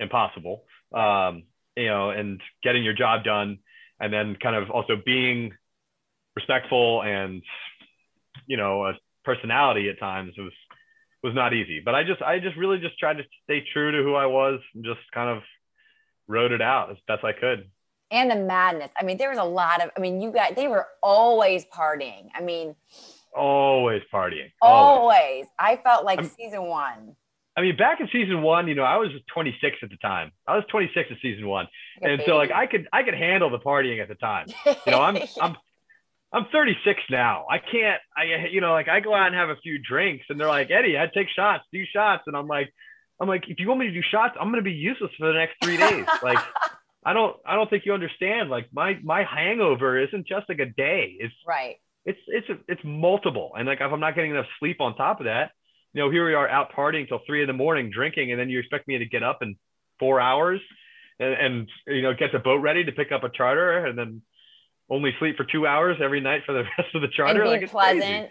impossible, 0.00 0.64
um, 0.94 1.44
you 1.76 1.86
know, 1.86 2.10
and 2.10 2.40
getting 2.62 2.84
your 2.84 2.94
job 2.94 3.24
done, 3.24 3.58
and 4.00 4.12
then 4.12 4.36
kind 4.42 4.56
of 4.56 4.70
also 4.70 4.96
being 5.04 5.52
respectful 6.38 7.02
and, 7.02 7.42
you 8.46 8.56
know, 8.56 8.86
a 8.86 8.92
personality 9.24 9.88
at 9.88 9.98
times 9.98 10.32
was 10.38 10.52
was 11.22 11.34
not 11.34 11.52
easy. 11.52 11.80
But 11.84 11.94
I 11.94 12.04
just 12.04 12.22
I 12.22 12.38
just 12.38 12.56
really 12.56 12.78
just 12.78 12.98
tried 12.98 13.18
to 13.18 13.24
stay 13.44 13.64
true 13.72 13.90
to 13.92 14.02
who 14.02 14.14
I 14.14 14.26
was 14.26 14.60
and 14.74 14.84
just 14.84 15.00
kind 15.12 15.28
of 15.36 15.42
wrote 16.28 16.52
it 16.52 16.62
out 16.62 16.90
as 16.90 16.96
best 17.08 17.24
I 17.24 17.32
could. 17.32 17.68
and 18.10 18.30
the 18.30 18.36
madness. 18.36 18.90
I 18.98 19.02
mean, 19.04 19.16
there 19.18 19.30
was 19.30 19.38
a 19.38 19.44
lot 19.62 19.82
of. 19.82 19.90
I 19.96 20.00
mean, 20.00 20.20
you 20.20 20.30
guys, 20.32 20.52
they 20.56 20.68
were 20.68 20.86
always 21.02 21.64
partying. 21.66 22.28
I 22.34 22.40
mean, 22.40 22.74
Always 23.34 24.02
partying. 24.12 24.50
Always. 24.62 25.42
always. 25.42 25.46
I 25.58 25.76
felt 25.76 26.04
like 26.04 26.18
I'm- 26.20 26.28
season 26.28 26.62
one. 26.62 27.14
I 27.56 27.60
mean, 27.60 27.76
back 27.76 27.98
in 28.00 28.08
season 28.12 28.40
one, 28.42 28.68
you 28.68 28.76
know, 28.76 28.84
I 28.84 28.96
was 28.98 29.10
26 29.34 29.78
at 29.82 29.90
the 29.90 29.96
time. 29.96 30.30
I 30.46 30.54
was 30.54 30.64
26 30.70 31.10
in 31.10 31.16
season 31.20 31.48
one, 31.48 31.66
and 32.00 32.22
so 32.24 32.36
like. 32.36 32.52
I 32.52 32.66
could 32.66 32.86
I 32.92 33.02
could 33.02 33.14
handle 33.14 33.50
the 33.50 33.58
partying 33.58 34.00
at 34.00 34.06
the 34.08 34.14
time. 34.14 34.46
You 34.86 34.92
know, 34.92 35.02
I'm 35.02 35.16
I'm 35.42 35.56
I'm 36.32 36.46
36 36.52 37.00
now. 37.10 37.46
I 37.50 37.58
can't. 37.58 38.00
I 38.16 38.48
you 38.50 38.60
know 38.60 38.72
like 38.72 38.88
I 38.88 39.00
go 39.00 39.14
out 39.14 39.28
and 39.28 39.34
have 39.34 39.48
a 39.48 39.56
few 39.56 39.78
drinks, 39.78 40.26
and 40.28 40.38
they're 40.38 40.48
like 40.48 40.70
Eddie, 40.70 40.98
I 40.98 41.06
take 41.06 41.28
shots, 41.34 41.64
do 41.72 41.84
shots, 41.92 42.24
and 42.26 42.36
I'm 42.36 42.46
like 42.46 42.72
I'm 43.20 43.28
like 43.28 43.44
if 43.48 43.58
you 43.58 43.68
want 43.68 43.80
me 43.80 43.86
to 43.86 43.92
do 43.92 44.02
shots, 44.02 44.36
I'm 44.40 44.50
gonna 44.50 44.62
be 44.62 44.72
useless 44.72 45.10
for 45.18 45.26
the 45.28 45.38
next 45.38 45.56
three 45.62 45.76
days. 45.76 46.06
like 46.22 46.38
I 47.04 47.12
don't 47.12 47.36
I 47.46 47.54
don't 47.54 47.70
think 47.70 47.86
you 47.86 47.94
understand. 47.94 48.50
Like 48.50 48.68
my 48.72 48.98
my 49.02 49.24
hangover 49.24 49.98
isn't 49.98 50.26
just 50.26 50.48
like 50.48 50.58
a 50.58 50.66
day. 50.66 51.16
It's 51.18 51.34
right. 51.46 51.76
it's 52.04 52.18
it's 52.26 52.46
it's 52.68 52.80
multiple 52.84 53.52
and 53.56 53.66
like 53.66 53.80
if 53.80 53.92
i'm 53.92 54.00
not 54.00 54.14
getting 54.14 54.30
enough 54.30 54.46
sleep 54.58 54.80
on 54.80 54.96
top 54.96 55.20
of 55.20 55.26
that 55.26 55.50
you 55.92 56.02
know 56.02 56.10
here 56.10 56.26
we 56.26 56.34
are 56.34 56.48
out 56.48 56.72
partying 56.72 57.08
till 57.08 57.20
three 57.26 57.42
in 57.42 57.46
the 57.46 57.52
morning 57.52 57.90
drinking 57.92 58.30
and 58.30 58.40
then 58.40 58.48
you 58.48 58.58
expect 58.58 58.86
me 58.88 58.96
to 58.98 59.04
get 59.04 59.22
up 59.22 59.42
in 59.42 59.56
four 59.98 60.20
hours 60.20 60.60
and, 61.18 61.34
and 61.34 61.68
you 61.86 62.02
know 62.02 62.14
get 62.14 62.32
the 62.32 62.38
boat 62.38 62.62
ready 62.62 62.84
to 62.84 62.92
pick 62.92 63.12
up 63.12 63.24
a 63.24 63.28
charter 63.28 63.84
and 63.86 63.98
then 63.98 64.22
only 64.90 65.12
sleep 65.18 65.36
for 65.36 65.44
two 65.44 65.66
hours 65.66 65.98
every 66.02 66.20
night 66.20 66.42
for 66.46 66.52
the 66.52 66.62
rest 66.78 66.94
of 66.94 67.02
the 67.02 67.08
charter 67.08 67.42
and 67.42 67.42
be 67.42 67.48
like 67.48 67.62
it's 67.62 67.72
crazy. 67.72 68.00
pleasant. 68.00 68.30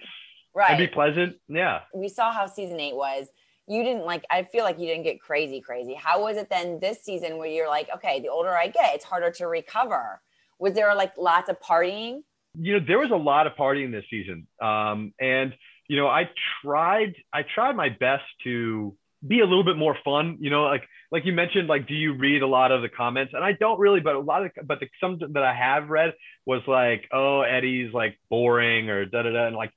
Right. 0.55 0.71
and 0.71 0.79
be 0.79 0.87
pleasant 0.87 1.35
yeah 1.47 1.81
we 1.93 2.09
saw 2.09 2.31
how 2.31 2.47
season 2.47 2.79
eight 2.79 2.95
was. 2.95 3.27
You 3.69 3.83
didn't 3.83 4.05
like, 4.05 4.23
I 4.31 4.43
feel 4.43 4.63
like 4.63 4.79
you 4.79 4.87
didn't 4.87 5.03
get 5.03 5.19
crazy, 5.19 5.59
crazy. 5.59 5.93
How 5.93 6.21
was 6.23 6.37
it 6.37 6.49
then 6.49 6.79
this 6.79 7.03
season 7.03 7.37
where 7.37 7.49
you're 7.49 7.67
like, 7.67 7.89
okay, 7.93 8.21
the 8.21 8.29
older 8.29 8.55
I 8.55 8.67
get, 8.67 8.95
it's 8.95 9.03
harder 9.03 9.29
to 9.31 9.47
recover? 9.47 10.21
Was 10.57 10.73
there 10.73 10.95
like 10.95 11.17
lots 11.17 11.49
of 11.49 11.59
partying? 11.59 12.21
you 12.59 12.73
know 12.73 12.85
there 12.85 12.99
was 12.99 13.11
a 13.11 13.15
lot 13.15 13.47
of 13.47 13.53
partying 13.53 13.91
this 13.91 14.05
season 14.09 14.47
um, 14.61 15.13
and 15.19 15.53
you 15.87 15.97
know 15.97 16.07
i 16.07 16.29
tried 16.63 17.15
i 17.33 17.43
tried 17.43 17.75
my 17.75 17.89
best 17.89 18.23
to 18.43 18.95
be 19.25 19.39
a 19.39 19.45
little 19.45 19.63
bit 19.63 19.77
more 19.77 19.97
fun 20.03 20.37
you 20.39 20.49
know 20.49 20.63
like 20.63 20.83
like 21.11 21.25
you 21.25 21.33
mentioned 21.33 21.67
like 21.67 21.87
do 21.87 21.93
you 21.93 22.13
read 22.13 22.41
a 22.41 22.47
lot 22.47 22.71
of 22.71 22.81
the 22.81 22.89
comments? 22.89 23.33
And 23.33 23.43
i 23.43 23.53
don't 23.53 23.79
really 23.79 23.99
but 23.99 24.15
a 24.15 24.19
lot 24.19 24.45
of 24.45 24.51
but 24.65 24.79
the 24.79 24.87
some 25.01 25.19
that 25.19 25.43
i 25.43 25.53
have 25.53 25.89
read 25.89 26.13
was 26.45 26.61
like 26.67 27.07
oh 27.11 27.41
eddie's 27.41 27.93
like 27.93 28.19
boring 28.29 28.89
or 28.89 29.05
da 29.05 29.23
da 29.23 29.31
da 29.31 29.47
and 29.47 29.55
like 29.55 29.71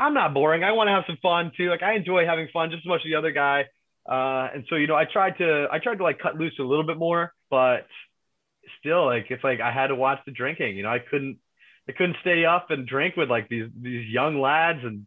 i'm 0.00 0.14
not 0.14 0.34
boring. 0.34 0.64
I 0.64 0.72
want 0.72 0.88
to 0.88 0.92
have 0.92 1.04
some 1.06 1.18
fun 1.22 1.52
too. 1.56 1.70
Like 1.70 1.82
i 1.82 1.94
enjoy 1.94 2.26
having 2.26 2.48
fun 2.52 2.70
just 2.70 2.82
as 2.82 2.88
much 2.88 3.02
as 3.04 3.10
the 3.10 3.16
other 3.16 3.32
guy. 3.32 3.66
Uh, 4.08 4.48
and 4.52 4.64
so, 4.68 4.76
you 4.76 4.86
know, 4.86 4.96
I 4.96 5.04
tried 5.04 5.38
to, 5.38 5.68
I 5.70 5.78
tried 5.78 5.96
to 5.96 6.02
like 6.02 6.18
cut 6.18 6.36
loose 6.36 6.54
a 6.58 6.64
little 6.64 6.84
bit 6.84 6.98
more, 6.98 7.32
but 7.50 7.86
still 8.80 9.06
like, 9.06 9.26
it's 9.30 9.44
like 9.44 9.60
I 9.60 9.70
had 9.70 9.88
to 9.88 9.94
watch 9.94 10.18
the 10.26 10.32
drinking, 10.32 10.76
you 10.76 10.82
know, 10.82 10.90
I 10.90 10.98
couldn't, 10.98 11.38
I 11.88 11.92
couldn't 11.92 12.16
stay 12.20 12.44
up 12.44 12.70
and 12.70 12.86
drink 12.86 13.16
with 13.16 13.28
like 13.30 13.48
these, 13.48 13.68
these 13.80 14.08
young 14.08 14.40
lads 14.40 14.80
and 14.82 15.06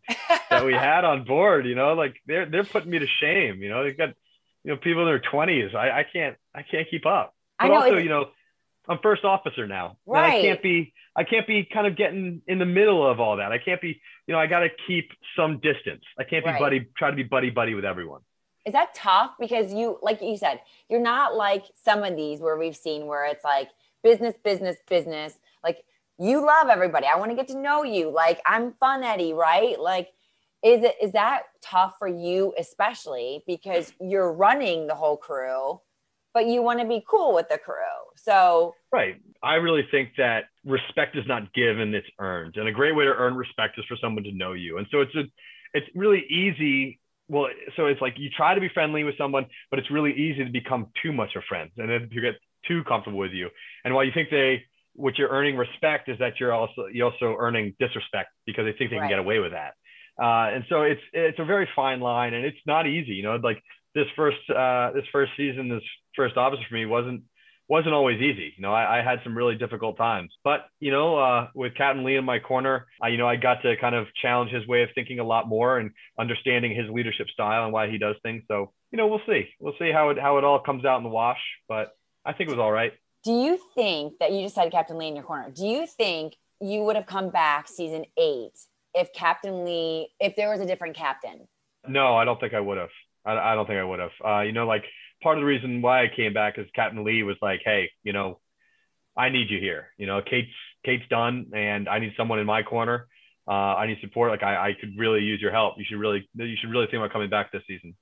that 0.50 0.66
we 0.66 0.74
had 0.74 1.04
on 1.04 1.26
board, 1.26 1.66
you 1.66 1.76
know, 1.76 1.94
like 1.94 2.16
they're, 2.26 2.46
they're 2.50 2.64
putting 2.64 2.90
me 2.90 3.00
to 3.00 3.08
shame, 3.08 3.62
you 3.62 3.70
know, 3.70 3.84
they've 3.84 3.98
got, 3.98 4.10
you 4.66 4.72
know, 4.72 4.78
people 4.78 5.04
in 5.04 5.08
their 5.08 5.20
twenties. 5.20 5.76
I, 5.76 6.00
I 6.00 6.06
can't, 6.12 6.36
I 6.54 6.64
can't 6.64 6.90
keep 6.90 7.06
up. 7.06 7.36
But 7.60 7.66
I 7.66 7.68
know, 7.70 7.76
also, 7.76 7.98
you 7.98 8.10
know, 8.10 8.26
I'm 8.90 8.98
first 9.02 9.24
officer 9.24 9.68
now. 9.68 9.98
Right. 10.08 10.40
I 10.40 10.42
can't 10.42 10.62
be, 10.62 10.94
I 11.16 11.24
can't 11.24 11.46
be 11.46 11.68
kind 11.72 11.86
of 11.86 11.96
getting 11.96 12.42
in 12.48 12.58
the 12.58 12.66
middle 12.66 13.10
of 13.10 13.20
all 13.20 13.38
that. 13.38 13.52
I 13.52 13.60
can't 13.60 13.80
be, 13.80 14.02
you 14.26 14.34
know, 14.34 14.40
I 14.40 14.48
got 14.48 14.62
to 14.62 14.70
keep 14.88 15.12
some 15.38 15.60
distance. 15.60 16.04
I 16.20 16.24
can't 16.24 16.44
be 16.44 16.50
Right. 16.50 16.60
buddy, 16.60 16.88
try 16.98 17.12
to 17.12 17.16
be 17.16 17.24
buddy 17.24 17.52
buddy 17.52 17.76
with 17.76 17.86
everyone. 17.86 18.22
Is 18.66 18.74
that 18.74 18.96
tough? 18.96 19.34
Because 19.40 19.72
you, 19.72 20.00
like 20.02 20.20
you 20.24 20.36
said, 20.36 20.60
you're 20.90 21.00
not 21.00 21.36
like 21.36 21.64
some 21.84 22.04
of 22.04 22.16
these 22.16 22.40
where 22.40 22.58
we've 22.58 22.76
seen 22.76 23.06
where 23.06 23.26
it's 23.26 23.44
like 23.44 23.70
business, 24.04 24.34
business, 24.44 24.78
business. 24.90 25.38
Like 25.64 25.86
you 26.18 26.44
love 26.44 26.70
everybody. 26.70 27.06
I 27.06 27.18
want 27.18 27.30
to 27.30 27.36
get 27.36 27.48
to 27.50 27.58
know 27.58 27.84
you. 27.84 28.10
Like 28.10 28.42
I'm 28.48 28.74
fun, 28.80 29.04
Eddie, 29.04 29.34
right? 29.34 29.80
Like, 29.80 30.10
is 30.66 30.84
it 30.84 30.96
is 31.02 31.12
that 31.12 31.44
tough 31.62 31.96
for 32.00 32.08
you, 32.08 32.54
especially 32.58 33.44
because 33.46 33.94
you're 34.02 34.34
running 34.34 34.88
the 34.88 34.96
whole 34.96 35.16
crew, 35.16 35.80
but 36.34 36.48
you 36.48 36.64
want 36.64 36.80
to 36.80 36.88
be 36.88 37.06
cool 37.08 37.36
with 37.36 37.48
the 37.50 37.60
crew. 37.60 37.76
So 38.18 38.74
Right. 38.92 39.22
I 39.44 39.56
really 39.56 39.86
think 39.92 40.10
that 40.18 40.46
respect 40.66 41.16
is 41.16 41.26
not 41.28 41.54
given, 41.54 41.94
it's 41.94 42.08
earned. 42.20 42.56
And 42.58 42.68
a 42.68 42.72
great 42.72 42.96
way 42.96 43.06
to 43.06 43.12
earn 43.12 43.36
respect 43.36 43.78
is 43.78 43.86
for 43.86 43.96
someone 44.02 44.24
to 44.24 44.32
know 44.32 44.54
you. 44.54 44.80
And 44.80 44.88
so 44.90 45.02
it's 45.02 45.14
a, 45.16 45.24
it's 45.76 45.86
really 45.94 46.26
easy. 46.30 47.00
Well, 47.28 47.50
so 47.76 47.86
it's 47.86 48.02
like 48.02 48.16
you 48.18 48.30
try 48.36 48.56
to 48.56 48.62
be 48.62 48.70
friendly 48.70 49.04
with 49.04 49.18
someone, 49.18 49.46
but 49.70 49.78
it's 49.80 49.92
really 49.92 50.14
easy 50.14 50.44
to 50.46 50.52
become 50.52 50.88
too 51.04 51.14
much 51.14 51.36
of 51.36 51.44
friends 51.48 51.72
and 51.78 51.90
then 51.90 52.10
you 52.12 52.22
get 52.22 52.36
too 52.68 52.84
comfortable 52.86 53.20
with 53.20 53.34
you. 53.34 53.50
And 53.84 53.94
while 53.94 54.04
you 54.04 54.12
think 54.14 54.30
they, 54.32 54.64
what 54.94 55.18
you're 55.18 55.30
earning 55.30 55.58
respect 55.58 56.10
is 56.10 56.18
that 56.20 56.40
you're 56.40 56.54
also, 56.54 56.88
you're 56.92 57.12
also 57.12 57.36
earning 57.38 57.76
disrespect 57.80 58.30
because 58.48 58.66
they 58.66 58.72
think 58.72 58.90
they 58.90 58.96
Right. 58.96 59.04
can 59.04 59.10
get 59.10 59.20
away 59.20 59.40
with 59.40 59.52
that. 59.52 59.74
Uh, 60.22 60.50
and 60.54 60.64
so 60.70 60.84
it's, 60.84 61.02
it's 61.14 61.40
a 61.40 61.46
very 61.46 61.68
fine 61.76 62.00
line 62.00 62.34
and 62.34 62.46
it's 62.46 62.58
not 62.66 62.88
easy, 62.88 63.14
you 63.14 63.24
know, 63.24 63.36
like 63.36 63.62
this 63.94 64.06
first, 64.16 64.38
uh, 64.50 64.92
this 64.94 65.06
first 65.12 65.32
season, 65.36 65.70
this 65.70 65.84
first 66.16 66.38
officer 66.38 66.64
for 66.70 66.76
me 66.76 66.86
wasn't, 66.86 67.24
wasn't 67.68 67.94
always 67.94 68.22
easy. 68.22 68.54
You 68.56 68.62
know, 68.62 68.72
I, 68.74 69.00
I 69.00 69.04
had 69.04 69.20
some 69.24 69.36
really 69.36 69.56
difficult 69.56 69.98
times, 69.98 70.32
but 70.44 70.68
you 70.80 70.92
know, 70.92 71.18
uh, 71.18 71.48
with 71.56 71.76
Captain 71.76 72.04
Lee 72.04 72.16
in 72.16 72.24
my 72.24 72.40
corner, 72.40 72.86
I, 73.02 73.08
you 73.10 73.18
know, 73.18 73.28
I 73.28 73.36
got 73.38 73.62
to 73.64 73.76
kind 73.78 73.96
of 73.96 74.08
challenge 74.22 74.52
his 74.52 74.66
way 74.68 74.84
of 74.84 74.90
thinking 74.94 75.20
a 75.20 75.24
lot 75.24 75.48
more 75.48 75.80
and 75.80 75.92
understanding 76.20 76.76
his 76.76 76.90
leadership 76.90 77.28
style 77.30 77.64
and 77.64 77.74
why 77.74 77.90
he 77.90 77.98
does 77.98 78.16
things. 78.22 78.44
So, 78.48 78.72
you 78.92 78.98
know, 78.98 79.08
we'll 79.08 79.22
see, 79.28 79.50
we'll 79.60 79.74
see 79.80 79.92
how 79.92 80.10
it, 80.10 80.20
how 80.20 80.38
it 80.38 80.44
all 80.44 80.60
comes 80.60 80.86
out 80.86 80.98
in 80.98 81.04
the 81.04 81.10
wash, 81.10 81.42
but 81.68 81.92
I 82.24 82.34
think 82.34 82.50
it 82.50 82.54
was 82.54 82.60
all 82.60 82.72
right. 82.72 82.94
do 83.24 83.32
you 83.32 83.60
think 83.74 84.20
that 84.20 84.32
you 84.32 84.44
just 84.44 84.56
had 84.56 84.72
Captain 84.72 84.98
Lee 84.98 85.08
in 85.08 85.16
your 85.16 85.26
corner? 85.26 85.50
Do 85.50 85.66
you 85.66 85.88
think 85.88 86.36
you 86.62 86.84
would 86.84 86.96
have 86.96 87.08
come 87.08 87.30
back 87.30 87.68
season 87.68 88.06
eight 88.18 88.54
if 88.96 89.14
Captain 89.14 89.66
Lee, 89.66 90.10
if 90.20 90.36
there 90.36 90.50
was 90.50 90.62
a 90.62 90.66
different 90.66 90.96
captain? 90.96 91.48
No, 91.88 92.16
I 92.16 92.26
don't 92.26 92.40
think 92.40 92.54
I 92.54 92.60
would 92.60 92.78
have. 92.78 92.90
I, 93.26 93.38
I 93.38 93.56
don't 93.56 93.68
think 93.68 93.78
I 93.78 93.84
would 93.84 94.00
have. 94.00 94.12
Uh, 94.26 94.42
you 94.42 94.54
know, 94.54 94.66
like 94.66 94.86
part 95.22 95.38
of 95.38 95.42
the 95.42 95.46
reason 95.46 95.82
why 95.82 96.04
I 96.04 96.08
came 96.16 96.34
back 96.34 96.58
is 96.58 96.66
Captain 96.74 97.04
Lee 97.04 97.24
was 97.24 97.38
like, 97.42 97.62
hey, 97.64 97.92
you 98.04 98.14
know, 98.14 98.40
I 99.18 99.30
need 99.30 99.50
you 99.50 99.60
here. 99.60 99.90
You 99.98 100.08
know, 100.08 100.22
Kate's 100.22 100.50
Kate's 100.86 101.08
done, 101.10 101.52
and 101.54 101.88
I 101.88 102.00
need 102.00 102.14
someone 102.18 102.40
in 102.40 102.46
my 102.46 102.64
corner. 102.64 103.08
Uh, 103.48 103.52
I 103.52 103.88
need 103.88 103.98
support. 104.02 104.32
Like 104.32 104.44
I, 104.44 104.70
I 104.70 104.74
could 104.80 104.98
really 104.98 105.22
use 105.22 105.42
your 105.42 105.52
help. 105.52 105.76
You 105.78 105.86
should 105.88 106.00
really 106.00 106.28
you 106.36 106.56
should 106.60 106.72
really 106.72 106.86
think 106.88 106.98
about 106.98 107.12
coming 107.12 107.30
back 107.30 107.52
this 107.52 107.64
season. 107.68 107.96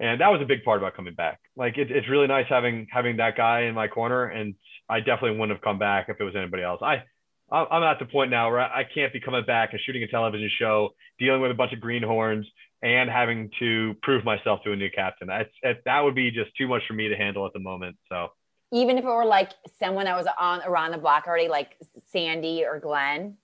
And 0.00 0.20
that 0.20 0.28
was 0.28 0.40
a 0.42 0.46
big 0.46 0.64
part 0.64 0.78
about 0.78 0.96
coming 0.96 1.14
back. 1.14 1.38
Like 1.56 1.78
it, 1.78 1.90
it's 1.90 2.08
really 2.08 2.26
nice 2.26 2.46
having 2.48 2.88
having 2.90 3.18
that 3.18 3.36
guy 3.36 3.62
in 3.62 3.74
my 3.74 3.88
corner, 3.88 4.24
and 4.24 4.54
I 4.88 4.98
definitely 4.98 5.38
wouldn't 5.38 5.52
have 5.52 5.62
come 5.62 5.78
back 5.78 6.06
if 6.08 6.20
it 6.20 6.24
was 6.24 6.34
anybody 6.36 6.62
else. 6.62 6.80
I 6.82 7.04
I'm 7.52 7.82
at 7.82 7.98
the 7.98 8.06
point 8.06 8.30
now 8.30 8.50
where 8.50 8.60
I 8.60 8.84
can't 8.84 9.12
be 9.12 9.20
coming 9.20 9.44
back 9.44 9.72
and 9.72 9.80
shooting 9.84 10.02
a 10.02 10.08
television 10.08 10.50
show, 10.58 10.90
dealing 11.18 11.42
with 11.42 11.50
a 11.50 11.54
bunch 11.54 11.72
of 11.72 11.80
greenhorns, 11.80 12.46
and 12.82 13.10
having 13.10 13.50
to 13.58 13.94
prove 14.02 14.24
myself 14.24 14.60
to 14.64 14.72
a 14.72 14.76
new 14.76 14.90
captain. 14.90 15.28
That's 15.28 15.50
that 15.84 16.00
would 16.00 16.14
be 16.14 16.30
just 16.30 16.56
too 16.56 16.66
much 16.66 16.82
for 16.88 16.94
me 16.94 17.08
to 17.08 17.16
handle 17.16 17.46
at 17.46 17.52
the 17.52 17.60
moment. 17.60 17.96
So 18.08 18.28
Even 18.72 18.96
if 18.98 19.04
it 19.04 19.08
were 19.08 19.24
like 19.24 19.50
someone 19.78 20.06
that 20.06 20.16
was 20.16 20.26
on 20.38 20.62
around 20.62 20.92
the 20.92 20.98
block 20.98 21.26
already, 21.26 21.48
like 21.48 21.76
Sandy 22.10 22.64
or 22.64 22.80
Glenn. 22.80 23.36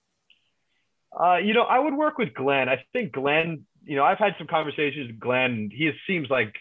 Uh, 1.17 1.37
you 1.37 1.53
know, 1.53 1.63
I 1.63 1.79
would 1.79 1.93
work 1.93 2.17
with 2.17 2.33
Glenn. 2.33 2.69
I 2.69 2.83
think 2.93 3.13
Glenn, 3.13 3.65
you 3.83 3.95
know, 3.95 4.03
I've 4.03 4.19
had 4.19 4.35
some 4.37 4.47
conversations 4.47 5.07
with 5.07 5.19
Glenn. 5.19 5.69
He 5.73 5.91
seems 6.05 6.29
like 6.29 6.53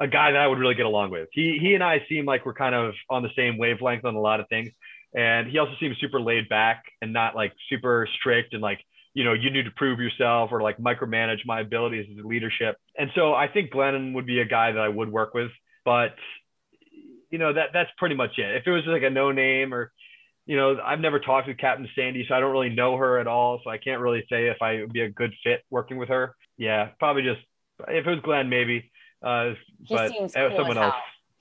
a 0.00 0.08
guy 0.08 0.32
that 0.32 0.40
I 0.40 0.46
would 0.46 0.58
really 0.58 0.74
get 0.74 0.86
along 0.86 1.10
with. 1.10 1.28
He 1.32 1.58
he 1.60 1.74
and 1.74 1.82
I 1.82 2.04
seem 2.08 2.24
like 2.24 2.46
we're 2.46 2.54
kind 2.54 2.74
of 2.74 2.94
on 3.10 3.22
the 3.22 3.30
same 3.36 3.58
wavelength 3.58 4.04
on 4.04 4.14
a 4.14 4.20
lot 4.20 4.40
of 4.40 4.48
things. 4.48 4.72
And 5.14 5.48
he 5.48 5.58
also 5.58 5.72
seems 5.78 5.96
super 6.00 6.20
laid 6.20 6.48
back 6.48 6.84
and 7.00 7.12
not 7.12 7.36
like 7.36 7.52
super 7.70 8.08
strict 8.18 8.52
and 8.52 8.60
like, 8.62 8.80
you 9.14 9.22
know, 9.22 9.32
you 9.32 9.50
need 9.50 9.64
to 9.64 9.70
prove 9.70 10.00
yourself 10.00 10.50
or 10.52 10.60
like 10.60 10.78
micromanage 10.78 11.46
my 11.46 11.60
abilities 11.60 12.06
as 12.10 12.24
a 12.24 12.26
leadership. 12.26 12.76
And 12.98 13.10
so 13.14 13.32
I 13.32 13.46
think 13.46 13.70
Glennon 13.70 14.14
would 14.14 14.26
be 14.26 14.40
a 14.40 14.44
guy 14.44 14.72
that 14.72 14.80
I 14.80 14.88
would 14.88 15.10
work 15.10 15.34
with. 15.34 15.50
But 15.84 16.14
you 17.30 17.38
know, 17.38 17.52
that 17.52 17.70
that's 17.72 17.90
pretty 17.98 18.14
much 18.14 18.38
it. 18.38 18.56
If 18.56 18.66
it 18.66 18.70
was 18.70 18.84
like 18.86 19.02
a 19.02 19.10
no 19.10 19.32
name 19.32 19.72
or 19.72 19.92
you 20.46 20.56
know, 20.56 20.76
I've 20.84 21.00
never 21.00 21.20
talked 21.20 21.48
with 21.48 21.58
Captain 21.58 21.88
Sandy, 21.94 22.26
so 22.28 22.34
I 22.34 22.40
don't 22.40 22.52
really 22.52 22.68
know 22.68 22.96
her 22.96 23.18
at 23.18 23.26
all. 23.26 23.60
So 23.64 23.70
I 23.70 23.78
can't 23.78 24.00
really 24.00 24.24
say 24.28 24.48
if 24.48 24.60
I 24.60 24.80
would 24.80 24.92
be 24.92 25.00
a 25.00 25.08
good 25.08 25.32
fit 25.42 25.62
working 25.70 25.96
with 25.96 26.10
her. 26.10 26.36
Yeah, 26.58 26.90
probably 26.98 27.22
just 27.22 27.40
if 27.88 28.06
it 28.06 28.10
was 28.10 28.20
Glenn, 28.22 28.48
maybe. 28.48 28.90
Uh, 29.22 29.54
He 29.84 29.94
but 29.94 30.10
seems 30.10 30.36
uh, 30.36 30.48
cool 30.48 30.58
someone 30.58 30.78
else. 30.78 30.94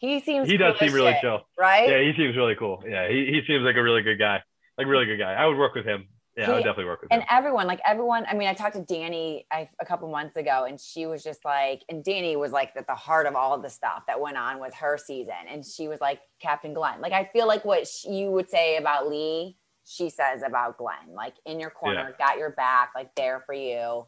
He 0.03 0.19
seems 0.19 0.49
He 0.49 0.57
does 0.57 0.77
seem 0.79 0.89
as 0.89 0.93
really 0.93 1.13
shit, 1.13 1.21
chill. 1.21 1.47
right? 1.57 1.87
Yeah, 1.87 2.01
he 2.01 2.11
seems 2.17 2.35
really 2.35 2.55
cool. 2.55 2.83
Yeah, 2.85 3.07
he, 3.07 3.25
he 3.25 3.41
seems 3.47 3.63
like 3.63 3.77
a 3.77 3.81
really 3.81 4.01
good 4.01 4.19
guy. 4.19 4.43
Like 4.77 4.85
really 4.85 5.05
good 5.05 5.17
guy. 5.17 5.31
I 5.33 5.45
would 5.45 5.57
work 5.57 5.75
with 5.75 5.85
him. 5.85 6.09
Yeah, 6.35 6.51
I 6.51 6.55
would 6.55 6.63
definitely 6.63 6.85
work 6.85 7.03
with 7.03 7.13
and 7.13 7.21
him. 7.21 7.27
And 7.29 7.37
everyone 7.37 7.67
like 7.67 7.79
everyone 7.85 8.25
i 8.27 8.33
mean 8.33 8.47
i 8.47 8.55
talked 8.55 8.75
to 8.75 8.81
dani 8.81 9.45
I, 9.51 9.69
a 9.79 9.85
couple 9.85 10.09
months 10.09 10.35
ago 10.35 10.65
and 10.67 10.81
she 10.81 11.05
was 11.05 11.23
just 11.23 11.45
like 11.45 11.83
and 11.89 12.03
dani 12.03 12.35
was 12.39 12.51
like 12.51 12.71
at 12.75 12.87
the 12.87 12.95
heart 12.95 13.27
of 13.27 13.35
all 13.35 13.53
of 13.53 13.61
the 13.61 13.69
stuff 13.69 14.01
that 14.07 14.19
went 14.19 14.35
on 14.35 14.59
with 14.59 14.73
her 14.73 14.97
season 14.97 15.35
and 15.47 15.63
she 15.63 15.87
was 15.87 16.01
like 16.01 16.21
captain 16.39 16.73
glenn 16.73 17.01
like 17.01 17.13
i 17.13 17.29
feel 17.33 17.45
like 17.45 17.63
what 17.63 17.87
sh- 17.87 18.05
you 18.05 18.31
would 18.31 18.49
say 18.49 18.77
about 18.77 19.07
lee 19.07 19.55
she 19.85 20.09
says 20.09 20.41
about 20.41 20.75
glenn 20.79 21.13
like 21.13 21.35
in 21.45 21.59
your 21.59 21.69
corner 21.69 22.15
got 22.17 22.39
your 22.39 22.49
back 22.49 22.89
like 22.95 23.13
there 23.13 23.43
for 23.45 23.53
you 23.53 24.03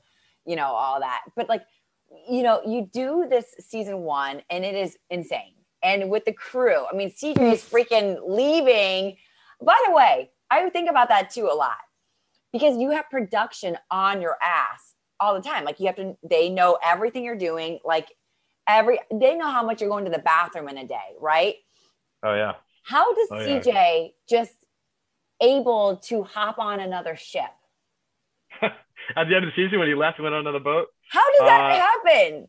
you 0.48 0.56
know 0.56 0.66
all 0.66 1.00
that 1.00 1.22
but 1.36 1.48
like 1.48 1.62
you 2.28 2.42
know 2.42 2.60
you 2.66 2.90
do 2.92 3.28
this 3.30 3.54
season 3.60 4.00
one 4.00 4.42
and 4.50 4.66
it 4.66 4.74
is 4.74 4.98
insane 5.12 5.54
and 5.86 6.10
with 6.10 6.26
the 6.26 6.34
crew 6.34 6.86
i 6.92 6.96
mean 6.96 7.10
cj 7.12 7.38
is 7.54 7.64
freaking 7.64 8.18
leaving 8.28 9.16
by 9.62 9.78
the 9.86 9.92
way 9.94 10.30
i 10.52 10.70
think 10.72 10.90
about 10.90 11.08
that 11.10 11.30
too 11.30 11.48
a 11.52 11.56
lot 11.56 11.78
because 12.52 12.78
you 12.78 12.92
have 12.92 13.10
production 13.10 13.78
on 13.92 14.22
your 14.22 14.38
ass 14.42 14.96
all 15.20 15.34
the 15.34 15.42
time. 15.42 15.66
Like 15.66 15.80
you 15.80 15.88
have 15.88 15.96
to, 15.98 16.16
they 16.24 16.50
know 16.50 16.78
everything 16.84 17.24
you're 17.24 17.38
doing. 17.38 17.80
Like 17.84 18.08
every, 18.68 19.00
they 19.12 19.36
know 19.36 19.50
how 19.50 19.64
much 19.64 19.82
you're 19.82 19.90
going 19.90 20.06
to 20.06 20.12
the 20.12 20.20
bathroom 20.20 20.70
in 20.70 20.78
a 20.78 20.88
day, 20.88 21.16
right? 21.20 21.56
Oh 22.24 22.34
yeah. 22.34 22.54
How 22.84 23.14
does 23.14 23.28
Oh, 23.32 23.40
yeah. 23.40 23.60
CJ 23.60 24.14
just 24.30 24.54
able 25.42 25.98
to 26.06 26.24
hop 26.24 26.60
on 26.60 26.80
another 26.80 27.16
ship? 27.16 27.52
At 28.62 28.72
the 29.28 29.36
end 29.36 29.46
of 29.46 29.52
the 29.56 29.56
season, 29.56 29.80
when 29.80 29.88
he 29.88 29.94
left, 29.96 30.18
and 30.18 30.24
went 30.24 30.34
on 30.36 30.42
another 30.42 30.60
boat. 30.64 30.88
How 31.10 31.30
does 31.32 31.42
that 31.42 31.72
Uh, 31.72 32.10
happen? 32.10 32.48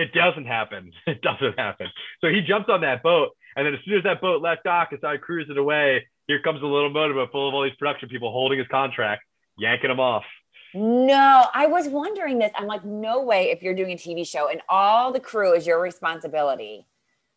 It 0.00 0.14
doesn't 0.14 0.46
happen. 0.46 0.92
It 1.06 1.20
doesn't 1.20 1.58
happen. 1.58 1.88
So 2.22 2.28
he 2.28 2.40
jumped 2.40 2.70
on 2.70 2.80
that 2.80 3.02
boat, 3.02 3.30
and 3.54 3.66
then 3.66 3.74
as 3.74 3.80
soon 3.84 3.98
as 3.98 4.04
that 4.04 4.20
boat 4.22 4.40
left 4.40 4.64
dock 4.64 4.88
and 4.92 4.98
started 4.98 5.20
cruising 5.20 5.58
away, 5.58 6.06
here 6.26 6.40
comes 6.40 6.62
a 6.62 6.66
little 6.66 6.88
motorboat 6.88 7.30
full 7.32 7.48
of 7.48 7.54
all 7.54 7.64
these 7.64 7.74
production 7.78 8.08
people 8.08 8.32
holding 8.32 8.58
his 8.58 8.68
contract, 8.68 9.22
yanking 9.58 9.90
him 9.90 10.00
off. 10.00 10.24
No, 10.72 11.46
I 11.52 11.66
was 11.66 11.88
wondering 11.88 12.38
this. 12.38 12.50
I'm 12.56 12.66
like, 12.66 12.84
no 12.84 13.22
way 13.22 13.50
if 13.50 13.62
you're 13.62 13.74
doing 13.74 13.92
a 13.92 13.96
TV 13.96 14.26
show 14.26 14.48
and 14.48 14.62
all 14.68 15.12
the 15.12 15.20
crew 15.20 15.52
is 15.52 15.66
your 15.66 15.80
responsibility. 15.80 16.86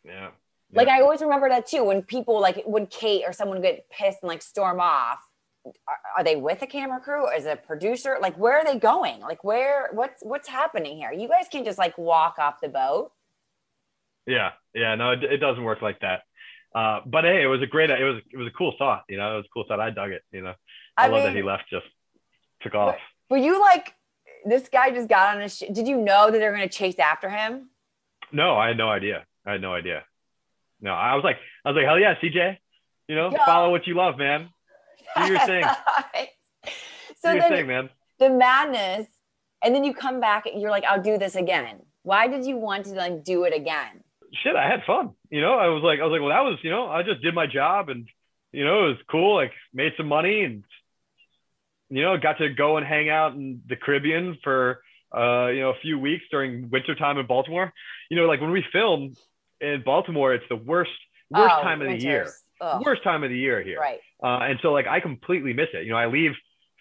Yeah. 0.05 0.29
Like 0.71 0.87
I 0.87 1.01
always 1.01 1.21
remember 1.21 1.49
that 1.49 1.67
too. 1.67 1.83
When 1.83 2.01
people 2.01 2.39
like 2.39 2.63
when 2.65 2.87
Kate 2.87 3.23
or 3.25 3.33
someone 3.33 3.61
get 3.61 3.89
pissed 3.89 4.19
and 4.21 4.29
like 4.29 4.41
storm 4.41 4.79
off, 4.79 5.19
are, 5.65 5.73
are 6.17 6.23
they 6.23 6.35
with 6.35 6.61
a 6.61 6.67
camera 6.67 6.99
crew? 6.99 7.25
Or 7.27 7.33
is 7.33 7.45
it 7.45 7.59
a 7.63 7.67
producer? 7.67 8.17
Like 8.21 8.37
where 8.37 8.57
are 8.59 8.65
they 8.65 8.79
going? 8.79 9.21
Like 9.21 9.43
where? 9.43 9.89
What's 9.93 10.21
what's 10.21 10.47
happening 10.47 10.97
here? 10.97 11.11
You 11.11 11.27
guys 11.27 11.45
can't 11.51 11.65
just 11.65 11.77
like 11.77 11.97
walk 11.97 12.35
off 12.39 12.61
the 12.61 12.69
boat. 12.69 13.11
Yeah, 14.25 14.51
yeah, 14.73 14.95
no, 14.95 15.11
it, 15.11 15.23
it 15.23 15.37
doesn't 15.37 15.63
work 15.63 15.81
like 15.81 15.99
that. 15.99 16.21
Uh, 16.73 17.01
but 17.05 17.23
hey, 17.23 17.43
it 17.43 17.47
was 17.47 17.61
a 17.61 17.67
great, 17.67 17.89
it 17.89 18.03
was, 18.03 18.21
it 18.31 18.37
was 18.37 18.47
a 18.47 18.51
cool 18.51 18.73
thought. 18.77 19.03
You 19.07 19.17
know, 19.17 19.33
it 19.33 19.37
was 19.37 19.45
a 19.45 19.53
cool 19.53 19.65
thought. 19.67 19.79
I 19.79 19.89
dug 19.91 20.11
it. 20.11 20.23
You 20.31 20.41
know, 20.41 20.53
I, 20.97 21.05
I, 21.05 21.07
love 21.07 21.23
mean, 21.23 21.33
that 21.33 21.35
he 21.35 21.43
left. 21.43 21.63
Just 21.69 21.85
took 22.61 22.73
off. 22.73 22.95
were 23.29 23.37
you 23.37 23.59
like 23.59 23.93
this 24.45 24.69
guy 24.69 24.89
just 24.91 25.09
got 25.09 25.35
on 25.35 25.41
a? 25.43 25.49
Sh- 25.49 25.63
Did 25.71 25.87
you 25.87 25.97
know 25.97 26.31
that 26.31 26.39
they're 26.39 26.55
going 26.55 26.67
to 26.67 26.73
chase 26.73 26.97
after 26.99 27.29
him? 27.29 27.69
No, 28.31 28.55
I 28.55 28.69
had 28.69 28.77
no 28.77 28.89
idea. 28.89 29.25
I 29.45 29.53
had 29.53 29.61
no 29.61 29.73
idea. 29.73 30.03
No, 30.81 30.91
I 30.91 31.15
was 31.15 31.23
like, 31.23 31.37
I 31.63 31.69
was 31.69 31.75
like, 31.75 31.85
hell 31.85 31.99
yeah, 31.99 32.15
CJ. 32.15 32.57
You 33.07 33.15
know, 33.15 33.29
Yeah. 33.31 33.45
follow 33.45 33.69
what 33.69 33.85
you 33.85 33.95
love, 33.95 34.17
man. 34.17 34.49
Do 35.17 35.27
your 35.27 35.39
thing. 35.45 35.63
so 37.17 37.29
Do 37.31 37.37
your 37.37 37.41
then 37.41 37.51
thing, 37.51 37.67
man. 37.67 37.89
the 38.19 38.29
madness, 38.29 39.07
and 39.63 39.73
then 39.73 39.83
you 39.83 39.93
come 39.93 40.19
back 40.19 40.45
and 40.45 40.61
you're 40.61 40.71
like, 40.71 40.83
I'll 40.85 41.01
do 41.01 41.17
this 41.17 41.35
again. 41.35 41.79
Why 42.03 42.27
did 42.27 42.45
you 42.45 42.57
want 42.57 42.85
to 42.85 42.93
like 42.93 43.23
do 43.23 43.43
it 43.45 43.53
again? 43.55 44.03
Shit, 44.43 44.55
I 44.55 44.67
had 44.67 44.83
fun. 44.85 45.11
You 45.29 45.41
know, 45.41 45.53
I 45.53 45.67
was 45.67 45.83
like, 45.83 45.99
I 45.99 46.03
was 46.03 46.11
like, 46.11 46.21
well, 46.21 46.29
that 46.31 46.41
was, 46.41 46.57
you 46.63 46.69
know, 46.71 46.87
I 46.87 47.03
just 47.03 47.21
did 47.21 47.33
my 47.35 47.45
job 47.47 47.89
and, 47.89 48.07
you 48.51 48.65
know, 48.65 48.85
it 48.85 48.87
was 48.89 48.97
cool. 49.09 49.35
Like, 49.35 49.51
made 49.73 49.93
some 49.95 50.07
money 50.07 50.43
and, 50.43 50.63
you 51.89 52.01
know, 52.01 52.17
got 52.17 52.39
to 52.39 52.49
go 52.49 52.77
and 52.77 52.85
hang 52.85 53.09
out 53.09 53.33
in 53.35 53.61
the 53.67 53.75
Caribbean 53.75 54.37
for, 54.43 54.81
uh, 55.15 55.47
you 55.47 55.61
know, 55.61 55.69
a 55.69 55.79
few 55.81 55.99
weeks 55.99 56.23
during 56.31 56.69
winter 56.71 56.95
time 56.95 57.19
in 57.19 57.27
Baltimore. 57.27 57.71
You 58.09 58.17
know, 58.17 58.25
like 58.25 58.41
when 58.41 58.49
we 58.51 58.65
film 58.71 59.13
in 59.61 59.83
Baltimore, 59.85 60.33
it's 60.33 60.45
the 60.49 60.55
worst, 60.55 60.91
worst 61.29 61.53
Oh, 61.59 61.61
time 61.61 61.81
of 61.81 61.87
the 61.87 61.97
year. 61.99 62.27
Ugh, 62.63 62.83
Worst 62.85 63.03
time 63.03 63.23
of 63.23 63.29
the 63.29 63.37
year 63.37 63.61
here. 63.63 63.79
Right. 63.79 63.99
Uh, 64.23 64.39
and 64.49 64.59
so 64.61 64.71
like 64.71 64.87
I 64.87 64.99
completely 64.99 65.53
miss 65.53 65.67
it. 65.73 65.85
You 65.85 65.91
know, 65.91 65.97
I 65.97 66.07
leave 66.07 66.31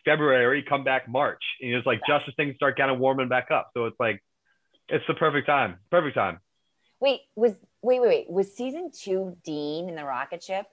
February, 0.04 0.62
come 0.68 0.84
back 0.84 1.08
March. 1.08 1.42
And 1.60 1.72
it's 1.74 1.86
like 1.86 2.00
just 2.06 2.26
as 2.28 2.34
things 2.34 2.56
start 2.56 2.76
kind 2.76 2.90
of 2.90 2.98
warming 2.98 3.28
back 3.28 3.50
up. 3.50 3.70
So 3.74 3.86
it's 3.86 3.98
like 4.00 4.22
it's 4.88 5.04
the 5.06 5.14
perfect 5.14 5.46
time. 5.46 5.76
Perfect 5.90 6.14
time. 6.16 6.38
Wait, 7.00 7.20
was 7.36 7.52
wait, 7.82 8.00
wait, 8.00 8.08
wait. 8.08 8.30
Was 8.30 8.54
season 8.56 8.90
two 8.96 9.36
Dean 9.44 9.88
in 9.88 9.94
the 9.96 10.04
rocket 10.04 10.42
ship? 10.42 10.66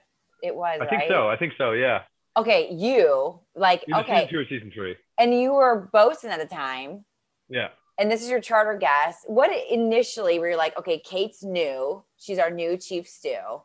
It 0.43 0.55
was, 0.55 0.77
I 0.81 0.85
right? 0.85 0.89
think 0.89 1.03
so. 1.09 1.27
I 1.29 1.37
think 1.37 1.53
so. 1.57 1.71
Yeah. 1.71 2.03
Okay, 2.37 2.69
you 2.71 3.39
like 3.55 3.83
Either 3.91 4.01
okay, 4.03 4.13
Season 4.21 4.29
two 4.29 4.39
or 4.39 4.45
season 4.45 4.71
three. 4.73 4.95
and 5.19 5.33
you 5.37 5.53
were 5.53 5.89
bosun 5.91 6.29
at 6.29 6.39
the 6.39 6.45
time, 6.45 7.03
Yeah. 7.49 7.69
and 7.97 8.09
this 8.09 8.21
is 8.23 8.29
your 8.29 8.39
charter 8.39 8.77
guest. 8.77 9.25
What 9.27 9.51
initially 9.69 10.39
were 10.39 10.51
you 10.51 10.55
like? 10.55 10.77
Okay, 10.77 10.99
Kate's 10.99 11.43
new. 11.43 12.03
She's 12.17 12.39
our 12.39 12.49
new 12.51 12.77
chief 12.77 13.07
stew, 13.09 13.61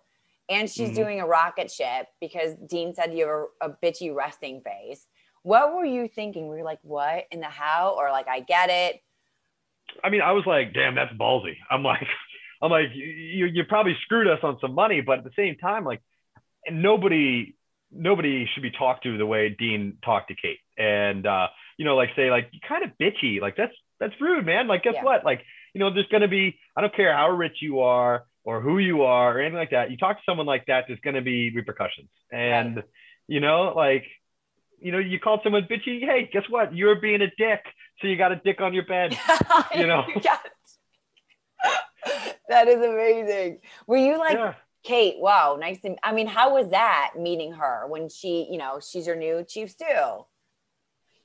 and 0.49 0.69
she's 0.69 0.91
Mhm. 0.91 0.95
doing 0.95 1.21
a 1.21 1.27
rocket 1.27 1.71
ship 1.71 2.09
because 2.21 2.55
Dean 2.55 2.95
said 2.95 3.15
you 3.15 3.27
have 3.27 3.47
a, 3.63 3.71
a 3.71 3.77
bitchy 3.83 4.15
resting 4.15 4.61
face. 4.61 5.07
What 5.43 5.75
were 5.75 5.85
you 5.85 6.09
thinking? 6.09 6.47
Were 6.49 6.59
you 6.59 6.65
like, 6.65 6.81
what 6.83 7.27
in 7.31 7.41
the 7.41 7.49
how? 7.49 7.95
Or 7.99 8.11
like, 8.11 8.29
I 8.29 8.41
get 8.41 8.71
it. 8.71 9.01
I 10.03 10.11
mean, 10.11 10.23
I 10.23 10.33
was 10.33 10.45
like, 10.47 10.73
damn, 10.73 10.95
that's 10.95 11.13
ballsy. 11.15 11.57
I'm 11.71 11.83
like, 11.83 12.07
I'm 12.63 12.71
like, 12.71 12.89
you, 12.95 13.47
you 13.47 13.65
probably 13.65 13.97
screwed 14.03 14.27
us 14.27 14.41
on 14.43 14.59
some 14.61 14.75
money, 14.75 15.01
but 15.03 15.19
at 15.19 15.25
the 15.25 15.31
same 15.37 15.57
time, 15.57 15.85
like, 15.85 16.01
nobody, 16.71 17.55
nobody 17.93 18.47
should 18.53 18.63
be 18.63 18.71
talked 18.71 19.03
to 19.05 19.19
the 19.19 19.27
way 19.27 19.51
Dean 19.51 19.99
talked 20.05 20.29
to 20.29 20.35
Kate, 20.35 20.59
and 20.79 21.27
uh, 21.27 21.49
you 21.77 21.85
know, 21.85 21.97
like 21.97 22.11
say, 22.17 22.31
like, 22.31 22.49
you 22.53 22.61
kind 22.67 22.85
of 22.85 22.91
bitchy, 23.01 23.41
like 23.41 23.57
that's 23.57 23.75
that's 24.01 24.15
rude, 24.21 24.47
man. 24.47 24.67
Like, 24.67 24.83
guess 24.83 24.95
Yeah. 24.95 25.05
what? 25.05 25.25
Like, 25.25 25.43
you 25.75 25.79
know, 25.81 25.93
there's 25.93 26.07
gonna 26.09 26.29
be, 26.29 26.59
I 26.77 26.81
don't 26.81 26.95
care 26.95 27.15
how 27.15 27.31
rich 27.31 27.59
you 27.61 27.81
are 27.81 28.25
or 28.45 28.61
who 28.61 28.79
you 28.79 29.03
are 29.03 29.37
or 29.37 29.41
anything 29.41 29.59
like 29.59 29.71
that. 29.71 29.91
You 29.91 29.97
talk 29.97 30.19
to 30.19 30.23
someone 30.27 30.47
like 30.47 30.67
that, 30.67 30.85
there's 30.87 31.01
gonna 31.01 31.23
be 31.23 31.51
repercussions, 31.51 32.11
and 32.33 32.83
you 33.27 33.41
know, 33.41 33.73
like. 33.75 34.05
You 34.81 34.93
know, 34.93 34.99
you 34.99 35.19
called 35.19 35.41
someone 35.43 35.63
bitchy. 35.63 36.01
Hey, 36.05 36.29
guess 36.31 36.43
what? 36.51 36.77
You're 36.77 36.97
being 36.97 37.23
a 37.23 37.29
dick, 37.39 37.65
so 38.03 38.07
you 38.07 38.19
got 38.19 38.33
a 38.33 38.37
dick 38.37 38.61
on 38.61 38.75
your 38.75 38.85
bed. 38.85 39.17
You 39.75 39.87
know. 39.87 40.05
Yes. 40.23 40.41
that 42.51 42.69
is 42.69 42.85
amazing. 42.85 43.61
Were 43.87 43.97
you 43.97 44.19
like, 44.19 44.35
yeah. 44.35 44.55
Kate, 44.83 45.15
wow, 45.19 45.57
nice 45.59 45.81
to 45.83 45.97
I 46.03 46.13
mean, 46.13 46.27
how 46.27 46.53
was 46.53 46.71
that 46.73 47.13
meeting 47.19 47.53
her 47.53 47.87
when 47.89 48.11
she, 48.11 48.47
you 48.51 48.59
know, 48.59 48.79
she's 48.87 49.07
your 49.07 49.17
new 49.17 49.43
chief 49.49 49.71
stew? 49.71 50.27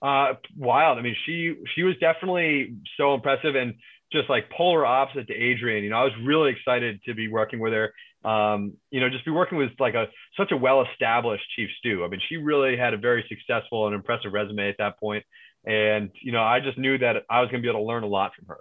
uh 0.01 0.33
wild 0.55 0.97
i 0.97 1.01
mean 1.01 1.15
she 1.25 1.55
she 1.75 1.83
was 1.83 1.95
definitely 1.99 2.75
so 2.95 3.13
impressive 3.13 3.55
and 3.55 3.73
just 4.11 4.29
like 4.29 4.49
polar 4.49 4.85
opposite 4.85 5.27
to 5.27 5.33
adrienne. 5.33 5.83
You 5.83 5.89
know 5.89 5.97
i 5.97 6.03
was 6.03 6.13
really 6.23 6.51
excited 6.51 7.01
to 7.05 7.13
be 7.13 7.27
working 7.27 7.59
with 7.59 7.73
her. 7.73 7.93
Um 8.29 8.73
you 8.91 8.99
know 8.99 9.09
just 9.09 9.25
be 9.25 9.31
working 9.31 9.57
with 9.57 9.71
like 9.79 9.95
a 9.95 10.07
such 10.37 10.51
a 10.51 10.57
well 10.57 10.85
established 10.91 11.43
chief 11.55 11.69
stew. 11.79 12.03
I 12.03 12.07
mean 12.07 12.21
she 12.27 12.37
really 12.37 12.77
had 12.77 12.93
a 12.93 12.97
very 12.97 13.25
successful 13.27 13.87
and 13.87 13.95
impressive 13.95 14.33
resume 14.33 14.69
at 14.69 14.75
that 14.77 14.99
point. 14.99 15.23
point 15.23 15.25
and 15.65 16.09
you 16.21 16.31
know 16.31 16.43
i 16.43 16.59
just 16.59 16.77
knew 16.77 16.97
that 16.97 17.23
i 17.29 17.41
was 17.41 17.49
going 17.49 17.61
to 17.61 17.65
be 17.65 17.69
able 17.69 17.81
to 17.81 17.85
learn 17.85 18.03
a 18.03 18.07
lot 18.07 18.31
from 18.35 18.47
her. 18.47 18.59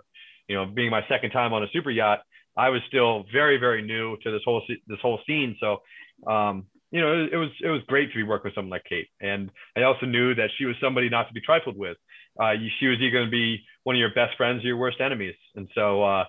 You 0.49 0.57
know 0.57 0.67
being 0.67 0.91
my 0.91 1.07
second 1.09 1.31
time 1.31 1.53
on 1.53 1.63
a 1.63 1.69
super 1.73 1.91
yacht 1.91 2.21
i 2.57 2.69
was 2.71 2.81
still 2.89 3.25
very 3.33 3.57
very 3.59 3.83
new 3.83 4.17
to 4.23 4.31
this 4.31 4.43
whole 4.45 4.63
this 4.87 5.01
whole 5.01 5.21
scene. 5.27 5.57
So 5.61 5.79
um 6.27 6.67
you 6.91 7.01
know, 7.01 7.25
it, 7.25 7.33
it 7.33 7.37
was 7.37 7.51
it 7.63 7.69
was 7.69 7.83
great 7.87 8.11
to 8.11 8.17
be 8.17 8.23
working 8.23 8.49
with 8.49 8.55
someone 8.55 8.71
like 8.71 8.85
Kate, 8.89 9.09
and 9.21 9.51
I 9.77 9.83
also 9.83 10.07
knew 10.07 10.35
that 10.35 10.51
she 10.57 10.65
was 10.65 10.77
somebody 10.81 11.09
not 11.09 11.29
to 11.29 11.35
be 11.35 11.41
trifled 11.41 11.77
with. 11.77 11.97
Uh, 12.41 12.55
she 12.79 12.87
was 12.87 12.99
either 13.01 13.11
going 13.11 13.27
to 13.27 13.31
be 13.31 13.63
one 13.85 13.97
of 13.97 14.01
your 14.01 14.15
best 14.15 14.37
friends 14.37 14.65
or 14.65 14.69
your 14.69 14.77
worst 14.77 15.01
enemies, 15.01 15.35
and 15.55 15.69
so 15.75 16.03
uh, 16.03 16.25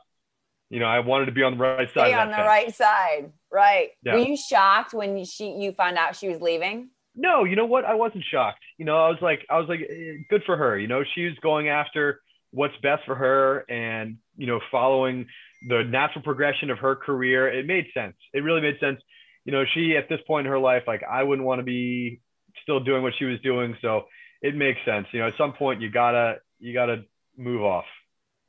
you 0.70 0.80
know, 0.80 0.86
I 0.86 1.00
wanted 1.00 1.26
to 1.26 1.32
be 1.32 1.44
on 1.44 1.58
the 1.58 1.64
right 1.64 1.88
side. 1.88 2.10
Stay 2.10 2.14
on 2.14 2.30
the 2.30 2.36
fence. 2.36 2.48
right 2.48 2.76
side. 2.76 3.32
Right. 3.52 3.90
Yeah. 4.04 4.14
Were 4.14 4.20
you 4.20 4.38
shocked 4.38 4.94
when 4.94 5.24
she 5.26 5.52
you 5.52 5.72
found 5.72 5.98
out 5.98 6.16
she 6.16 6.30
was 6.30 6.42
leaving? 6.42 6.90
No, 7.16 7.44
you 7.44 7.56
know 7.56 7.66
what? 7.66 7.86
I 7.86 7.96
wasn't 7.96 8.24
shocked. 8.32 8.60
You 8.78 8.86
know, 8.86 8.98
I 8.98 9.10
was 9.10 9.18
like, 9.22 9.46
I 9.50 9.58
was 9.58 9.68
like, 9.68 9.82
eh, 9.82 10.24
good 10.30 10.44
for 10.46 10.56
her. 10.56 10.78
You 10.78 10.88
know, 10.88 11.04
she 11.16 11.26
was 11.26 11.34
going 11.42 11.68
after 11.68 12.22
what's 12.52 12.76
best 12.84 13.04
for 13.06 13.16
her, 13.16 13.66
and 13.70 14.18
you 14.38 14.46
know, 14.46 14.60
following 14.72 15.26
the 15.68 15.84
natural 15.84 16.24
progression 16.24 16.70
of 16.70 16.78
her 16.80 16.96
career. 16.96 17.48
It 17.48 17.66
made 17.66 17.88
sense. 17.94 18.16
It 18.34 18.44
really 18.44 18.62
made 18.62 18.80
sense. 18.80 19.02
You 19.46 19.52
know, 19.52 19.64
she 19.74 19.98
at 19.98 20.08
this 20.08 20.20
point 20.28 20.46
in 20.46 20.52
her 20.52 20.60
life, 20.60 20.84
like, 20.86 21.02
I 21.04 21.24
wouldn't 21.24 21.46
want 21.46 21.60
to 21.60 21.64
be 21.64 22.22
still 22.62 22.80
doing 22.80 23.02
what 23.02 23.14
she 23.18 23.26
was 23.26 23.40
doing. 23.42 23.76
So 23.82 24.06
it 24.42 24.56
makes 24.56 24.80
sense. 24.86 25.08
You 25.12 25.20
know, 25.20 25.28
at 25.28 25.34
some 25.38 25.54
point, 25.54 25.82
you 25.82 25.90
gotta, 25.90 26.38
you 26.60 26.74
gotta 26.74 27.04
move 27.40 27.64
off. 27.64 27.86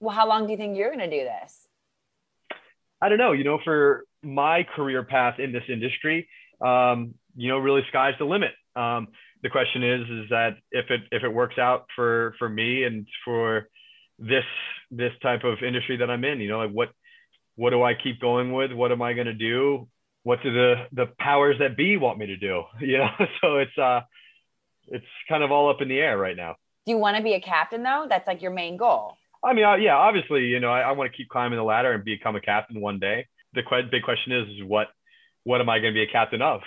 Well, 0.00 0.14
how 0.14 0.28
long 0.28 0.46
do 0.46 0.52
you 0.52 0.58
think 0.58 0.76
you're 0.76 0.90
gonna 0.90 1.10
do 1.10 1.24
this? 1.24 1.68
I 3.00 3.08
don't 3.08 3.18
know, 3.18 3.32
you 3.32 3.44
know, 3.44 3.58
for 3.64 4.04
my 4.22 4.66
career 4.76 5.04
path 5.04 5.38
in 5.38 5.52
this 5.52 5.62
industry, 5.68 6.28
um, 6.60 7.14
you 7.36 7.48
know, 7.48 7.58
really 7.58 7.82
sky's 7.88 8.14
the 8.18 8.26
limit. 8.26 8.50
Um, 8.76 9.08
the 9.42 9.48
question 9.48 9.82
is, 9.82 10.00
is 10.02 10.30
that 10.30 10.56
if 10.70 10.90
it 10.90 11.00
if 11.10 11.22
it 11.22 11.32
works 11.32 11.58
out 11.58 11.86
for 11.96 12.34
for 12.38 12.48
me 12.48 12.84
and 12.84 13.06
for 13.24 13.68
this 14.18 14.44
this 14.90 15.12
type 15.22 15.44
of 15.44 15.62
industry 15.66 15.96
that 15.98 16.10
I'm 16.10 16.24
in, 16.24 16.40
you 16.40 16.48
know, 16.48 16.58
like 16.58 16.70
what 16.70 16.90
what 17.56 17.70
do 17.70 17.82
I 17.82 17.94
keep 17.94 18.20
going 18.20 18.52
with? 18.52 18.72
What 18.72 18.92
am 18.92 19.02
I 19.02 19.14
going 19.14 19.26
to 19.26 19.34
do? 19.34 19.88
What 20.22 20.42
do 20.42 20.52
the 20.52 20.74
the 20.92 21.06
powers 21.18 21.56
that 21.60 21.76
be 21.76 21.96
want 21.96 22.18
me 22.18 22.26
to 22.26 22.36
do? 22.36 22.64
You 22.80 22.98
know, 22.98 23.10
so 23.40 23.56
it's 23.56 23.78
uh, 23.78 24.00
it's 24.88 25.06
kind 25.28 25.42
of 25.42 25.50
all 25.50 25.70
up 25.70 25.80
in 25.80 25.88
the 25.88 25.98
air 25.98 26.18
right 26.18 26.36
now. 26.36 26.56
Do 26.86 26.92
you 26.92 26.98
want 26.98 27.16
to 27.16 27.22
be 27.22 27.34
a 27.34 27.40
captain 27.40 27.82
though? 27.82 28.06
That's 28.08 28.26
like 28.26 28.42
your 28.42 28.52
main 28.52 28.76
goal. 28.76 29.16
I 29.42 29.54
mean, 29.54 29.64
uh, 29.64 29.76
yeah, 29.76 29.96
obviously, 29.96 30.44
you 30.44 30.60
know, 30.60 30.70
I, 30.70 30.80
I 30.80 30.92
want 30.92 31.10
to 31.10 31.16
keep 31.16 31.28
climbing 31.28 31.56
the 31.56 31.64
ladder 31.64 31.92
and 31.92 32.04
become 32.04 32.36
a 32.36 32.40
captain 32.40 32.80
one 32.80 32.98
day. 32.98 33.26
The 33.54 33.62
que- 33.62 33.88
big 33.90 34.02
question 34.02 34.32
is, 34.32 34.48
is 34.48 34.64
what, 34.64 34.88
what 35.44 35.60
am 35.60 35.68
I 35.68 35.78
going 35.78 35.94
to 35.94 35.98
be 35.98 36.02
a 36.02 36.12
captain 36.12 36.42
of? 36.42 36.60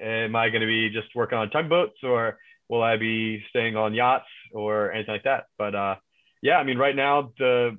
Am 0.00 0.34
I 0.34 0.48
going 0.48 0.60
to 0.60 0.66
be 0.66 0.90
just 0.90 1.14
working 1.14 1.38
on 1.38 1.50
tugboats, 1.50 2.02
or 2.02 2.38
will 2.68 2.82
I 2.82 2.96
be 2.96 3.42
staying 3.50 3.76
on 3.76 3.94
yachts 3.94 4.26
or 4.52 4.92
anything 4.92 5.14
like 5.14 5.24
that? 5.24 5.44
But 5.56 5.74
uh, 5.74 5.94
yeah, 6.42 6.56
I 6.56 6.64
mean, 6.64 6.78
right 6.78 6.94
now 6.94 7.32
the 7.38 7.78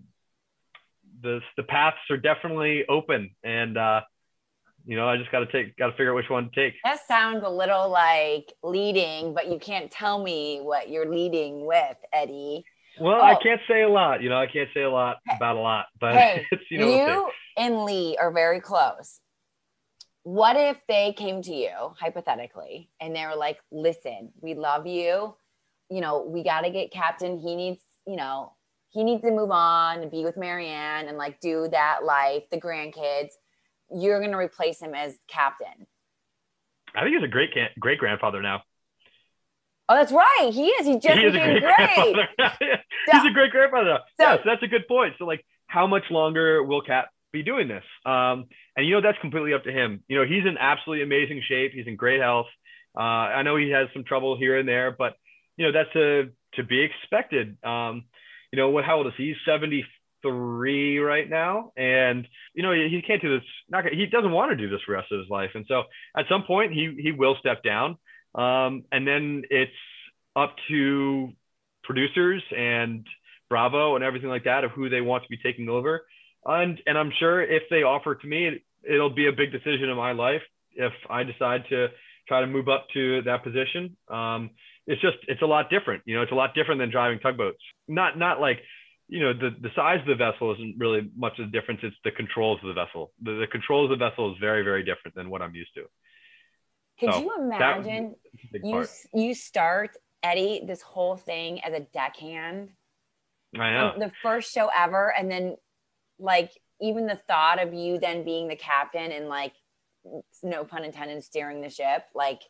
the 1.21 1.41
the 1.57 1.63
paths 1.63 1.97
are 2.09 2.17
definitely 2.17 2.85
open, 2.87 3.31
and 3.43 3.77
uh, 3.77 4.01
you 4.87 4.95
know, 4.95 5.07
I 5.07 5.17
just 5.17 5.31
got 5.31 5.39
to 5.39 5.51
take, 5.51 5.75
got 5.75 5.87
to 5.87 5.91
figure 5.91 6.11
out 6.11 6.15
which 6.15 6.29
one 6.29 6.49
to 6.49 6.55
take. 6.55 6.75
That 6.85 7.05
sounds 7.07 7.43
a 7.45 7.49
little 7.49 7.89
like 7.89 8.53
leading, 8.63 9.33
but 9.33 9.51
you 9.51 9.59
can't 9.59 9.91
tell 9.91 10.23
me 10.23 10.59
what 10.61 10.89
you're 10.89 11.11
leading 11.11 11.65
with, 11.65 11.97
Eddie. 12.13 12.63
Well, 12.99 13.21
I 13.21 13.33
Oh. 13.33 13.39
can't 13.43 13.59
say 13.67 13.81
a 13.83 13.89
lot. 13.89 14.21
You 14.23 14.29
know, 14.29 14.37
I 14.39 14.47
can't 14.47 14.69
say 14.73 14.81
a 14.83 14.89
lot 14.89 15.17
about 15.29 15.57
a 15.57 15.59
lot, 15.59 15.87
but 15.99 16.15
Hey, 16.15 16.45
it's 16.51 16.63
you 16.71 16.79
know. 16.79 16.95
you 16.95 17.31
and 17.57 17.83
Lee 17.83 18.17
are 18.19 18.31
very 18.31 18.61
close. 18.61 19.19
What 20.23 20.55
if 20.55 20.77
they 20.87 21.13
came 21.13 21.41
to 21.43 21.53
you 21.53 21.71
hypothetically 21.99 22.89
and 23.01 23.15
they 23.15 23.25
were 23.25 23.35
like, 23.35 23.59
"Listen, 23.71 24.31
we 24.41 24.55
love 24.55 24.87
you. 24.87 25.35
You 25.89 26.01
know, 26.01 26.23
we 26.23 26.43
got 26.43 26.61
to 26.61 26.69
get 26.69 26.91
Captain. 26.91 27.37
He 27.37 27.55
needs, 27.55 27.81
you 28.05 28.15
know, 28.15 28.53
he 28.89 29.03
needs 29.03 29.21
to 29.23 29.31
move 29.31 29.51
on 29.51 30.01
and 30.01 30.09
be 30.11 30.23
with 30.23 30.37
Marianne 30.37 31.07
and 31.07 31.17
like 31.17 31.39
do 31.41 31.67
that 31.71 32.03
life, 32.03 32.43
the 32.51 32.59
grandkids. 32.59 33.33
You're 33.95 34.21
gonna 34.21 34.37
replace 34.37 34.79
him 34.81 34.93
as 34.95 35.17
captain." 35.27 35.87
I 36.95 37.01
think 37.03 37.15
he's 37.15 37.23
a 37.23 37.27
great 37.27 37.51
great 37.79 37.99
grandfather 37.99 38.41
now. 38.41 38.63
Oh, 39.89 39.95
that's 39.95 40.11
right. 40.11 40.49
He 40.51 40.67
is. 40.67 40.85
He 40.85 40.99
just 40.99 41.17
he 41.17 41.25
is 41.25 41.33
a 41.35 41.37
became 41.37 41.59
great 41.61 42.13
great. 42.37 42.59
he's 43.11 43.25
a 43.25 43.31
great 43.31 43.51
grandfather. 43.51 43.99
So- 44.19 44.23
yeah, 44.23 44.35
so 44.37 44.41
that's 44.45 44.63
a 44.63 44.67
good 44.67 44.87
point. 44.87 45.13
So 45.17 45.25
like, 45.25 45.45
how 45.67 45.87
much 45.87 46.03
longer 46.09 46.61
will 46.63 46.81
Cap 46.81 47.09
be 47.31 47.43
doing 47.43 47.67
this? 47.67 47.83
Um, 48.05 48.45
and 48.75 48.85
you 48.85 48.93
know 48.95 49.01
that's 49.01 49.17
completely 49.19 49.53
up 49.53 49.63
to 49.63 49.71
him. 49.71 50.03
You 50.07 50.17
know 50.17 50.25
he's 50.25 50.45
in 50.45 50.57
absolutely 50.57 51.03
amazing 51.03 51.41
shape. 51.47 51.71
He's 51.73 51.87
in 51.87 51.95
great 51.95 52.19
health. 52.19 52.47
Uh, 52.97 53.01
I 53.01 53.43
know 53.43 53.55
he 53.55 53.69
has 53.71 53.87
some 53.93 54.03
trouble 54.03 54.37
here 54.37 54.57
and 54.57 54.67
there, 54.67 54.91
but 54.91 55.13
you 55.55 55.65
know 55.65 55.71
that's 55.71 55.95
a, 55.95 56.25
to 56.55 56.63
be 56.63 56.81
expected. 56.81 57.57
Um, 57.63 58.05
you 58.51 58.57
know 58.57 58.69
what? 58.69 58.83
How 58.85 58.97
old 58.97 59.07
is 59.07 59.13
he? 59.17 59.27
He's 59.27 59.35
seventy 59.45 59.85
three 60.21 60.99
right 60.99 61.29
now, 61.29 61.71
and 61.77 62.27
you 62.53 62.63
know 62.63 62.71
he, 62.73 63.01
can't 63.05 63.21
do 63.21 63.35
this. 63.35 63.47
Not 63.69 63.85
he 63.85 64.05
doesn't 64.05 64.31
want 64.31 64.51
to 64.51 64.57
do 64.57 64.69
this 64.69 64.81
for 64.85 64.91
the 64.93 64.97
rest 64.97 65.11
of 65.11 65.19
his 65.19 65.29
life, 65.29 65.51
and 65.55 65.65
so 65.67 65.83
at 66.17 66.25
some 66.29 66.43
point 66.43 66.73
he 66.73 66.95
he 66.99 67.11
will 67.11 67.35
step 67.39 67.63
down. 67.63 67.97
Um, 68.35 68.83
and 68.91 69.07
then 69.07 69.43
it's 69.49 69.71
up 70.35 70.55
to 70.69 71.29
producers 71.83 72.43
and 72.55 73.05
Bravo 73.49 73.95
and 73.95 74.03
everything 74.03 74.29
like 74.29 74.43
that 74.43 74.63
of 74.63 74.71
who 74.71 74.89
they 74.89 75.01
want 75.01 75.23
to 75.23 75.29
be 75.29 75.37
taking 75.37 75.69
over. 75.69 76.05
And 76.45 76.79
and 76.85 76.97
I'm 76.97 77.11
sure 77.19 77.41
if 77.41 77.63
they 77.69 77.83
offer 77.83 78.15
to 78.15 78.27
me, 78.27 78.47
it, 78.47 78.61
it'll 78.89 79.13
be 79.13 79.27
a 79.27 79.31
big 79.31 79.51
decision 79.51 79.89
in 79.89 79.97
my 79.97 80.11
life 80.11 80.41
if 80.75 80.93
I 81.09 81.23
decide 81.23 81.63
to 81.69 81.87
try 82.27 82.41
to 82.41 82.47
move 82.47 82.67
up 82.67 82.87
to 82.93 83.21
that 83.23 83.43
position. 83.43 83.97
Um, 84.09 84.51
it's 84.85 85.01
just 85.01 85.17
it's 85.27 85.41
a 85.41 85.45
lot 85.45 85.69
different. 85.69 86.03
You 86.05 86.15
know, 86.15 86.21
it's 86.21 86.31
a 86.31 86.35
lot 86.35 86.53
different 86.55 86.79
than 86.79 86.91
driving 86.91 87.19
tugboats. 87.19 87.61
Not 87.87 88.17
not 88.17 88.39
like 88.39 88.59
you 89.07 89.19
know, 89.21 89.33
the, 89.33 89.51
the 89.61 89.69
size 89.75 89.99
of 90.01 90.07
the 90.07 90.15
vessel 90.15 90.53
isn't 90.53 90.75
really 90.77 91.09
much 91.15 91.39
of 91.39 91.47
a 91.47 91.51
difference. 91.51 91.79
It's 91.83 91.95
the 92.03 92.11
controls 92.11 92.59
of 92.63 92.67
the 92.67 92.73
vessel. 92.73 93.11
The, 93.21 93.33
the 93.41 93.47
controls 93.47 93.91
of 93.91 93.97
the 93.97 94.05
vessel 94.09 94.31
is 94.31 94.37
very, 94.39 94.63
very 94.63 94.83
different 94.83 95.15
than 95.15 95.29
what 95.29 95.41
I'm 95.41 95.55
used 95.55 95.73
to. 95.75 95.85
Could 96.99 97.13
So, 97.13 97.19
you 97.21 97.31
imagine 97.39 98.15
It's 98.33 98.43
a 98.43 98.47
big 98.53 98.65
you 98.65 98.71
part. 98.71 98.89
you 99.13 99.33
start 99.33 99.91
Eddie 100.23 100.63
this 100.65 100.81
whole 100.81 101.15
thing 101.15 101.61
as 101.63 101.73
a 101.73 101.81
deckhand? 101.93 102.69
I 103.57 103.71
know. 103.71 103.87
Um, 103.93 103.99
the 103.99 104.11
first 104.21 104.51
show 104.53 104.69
ever 104.77 105.13
and 105.17 105.31
then 105.31 105.55
like 106.19 106.51
even 106.81 107.07
the 107.07 107.19
thought 107.27 107.61
of 107.61 107.73
you 107.73 107.99
then 107.99 108.23
being 108.25 108.47
the 108.47 108.55
captain 108.55 109.11
and 109.11 109.29
like 109.29 109.53
no 110.43 110.63
pun 110.65 110.83
intended 110.83 111.23
steering 111.23 111.61
the 111.61 111.69
ship 111.69 112.03
like 112.13 112.41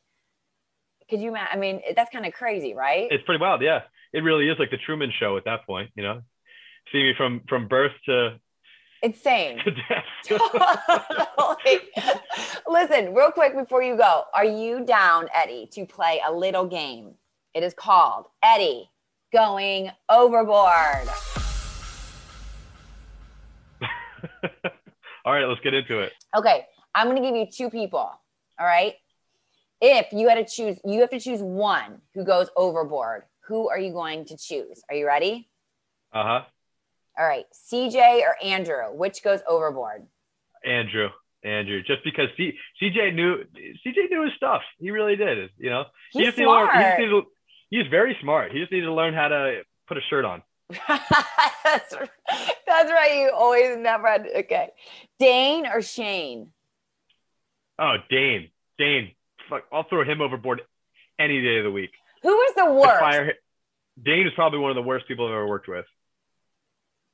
could 1.09 1.21
you 1.21 1.29
imagine 1.29 1.49
i 1.53 1.57
mean 1.57 1.81
that's 1.95 2.09
kind 2.11 2.25
of 2.25 2.33
crazy 2.33 2.73
right 2.73 3.07
It's 3.11 3.23
pretty 3.25 3.41
wild. 3.41 3.61
Yeah. 3.61 3.81
It 4.13 4.19
really 4.21 4.49
is 4.49 4.57
like 4.59 4.71
the 4.71 4.77
Truman 4.77 5.11
show 5.19 5.37
at 5.37 5.45
that 5.45 5.65
point, 5.65 5.91
you 5.95 6.03
know, 6.03 6.21
see 6.91 7.03
me 7.03 7.13
from, 7.15 7.41
from 7.47 7.67
birth 7.67 7.91
to, 8.05 8.39
insane 9.03 9.59
to 9.63 9.71
death. 9.71 10.05
Totally. 10.25 11.79
listen 12.67 13.13
real 13.13 13.31
quick 13.31 13.55
before 13.55 13.83
you 13.83 13.95
go 13.95 14.23
are 14.33 14.43
you 14.43 14.83
down 14.83 15.27
eddie 15.35 15.67
to 15.71 15.85
play 15.85 16.19
a 16.27 16.33
little 16.33 16.65
game 16.65 17.13
it 17.53 17.61
is 17.61 17.75
called 17.75 18.25
eddie 18.41 18.89
going 19.31 19.91
overboard 20.09 21.07
All 25.27 25.33
right, 25.33 25.45
let's 25.45 25.59
get 25.59 25.73
into 25.73 25.99
it. 25.99 26.13
Okay, 26.37 26.65
I'm 26.95 27.07
gonna 27.07 27.19
give 27.19 27.35
you 27.35 27.47
two 27.51 27.69
people. 27.69 27.99
All 27.99 28.65
right. 28.65 28.93
If 29.81 30.13
you 30.13 30.29
had 30.29 30.35
to 30.35 30.45
choose, 30.45 30.79
you 30.85 31.01
have 31.01 31.09
to 31.09 31.19
choose 31.19 31.41
one 31.41 32.01
who 32.15 32.23
goes 32.23 32.47
overboard. 32.55 33.23
Who 33.47 33.69
are 33.69 33.77
you 33.77 33.91
going 33.91 34.23
to 34.25 34.37
choose? 34.37 34.81
Are 34.89 34.95
you 34.95 35.05
ready? 35.05 35.49
Uh 36.13 36.23
huh. 36.23 36.41
All 37.17 37.25
right, 37.25 37.45
CJ 37.71 38.21
or 38.21 38.35
Andrew, 38.43 38.93
which 38.93 39.23
goes 39.23 39.39
overboard? 39.47 40.05
Andrew, 40.63 41.09
Andrew, 41.43 41.81
just 41.81 42.03
because 42.03 42.27
C, 42.37 42.53
CJ 42.81 43.13
knew 43.15 43.43
CJ 43.85 44.09
knew 44.09 44.23
his 44.23 44.33
stuff. 44.35 44.61
He 44.79 44.91
really 44.91 45.15
did. 45.15 45.49
You 45.57 45.69
know, 45.69 45.83
he 46.11 46.19
He's 46.19 46.27
needed 46.37 46.43
to 46.43 46.49
learn- 46.51 46.69
smart. 46.69 46.99
he 46.99 47.05
to- 47.05 47.27
he's 47.69 47.87
very 47.87 48.17
smart. 48.21 48.51
He 48.51 48.59
just 48.59 48.71
needed 48.71 48.85
to 48.85 48.93
learn 48.93 49.13
how 49.13 49.29
to 49.29 49.61
put 49.87 49.97
a 49.97 50.01
shirt 50.09 50.25
on. 50.25 50.43
that's, 50.87 51.95
that's 52.67 52.91
right. 52.91 53.17
You 53.19 53.31
always 53.33 53.77
never 53.77 54.07
had. 54.07 54.27
Okay, 54.35 54.69
Dane 55.19 55.65
or 55.65 55.81
Shane? 55.81 56.51
Oh, 57.79 57.95
Dane, 58.09 58.49
Dane, 58.77 59.11
fuck, 59.49 59.63
I'll 59.71 59.83
throw 59.87 60.03
him 60.03 60.21
overboard 60.21 60.61
any 61.19 61.41
day 61.41 61.57
of 61.59 61.63
the 61.63 61.71
week. 61.71 61.91
Who 62.23 62.29
was 62.29 62.53
the 62.55 62.65
worst? 62.73 63.31
Dane 64.03 64.27
is 64.27 64.33
probably 64.35 64.59
one 64.59 64.71
of 64.71 64.75
the 64.75 64.81
worst 64.81 65.07
people 65.07 65.25
I've 65.27 65.31
ever 65.33 65.47
worked 65.47 65.67
with. 65.67 65.85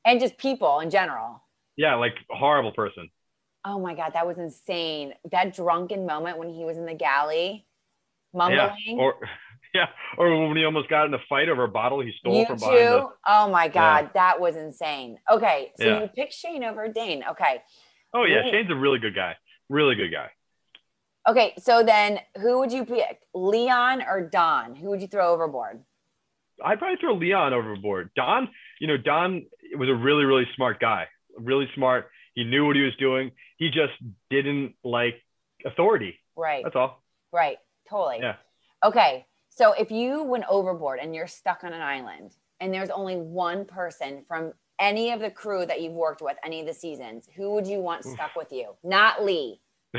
And 0.05 0.19
just 0.19 0.37
people 0.37 0.79
in 0.79 0.89
general. 0.89 1.41
Yeah, 1.75 1.95
like 1.95 2.13
a 2.31 2.35
horrible 2.35 2.71
person. 2.71 3.09
Oh 3.65 3.79
my 3.79 3.93
god, 3.95 4.11
that 4.13 4.27
was 4.27 4.37
insane. 4.37 5.13
That 5.31 5.55
drunken 5.55 6.05
moment 6.05 6.37
when 6.37 6.49
he 6.49 6.65
was 6.65 6.77
in 6.77 6.85
the 6.85 6.93
galley, 6.93 7.65
mumbling. 8.33 8.57
Yeah, 8.57 8.75
or 8.97 9.15
yeah, 9.73 9.87
or 10.17 10.47
when 10.47 10.57
he 10.57 10.65
almost 10.65 10.89
got 10.89 11.05
in 11.05 11.13
a 11.13 11.19
fight 11.29 11.49
over 11.49 11.63
a 11.63 11.67
bottle 11.69 12.01
he 12.01 12.11
stole 12.19 12.39
you 12.39 12.45
from 12.45 12.57
too? 12.57 12.65
behind 12.65 12.91
the. 12.91 13.03
Oh 13.27 13.49
my 13.49 13.67
god, 13.69 14.09
that 14.13 14.39
was 14.39 14.55
insane. 14.57 15.17
Okay, 15.31 15.71
so 15.77 15.85
Yeah. 15.85 16.01
you 16.01 16.07
pick 16.07 16.31
Shane 16.31 16.63
over 16.63 16.87
Dane. 16.89 17.23
Okay, 17.31 17.61
Oh 18.13 18.25
yeah, 18.25 18.43
Ooh. 18.45 18.51
Shane's 18.51 18.69
a 18.71 18.75
really 18.75 18.99
good 18.99 19.15
guy. 19.15 19.35
Really 19.69 19.95
good 19.95 20.11
guy. 20.11 20.29
okay. 21.27 21.53
So 21.57 21.83
then, 21.83 22.19
who 22.41 22.59
would 22.59 22.71
you 22.71 22.85
pick, 22.85 23.19
Leon 23.33 24.03
or 24.03 24.21
Don? 24.29 24.75
Who 24.75 24.89
would 24.89 25.01
you 25.01 25.07
throw 25.07 25.31
overboard? 25.33 25.83
I'd 26.63 26.79
probably 26.79 26.97
throw 26.97 27.15
Leon 27.15 27.53
overboard. 27.53 28.11
Don, 28.15 28.47
you 28.79 28.87
know, 28.87 28.97
Don 28.97 29.45
was 29.77 29.89
a 29.89 29.95
really, 29.95 30.25
really 30.25 30.47
smart 30.55 30.79
guy. 30.79 31.07
Really 31.37 31.67
smart. 31.75 32.09
He 32.35 32.43
knew 32.43 32.65
what 32.65 32.75
he 32.75 32.81
was 32.81 32.95
doing. 32.97 33.31
He 33.57 33.69
just 33.69 33.93
didn't 34.29 34.73
like 34.83 35.15
authority. 35.65 36.19
Right, 36.35 36.63
That's 36.63 36.75
all. 36.75 37.03
right, 37.31 37.57
totally. 37.89 38.17
Yeah. 38.21 38.35
Okay, 38.83 39.25
so 39.49 39.73
if 39.73 39.91
you 39.91 40.23
went 40.23 40.45
overboard 40.49 40.99
and 40.99 41.13
you're 41.15 41.27
stuck 41.27 41.63
on 41.63 41.73
an 41.73 41.81
island, 41.81 42.31
and 42.59 42.73
there's 42.73 42.89
only 42.89 43.15
one 43.17 43.65
person 43.65 44.23
from 44.27 44.53
any 44.79 45.11
of 45.11 45.19
the 45.19 45.29
crew 45.29 45.65
that 45.65 45.81
you've 45.81 45.93
worked 45.93 46.21
with, 46.21 46.37
any 46.43 46.59
of 46.59 46.65
the 46.65 46.73
seasons, 46.73 47.27
who 47.35 47.53
would 47.53 47.67
you 47.67 47.79
want 47.79 48.05
Oof. 48.05 48.13
stuck 48.13 48.35
with 48.35 48.51
you? 48.51 48.73
Not 48.83 49.23
Lee. 49.23 49.61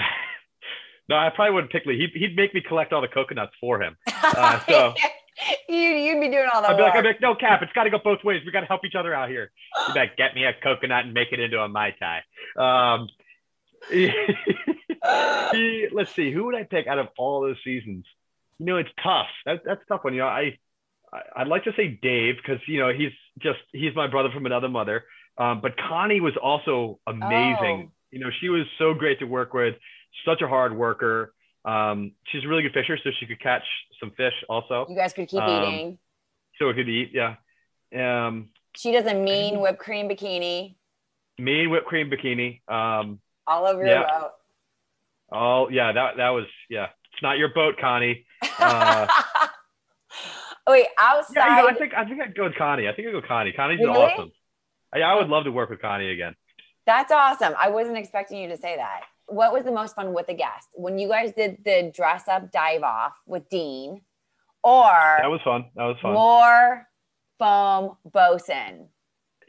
no, 1.09 1.17
I 1.17 1.31
probably 1.35 1.55
wouldn't 1.55 1.73
pick 1.73 1.87
Lee. 1.87 1.99
He'd, 1.99 2.19
he'd 2.21 2.37
make 2.37 2.53
me 2.55 2.61
collect 2.61 2.93
all 2.93 3.01
the 3.01 3.09
coconuts 3.09 3.53
for 3.61 3.81
him. 3.83 3.97
Uh, 4.37 4.59
so- 4.67 4.95
you, 5.69 5.77
you'd 5.77 6.21
be 6.21 6.29
doing 6.29 6.49
all 6.53 6.63
the 6.63 6.69
I'd 6.69 6.77
be 6.77 6.83
like, 6.83 6.95
I'd 6.95 7.03
be 7.03 7.09
like, 7.09 7.21
no, 7.21 7.35
Cap, 7.35 7.63
it's 7.63 7.73
got 7.73 7.85
to 7.85 7.91
go 7.91 7.99
both 8.03 8.23
ways. 8.25 8.43
We 8.45 8.53
got 8.53 8.61
to 8.61 8.67
help 8.67 8.85
each 8.85 8.95
other 8.95 9.15
out 9.15 9.29
here. 9.29 9.51
Be 9.93 9.99
like, 10.01 10.17
get 10.17 10.35
me 10.35 10.45
a 10.45 10.53
coconut 10.63 11.05
and 11.05 11.15
make 11.15 11.33
it 11.33 11.41
into 11.41 11.61
a 11.61 11.69
Mai 11.69 11.95
Tai. 11.99 12.23
Um, 12.57 13.09
he- 13.91 15.89
let's 15.93 16.15
see, 16.15 16.33
who 16.33 16.45
would 16.45 16.55
I 16.55 16.65
pick 16.65 16.87
out 16.87 16.99
of 16.99 17.09
all 17.19 17.43
those 17.43 17.57
seasons? 17.65 18.07
You 18.59 18.67
know, 18.67 18.77
it's 18.77 18.91
tough. 19.03 19.27
That, 19.47 19.63
that's 19.65 19.83
a 19.83 19.87
tough 19.87 20.05
one. 20.05 20.15
You 20.15 20.21
know, 20.21 20.29
I, 20.29 20.59
I 21.13 21.21
I'd 21.37 21.49
like 21.49 21.65
to 21.65 21.73
say 21.77 21.99
Dave 22.01 22.37
because 22.37 22.61
you 22.69 22.79
know 22.79 22.93
he's 22.93 23.11
just 23.41 23.59
he's 23.73 23.95
my 23.97 24.07
brother 24.07 24.31
from 24.33 24.47
another 24.47 24.69
mother. 24.69 25.05
Um, 25.37 25.61
but 25.61 25.77
Connie 25.77 26.21
was 26.21 26.35
also 26.41 27.01
amazing. 27.07 27.89
Oh. 27.89 27.93
You 28.13 28.21
know, 28.21 28.31
she 28.41 28.49
was 28.49 28.65
so 28.79 28.95
great 28.95 29.19
to 29.19 29.25
work 29.25 29.53
with. 29.55 29.75
Such 30.25 30.41
a 30.43 30.47
hard 30.47 30.77
worker. 30.77 31.34
Um, 31.65 32.13
she's 32.27 32.45
a 32.45 32.49
really 32.49 32.63
good 32.63 32.73
fisher, 32.75 32.99
so 33.03 33.11
she 33.19 33.27
could 33.27 33.41
catch 33.41 33.63
some 34.01 34.11
fish 34.17 34.35
also. 34.49 34.87
you 34.89 34.97
guys 34.97 35.13
could 35.13 35.29
keep 35.29 35.41
Um, 35.43 35.65
eating. 35.65 35.99
So 36.59 36.67
we 36.69 36.75
could 36.75 36.89
eat. 36.89 37.11
Yeah. 37.13 37.37
Um, 37.95 38.51
She 38.77 38.93
does 38.93 39.07
a 39.07 39.15
mean 39.15 39.61
whipped 39.61 39.79
cream 39.79 40.09
bikini 40.09 40.75
mean 41.39 41.71
whipped 41.71 41.87
cream 41.87 42.11
bikini. 42.11 42.61
Um, 42.71 43.21
all 43.47 43.67
over 43.67 43.85
Yeah. 43.85 44.01
your 44.01 44.09
boat. 44.21 44.31
oh 45.33 45.69
yeah, 45.71 45.93
that 45.93 46.17
that 46.19 46.31
was 46.31 46.47
yeah. 46.69 46.89
It's 47.13 47.23
not 47.23 47.39
your 47.39 47.49
boat, 47.55 47.77
Connie. 47.81 48.27
Uh, 48.59 49.07
Wait, 50.69 50.81
Yeah, 50.83 50.87
outside. 50.99 51.57
you 51.57 51.63
know, 51.63 51.69
I 51.69 51.75
think 51.75 51.95
I 51.95 52.05
think 52.05 52.21
I'd 52.21 52.35
go 52.35 52.45
with 52.45 52.57
Connie. 52.57 52.89
I 52.89 52.93
think 52.95 53.09
I'd 53.09 53.13
go 53.13 53.23
Connie. 53.23 53.53
Connie's 53.53 53.79
Really? 53.81 53.91
awesome. 53.91 54.33
I, 54.93 55.01
I 55.01 55.15
would 55.15 55.29
love 55.29 55.45
to 55.45 55.53
work 55.53 55.71
with 55.71 55.81
Connie 55.81 56.11
again. 56.11 56.35
That's 56.87 57.11
awesome. 57.13 57.55
I 57.61 57.69
wasn't 57.71 57.97
expecting 57.99 58.39
you 58.39 58.49
to 58.49 58.57
say 58.57 58.77
that. 58.77 59.03
What 59.27 59.53
was 59.53 59.65
the 59.65 59.73
most 59.73 59.97
fun 59.97 60.13
with 60.13 60.27
the 60.27 60.35
guest? 60.35 60.69
When 60.75 60.99
you 60.99 61.09
guys 61.09 61.33
did 61.33 61.59
the 61.65 61.91
dress 61.95 62.29
up 62.29 62.53
dive 62.53 62.83
off 62.83 63.15
with 63.27 63.49
Dean 63.49 64.03
or 64.63 64.83
That 65.21 65.31
was 65.31 65.41
fun. 65.45 65.67
That 65.77 65.85
was 65.85 65.97
fun. 66.03 66.13
more 66.15 66.87
foam 67.39 67.97
bosun? 68.05 68.89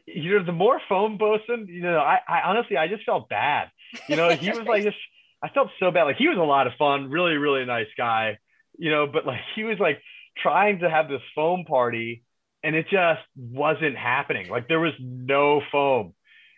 you 0.08 0.38
know, 0.38 0.46
the 0.46 0.52
more 0.52 0.80
foam 0.88 1.18
bosun, 1.18 1.68
you 1.68 1.82
know, 1.82 1.98
I, 1.98 2.20
I 2.28 2.42
honestly 2.46 2.78
I 2.78 2.88
just 2.88 3.04
felt 3.06 3.30
bad. 3.30 3.70
You 4.08 4.16
know, 4.16 4.30
he 4.30 4.50
was 4.50 4.60
like 4.68 4.84
just 4.90 4.98
I 5.42 5.50
felt 5.50 5.70
so 5.80 5.92
bad. 5.92 6.04
Like 6.04 6.18
he 6.18 6.28
was 6.28 6.38
a 6.38 6.42
lot 6.42 6.68
of 6.68 6.74
fun, 6.78 7.10
really, 7.10 7.36
really 7.36 7.66
nice 7.66 7.88
guy. 7.98 8.38
You 8.78 8.92
know, 8.92 9.08
but 9.08 9.26
like 9.26 9.42
he 9.56 9.64
was 9.64 9.80
like 9.80 10.02
trying 10.38 10.80
to 10.80 10.90
have 10.90 11.08
this 11.08 11.22
foam 11.34 11.66
party 11.66 12.24
and 12.64 12.76
it 12.76 12.88
just 12.90 13.22
wasn't 13.38 13.96
happening. 13.96 14.50
Like 14.50 14.68
there 14.68 14.80
was 14.80 14.94
no 15.00 15.62
foam. 15.72 16.14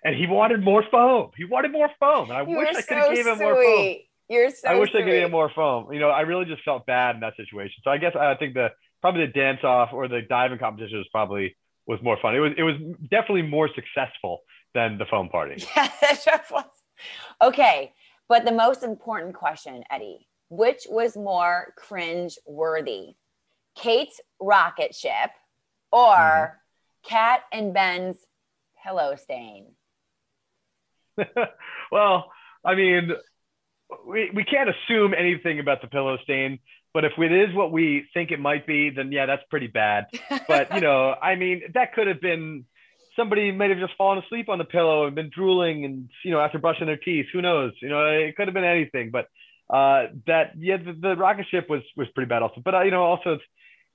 And 0.08 0.16
he 0.16 0.26
wanted 0.26 0.64
more 0.64 0.86
foam. 0.90 1.32
He 1.36 1.44
wanted 1.44 1.74
more 1.74 1.90
foam. 2.00 2.30
And 2.30 2.38
I 2.40 2.42
You 2.44 2.58
wish 2.58 2.70
I 2.78 2.82
could 2.82 2.98
have 2.98 3.08
so 3.08 3.14
gave 3.14 3.28
him 3.28 3.38
more 3.40 3.56
foam. 3.62 3.96
You're 4.30 4.50
so 4.52 4.70
I 4.70 4.76
wish 4.76 4.92
sweet. 4.92 5.02
I 5.02 5.04
could 5.04 5.12
get 5.12 5.32
more 5.32 5.52
foam. 5.54 5.92
You 5.92 6.00
know, 6.00 6.10
I 6.10 6.22
really 6.22 6.46
just 6.46 6.64
felt 6.64 6.86
bad 6.86 7.16
in 7.16 7.22
that 7.22 7.36
situation. 7.36 7.82
So 7.84 7.92
I 7.92 7.98
guess 7.98 8.16
I 8.16 8.34
think 8.36 8.54
the 8.54 8.70
probably 9.02 9.26
the 9.26 9.34
dance 9.34 9.66
off 9.66 9.90
or 9.92 10.08
the 10.08 10.22
diving 10.22 10.60
competition 10.60 10.98
was 11.00 11.08
probably 11.12 11.58
was 11.88 12.02
more 12.02 12.18
fun. 12.22 12.36
It 12.36 12.40
was 12.40 12.54
it 12.58 12.64
was 12.64 12.76
definitely 13.12 13.42
more 13.42 13.70
successful 13.76 14.44
than 14.74 14.98
the 14.98 15.06
foam 15.08 15.28
party. 15.28 15.62
Yeah, 15.76 15.90
that 16.26 16.44
was. 16.50 16.64
Okay, 17.44 17.92
but 18.30 18.46
the 18.46 18.54
most 18.54 18.84
important 18.84 19.34
question, 19.36 19.84
Eddie, 19.92 20.30
which 20.50 20.84
was 20.90 21.18
more 21.18 21.74
cringe 21.78 22.38
worthy? 22.46 23.16
Kate's 23.76 24.22
rocket 24.40 24.96
ship 24.96 25.32
or 25.92 26.16
Mm-hmm. 26.16 26.54
Kat 27.10 27.42
and 27.52 27.74
Ben's 27.74 28.18
pillow 28.84 29.16
stain? 29.16 29.68
well, 31.92 32.32
I 32.64 32.76
mean, 32.76 33.12
we, 34.08 34.32
we 34.34 34.44
can't 34.44 34.70
assume 34.70 35.14
anything 35.14 35.60
about 35.60 35.82
the 35.82 35.88
pillow 35.88 36.18
stain, 36.24 36.60
but 36.94 37.06
if 37.06 37.14
it 37.18 37.32
is 37.32 37.56
what 37.56 37.72
we 37.72 38.06
think 38.14 38.32
it 38.32 38.40
might 38.40 38.66
be, 38.66 38.90
then 38.90 39.12
yeah, 39.12 39.26
that's 39.26 39.44
pretty 39.50 39.68
bad. 39.68 40.06
But 40.48 40.74
you 40.74 40.82
know, 40.82 41.14
I 41.22 41.36
mean, 41.36 41.62
that 41.74 41.94
could 41.94 42.08
have 42.08 42.22
been 42.22 42.66
somebody 43.16 43.52
might 43.52 43.70
have 43.70 43.80
just 43.80 43.98
fallen 43.98 44.24
asleep 44.24 44.50
on 44.50 44.58
the 44.58 44.64
pillow 44.66 45.06
and 45.06 45.16
been 45.16 45.32
drooling 45.34 45.86
and 45.86 46.10
you 46.24 46.32
know 46.32 46.40
after 46.40 46.60
brushing 46.60 46.88
their 46.88 46.98
teeth. 46.98 47.28
Who 47.34 47.42
knows? 47.42 47.74
You 47.82 47.90
know, 47.90 48.06
it 48.06 48.36
could 48.36 48.48
have 48.48 48.54
been 48.54 48.64
anything. 48.64 49.12
But 49.12 49.26
uh, 49.70 50.08
that 50.28 50.54
yeah, 50.58 50.78
the, 50.78 50.94
the 50.94 51.16
rocket 51.16 51.48
ship 51.50 51.70
was 51.70 51.82
was 51.96 52.08
pretty 52.16 52.30
bad 52.30 52.42
also. 52.42 52.62
But 52.64 52.76
uh, 52.76 52.82
you 52.84 52.92
know, 52.92 53.04
also 53.04 53.34
it's 53.34 53.44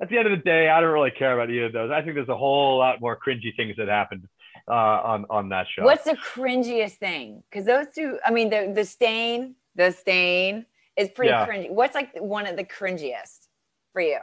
at 0.01 0.09
the 0.09 0.19
end 0.19 0.27
of 0.27 0.37
the 0.37 0.43
day, 0.43 0.69
I 0.69 0.81
don't 0.81 0.93
really 0.93 1.13
care 1.13 1.33
about 1.33 1.51
either 1.51 1.67
of 1.67 1.73
those. 1.73 1.91
I 1.93 2.03
think 2.03 2.15
there's 2.17 2.29
a 2.29 2.37
whole 2.37 2.79
lot 2.79 3.01
more 3.01 3.17
cringy 3.17 3.55
things 3.57 3.77
that 3.79 3.89
happened 3.89 4.27
uh, 4.69 4.73
on 5.13 5.27
on 5.31 5.49
that 5.51 5.67
show. 5.75 5.85
What's 5.85 6.05
the 6.05 6.17
cringiest 6.17 6.93
thing? 6.99 7.43
Because 7.51 7.65
those 7.67 7.87
two, 7.95 8.19
I 8.25 8.31
mean, 8.31 8.51
the 8.51 8.73
the 8.75 8.85
stain, 8.85 9.55
the 9.75 9.91
stain 9.93 10.67
is 10.97 11.09
pretty 11.11 11.31
Yeah. 11.33 11.47
cringy. 11.47 11.71
What's 11.71 11.95
like 11.95 12.11
one 12.19 12.47
of 12.47 12.57
the 12.57 12.65
cringiest 12.65 13.49
for 13.93 14.01
you? 14.03 14.19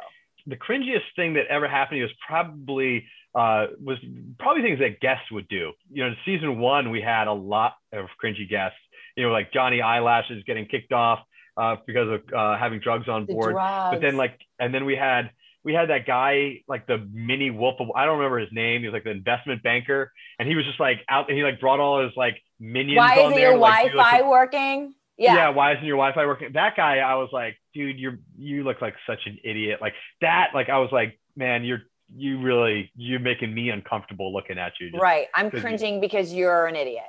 the 0.48 0.56
cringiest 0.56 1.04
thing 1.16 1.34
that 1.34 1.46
ever 1.48 1.68
happened 1.68 1.98
to 1.98 2.00
me 2.00 2.02
was 2.04 2.12
probably 2.26 3.06
uh, 3.36 3.68
was 3.84 3.98
probably 4.40 4.64
things 4.64 4.80
that 4.80 5.00
guests 5.00 5.30
would 5.32 5.48
do. 5.48 5.72
You 5.92 6.04
know, 6.04 6.10
in 6.10 6.18
season 6.26 6.58
one, 6.60 6.90
we 6.90 7.02
had 7.02 7.28
a 7.28 7.34
lot 7.34 7.74
of 7.94 8.06
cringy 8.24 8.50
guests. 8.50 8.78
You 9.16 9.26
know, 9.26 9.32
like 9.32 9.52
Johnny 9.54 9.82
Eyelashes 9.82 10.44
getting 10.46 10.66
kicked 10.66 10.94
off 10.94 11.20
uh, 11.58 11.76
because 11.86 12.10
of 12.10 12.34
uh, 12.34 12.58
having 12.58 12.80
drugs 12.80 13.08
on 13.08 13.26
The 13.28 13.34
board. 13.34 13.54
drugs. 13.56 13.88
But 13.92 14.02
then, 14.02 14.16
like, 14.18 14.40
and 14.60 14.74
then 14.74 14.86
we 14.86 14.96
had 14.96 15.30
we 15.64 15.74
had 15.74 15.90
that 15.90 16.06
guy, 16.08 16.62
like 16.68 16.88
the 16.88 17.06
mini 17.12 17.50
wolf 17.52 17.76
of 17.80 17.88
I 17.96 18.06
don't 18.06 18.18
remember 18.18 18.40
his 18.40 18.50
name. 18.52 18.82
He 18.82 18.88
was 18.88 18.94
like 18.94 19.04
the 19.04 19.12
investment 19.12 19.62
banker, 19.64 20.12
and 20.40 20.48
he 20.48 20.56
was 20.56 20.66
just 20.66 20.80
like 20.80 21.00
out. 21.10 21.28
And 21.30 21.38
he 21.38 21.44
like 21.44 21.60
brought 21.60 21.80
all 21.80 22.02
his 22.04 22.12
like 22.16 22.42
minions. 22.60 22.98
why 22.98 23.14
on 23.14 23.20
isn't 23.20 23.32
there, 23.36 23.50
your 23.52 23.58
like, 23.58 23.92
Wi-Fi 23.92 24.28
working? 24.28 24.94
yeah. 25.18 25.36
Yeah. 25.36 25.50
why 25.50 25.74
isn't 25.74 25.84
your 25.86 25.98
Wi-Fi 25.98 26.26
working? 26.26 26.54
That 26.54 26.76
guy, 26.78 27.00
I 27.00 27.16
was 27.16 27.30
like, 27.34 27.58
dude, 27.74 28.00
you're 28.00 28.20
you 28.38 28.64
look 28.64 28.82
like 28.82 28.96
such 29.06 29.20
an 29.26 29.38
idiot. 29.44 29.80
Like 29.82 29.94
that, 30.22 30.52
like 30.54 30.70
I 30.70 30.78
was 30.80 30.92
like, 30.92 31.20
man, 31.36 31.64
you're 31.66 31.82
you 32.16 32.40
really 32.42 32.90
you're 32.96 33.20
making 33.20 33.54
me 33.54 33.70
uncomfortable 33.70 34.34
looking 34.34 34.58
at 34.58 34.74
you. 34.80 34.90
Just- 34.92 35.02
Right. 35.02 35.28
I'm 35.36 35.52
'cause 35.52 35.58
you- 35.58 35.62
cringing 35.62 36.00
because 36.02 36.34
you're 36.34 36.66
an 36.68 36.76
idiot. 36.76 37.04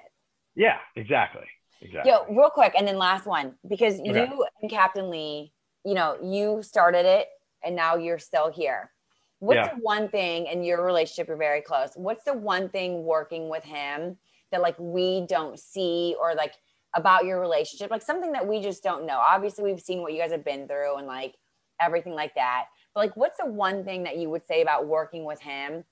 Yeah, 0.57 0.77
exactly. 0.97 1.47
Exactly. 1.83 2.11
Yo, 2.13 2.27
real 2.29 2.51
quick, 2.51 2.75
and 2.77 2.87
then 2.87 2.99
last 2.99 3.25
one 3.27 3.55
because 3.67 3.99
Okay. 4.01 4.09
you 4.29 4.47
and 4.61 4.71
Captain 4.71 5.09
Lee, 5.09 5.53
you 5.85 5.95
know, 5.95 6.19
you 6.23 6.63
started 6.63 7.07
it, 7.07 7.27
and 7.63 7.77
now 7.77 7.97
you're 7.97 8.19
still 8.19 8.51
here. 8.51 8.93
What's 9.39 9.57
Yeah. 9.69 9.75
the 9.75 9.81
one 9.81 10.09
thing 10.09 10.47
in 10.47 10.63
your 10.63 10.85
relationship? 10.85 11.29
You're 11.29 11.37
very 11.37 11.63
close. 11.63 11.93
What's 11.97 12.25
the 12.25 12.35
one 12.35 12.69
thing 12.69 13.05
working 13.05 13.49
with 13.49 13.65
him 13.65 14.19
that 14.51 14.61
like 14.61 14.77
we 14.79 15.27
don't 15.27 15.59
see, 15.59 16.15
or 16.21 16.35
like 16.35 16.55
about 16.95 17.25
your 17.25 17.41
relationship, 17.41 17.91
like 17.91 18.03
something 18.03 18.33
that 18.33 18.47
we 18.47 18.61
just 18.61 18.83
don't 18.83 19.07
know? 19.07 19.19
Obviously, 19.19 19.65
we've 19.65 19.81
seen 19.81 20.03
what 20.03 20.13
you 20.13 20.19
guys 20.21 20.33
have 20.33 20.45
been 20.45 20.67
through 20.69 20.97
and 20.97 21.07
like 21.07 21.37
everything 21.81 22.15
like 22.15 22.35
that. 22.35 22.67
But 22.95 23.01
like, 23.01 23.17
what's 23.17 23.39
the 23.39 23.47
one 23.47 23.85
thing 23.85 24.03
that 24.03 24.17
you 24.19 24.29
would 24.29 24.47
say 24.47 24.61
about 24.61 24.87
working 24.87 25.25
with 25.25 25.41
him 25.41 25.85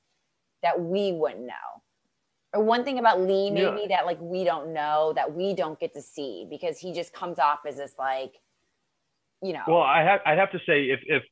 that 0.62 0.78
we 0.80 1.12
wouldn't 1.12 1.46
know? 1.46 1.82
Or 2.52 2.62
one 2.64 2.84
thing 2.84 2.98
about 2.98 3.20
Lee, 3.20 3.46
Yeah. 3.50 3.70
maybe 3.70 3.88
that 3.88 4.04
like 4.04 4.18
we 4.20 4.44
don't 4.44 4.72
know 4.72 5.12
that 5.14 5.32
we 5.32 5.54
don't 5.54 5.78
get 5.78 5.94
to 5.94 6.02
see 6.02 6.46
because 6.50 6.78
he 6.78 6.92
just 6.92 7.12
comes 7.12 7.38
off 7.38 7.60
as 7.66 7.76
this 7.76 7.94
like, 7.98 8.34
you 9.40 9.52
know. 9.52 9.62
Well, 9.68 9.82
I 9.82 10.02
have 10.02 10.20
I'd 10.26 10.38
have 10.38 10.50
to 10.52 10.58
say 10.66 10.90
if 10.90 11.00
if 11.06 11.22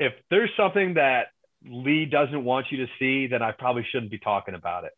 if 0.00 0.12
there's 0.30 0.50
something 0.56 0.94
that 0.94 1.28
Lee 1.66 2.04
doesn't 2.04 2.44
want 2.44 2.66
you 2.70 2.78
to 2.86 2.92
see, 2.98 3.26
then 3.26 3.42
I 3.42 3.52
probably 3.52 3.86
shouldn't 3.90 4.10
be 4.10 4.18
talking 4.18 4.54
about 4.54 4.84
it. 4.84 4.92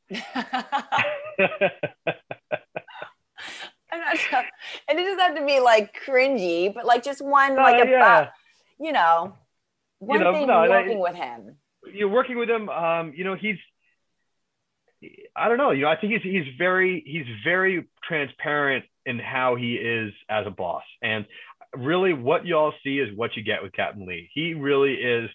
I'm 3.92 4.00
not 4.00 4.16
sure. 4.18 4.42
And 4.88 4.98
it 4.98 5.04
doesn't 5.04 5.18
have 5.20 5.36
to 5.36 5.46
be 5.46 5.60
like 5.60 5.94
cringy, 6.06 6.72
but 6.74 6.84
like 6.86 7.04
just 7.04 7.22
one 7.24 7.54
No, 7.54 7.62
like 7.62 7.84
a, 7.84 7.88
yeah. 7.88 7.96
about, 7.96 8.28
you 8.80 8.92
know, 8.92 9.34
one 10.00 10.20
know, 10.20 10.32
thing 10.32 10.46
no, 10.46 10.62
and 10.62 10.72
I- 10.72 10.80
working 10.80 10.98
with 10.98 11.14
him. 11.14 11.56
you're 11.94 12.08
working 12.08 12.36
with 12.36 12.50
him 12.50 12.68
um 12.68 13.12
you 13.16 13.22
know 13.24 13.34
he's 13.36 13.56
i 15.36 15.48
don't 15.48 15.56
know 15.56 15.70
you 15.70 15.82
know 15.82 15.88
i 15.88 15.96
think 15.96 16.12
he's 16.12 16.22
he's 16.22 16.52
very 16.58 17.02
he's 17.06 17.24
very 17.44 17.86
transparent 18.02 18.84
in 19.06 19.18
how 19.20 19.54
he 19.54 19.74
is 19.76 20.12
as 20.28 20.46
a 20.46 20.50
boss 20.50 20.82
and 21.00 21.24
really 21.78 22.12
what 22.12 22.46
y'all 22.46 22.72
see 22.82 22.98
is 22.98 23.16
what 23.16 23.36
you 23.36 23.42
get 23.42 23.62
with 23.62 23.72
captain 23.72 24.06
lee 24.06 24.30
he 24.32 24.54
really 24.54 24.94
is 24.94 25.30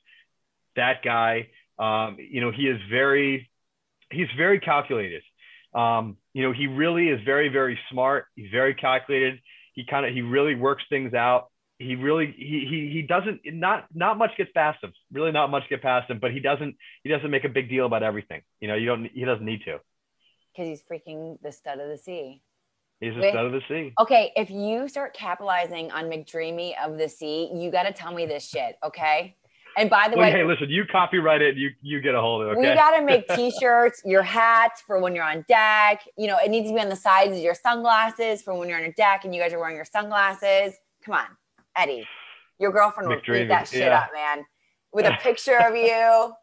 that 0.76 1.04
guy 1.04 1.48
um 1.80 2.18
you 2.20 2.42
know 2.42 2.52
he 2.52 2.64
is 2.64 2.80
very 2.89 3.50
he's 4.12 4.28
very 4.38 4.60
calculated 4.60 5.22
um 5.74 6.18
you 6.34 6.44
know 6.44 6.52
he 6.52 6.68
really 6.68 7.08
is 7.08 7.20
very 7.24 7.50
very 7.50 7.80
smart 7.92 8.26
he's 8.36 8.52
very 8.52 8.74
calculated 8.74 9.39
he 9.74 9.86
kind 9.86 10.06
of 10.06 10.14
he 10.14 10.22
really 10.22 10.56
works 10.56 10.84
things 10.89 11.14
out 11.14 11.52
he 11.82 11.96
really 11.96 12.34
he 12.38 12.66
he 12.70 12.89
he 12.94 13.02
doesn't 13.02 13.42
not 13.46 13.86
not 13.94 14.18
much 14.18 14.32
gets 14.38 14.52
past 14.54 14.84
him. 14.84 14.94
Really, 15.12 15.32
not 15.32 15.50
much 15.50 15.64
get 15.70 15.82
past 15.82 16.10
him. 16.10 16.20
But 16.20 16.32
he 16.32 16.39
doesn't 16.39 16.76
he 17.04 17.10
doesn't 17.10 17.30
make 17.30 17.44
a 17.44 17.50
big 17.50 17.70
deal 17.70 17.86
about 17.86 18.04
everything. 18.04 18.42
You 18.60 18.68
know, 18.68 18.76
you 18.76 18.86
don't 18.86 19.10
he 19.14 19.26
doesn't 19.26 19.46
need 19.46 19.62
to. 19.66 19.80
Because 20.54 20.68
he's 20.68 20.84
freaking 20.84 21.42
the 21.42 21.52
stud 21.52 21.80
of 21.80 21.89
the 21.89 21.98
sea. 21.98 22.42
He's 23.02 23.16
a 23.18 23.20
Wait. 23.20 23.32
stud 23.32 23.45
of 23.47 23.52
the 23.52 23.62
sea. 23.68 23.93
Okay, 23.99 24.32
if 24.36 24.49
you 24.52 24.88
start 24.88 25.14
capitalizing 25.16 25.91
on 25.91 26.06
McDreamy 26.06 26.74
of 26.84 26.97
the 26.99 27.10
Sea, 27.10 27.49
you 27.54 27.72
got 27.72 27.84
to 27.84 27.91
tell 27.91 28.14
me 28.14 28.28
this 28.28 28.47
shit, 28.47 28.78
okay? 28.86 29.36
And 29.76 29.89
by 29.89 30.08
the 30.08 30.18
way, 30.18 30.30
hey, 30.32 30.43
listen, 30.43 30.70
you 30.70 30.84
copyright 30.86 31.41
it. 31.41 31.56
You 31.56 31.70
you 31.82 32.02
get 32.02 32.14
a 32.14 32.22
hold 32.22 32.43
of 32.43 32.52
it. 32.52 32.58
we 32.58 32.66
got 32.66 32.95
to 32.97 33.04
make 33.04 33.28
T-shirts, 33.36 34.02
your 34.06 34.22
hats 34.22 34.82
for 34.86 34.99
when 34.99 35.16
you're 35.16 35.24
on 35.24 35.45
deck. 35.47 36.04
You 36.18 36.28
know, 36.28 36.38
it 36.43 36.52
needs 36.52 36.70
to 36.70 36.76
be 36.76 36.82
on 36.82 36.89
the 36.89 36.95
sides 36.95 37.32
of 37.32 37.41
your 37.41 37.56
sunglasses 37.56 38.41
for 38.41 38.54
when 38.54 38.68
you're 38.70 38.78
on 38.78 38.84
a 38.84 38.91
deck 38.93 39.24
and 39.26 39.34
you 39.34 39.41
guys 39.41 39.54
are 39.54 39.60
wearing 39.60 39.76
your 39.78 39.86
sunglasses. 39.86 40.76
Come 41.06 41.16
on, 41.16 41.26
Eddie, 41.76 42.06
your 42.60 42.72
girlfriend 42.72 43.10
will 43.10 43.36
eat 43.36 43.47
that 43.47 43.68
shit 43.70 43.80
yeah. 43.88 43.99
up, 43.99 44.10
man, 44.14 44.45
with 44.93 45.06
a 45.06 45.18
picture 45.22 45.58
of 45.58 45.76
you. 45.76 46.34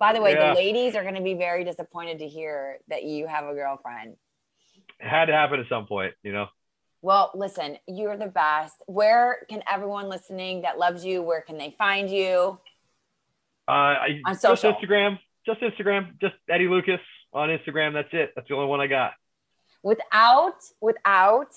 By 0.00 0.12
the 0.12 0.20
way, 0.20 0.32
Yeah. 0.32 0.48
the 0.48 0.54
ladies 0.54 0.96
are 0.96 1.02
going 1.02 1.14
to 1.14 1.22
be 1.22 1.34
very 1.34 1.64
disappointed 1.64 2.18
to 2.18 2.26
hear 2.26 2.78
that 2.88 3.04
you 3.04 3.26
have 3.26 3.44
a 3.44 3.54
girlfriend. 3.54 4.16
Had 4.98 5.26
to 5.26 5.32
happen 5.32 5.60
at 5.60 5.68
some 5.68 5.86
point. 5.86 6.14
You 6.22 6.32
know. 6.32 6.46
Well, 7.02 7.30
listen, 7.34 7.76
you're 7.86 8.16
the 8.16 8.28
best. 8.28 8.82
Where 8.86 9.46
can 9.50 9.62
everyone 9.70 10.08
listening 10.08 10.62
that 10.62 10.78
loves 10.78 11.04
you, 11.04 11.22
where 11.22 11.42
can 11.42 11.58
they 11.58 11.74
find 11.76 12.08
you? 12.08 12.58
Uh, 13.68 13.70
I, 13.70 14.20
On 14.26 14.32
just 14.32 14.42
social. 14.42 14.72
Instagram. 14.72 15.18
Just 15.44 15.60
Instagram. 15.60 16.18
Just 16.20 16.34
Eddie 16.48 16.68
Lucas 16.68 17.00
on 17.32 17.50
Instagram. 17.50 17.92
That's 17.92 18.08
it. 18.12 18.32
That's 18.34 18.48
the 18.48 18.54
only 18.54 18.68
one 18.68 18.80
I 18.80 18.86
got. 18.86 19.12
Without 19.82 20.56
without 20.80 21.54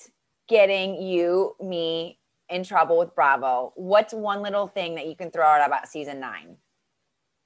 getting 0.48 1.00
you 1.00 1.54
me 1.60 2.18
in 2.50 2.64
trouble 2.64 2.98
with 2.98 3.14
Bravo, 3.14 3.72
what's 3.76 4.12
one 4.12 4.42
little 4.42 4.68
thing 4.68 4.96
that 4.96 5.06
you 5.06 5.16
can 5.16 5.30
throw 5.30 5.44
out 5.46 5.66
about 5.66 5.88
season 5.88 6.20
9? 6.20 6.56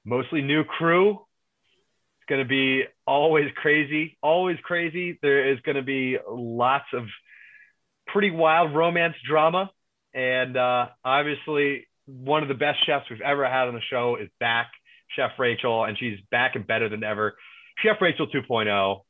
mostly 0.05 0.41
new 0.41 0.63
crew. 0.63 1.25
It's 2.23 2.29
going 2.29 2.41
to 2.41 2.47
be 2.47 2.83
always 3.05 3.51
crazy, 3.55 4.17
always 4.23 4.57
crazy. 4.63 5.19
There 5.21 5.51
is 5.51 5.59
going 5.59 5.75
to 5.75 5.81
be 5.81 6.17
lots 6.25 6.85
of 6.93 7.03
pretty 8.07 8.31
wild 8.31 8.73
romance 8.73 9.15
drama. 9.27 9.69
And 10.13 10.55
uh, 10.55 10.87
obviously, 11.03 11.87
one 12.05 12.41
of 12.41 12.47
the 12.47 12.55
best 12.55 12.85
chefs 12.85 13.09
we've 13.09 13.19
ever 13.19 13.45
had 13.45 13.67
on 13.67 13.73
the 13.73 13.81
show 13.89 14.15
is 14.15 14.29
back, 14.39 14.71
Chef 15.17 15.31
Rachel, 15.37 15.83
and 15.83 15.97
she's 15.97 16.17
back 16.31 16.55
and 16.55 16.65
better 16.65 16.87
than 16.87 17.03
ever. 17.03 17.35
Chef 17.83 17.97
Rachel 17.99 18.27
2.0. 18.27 19.01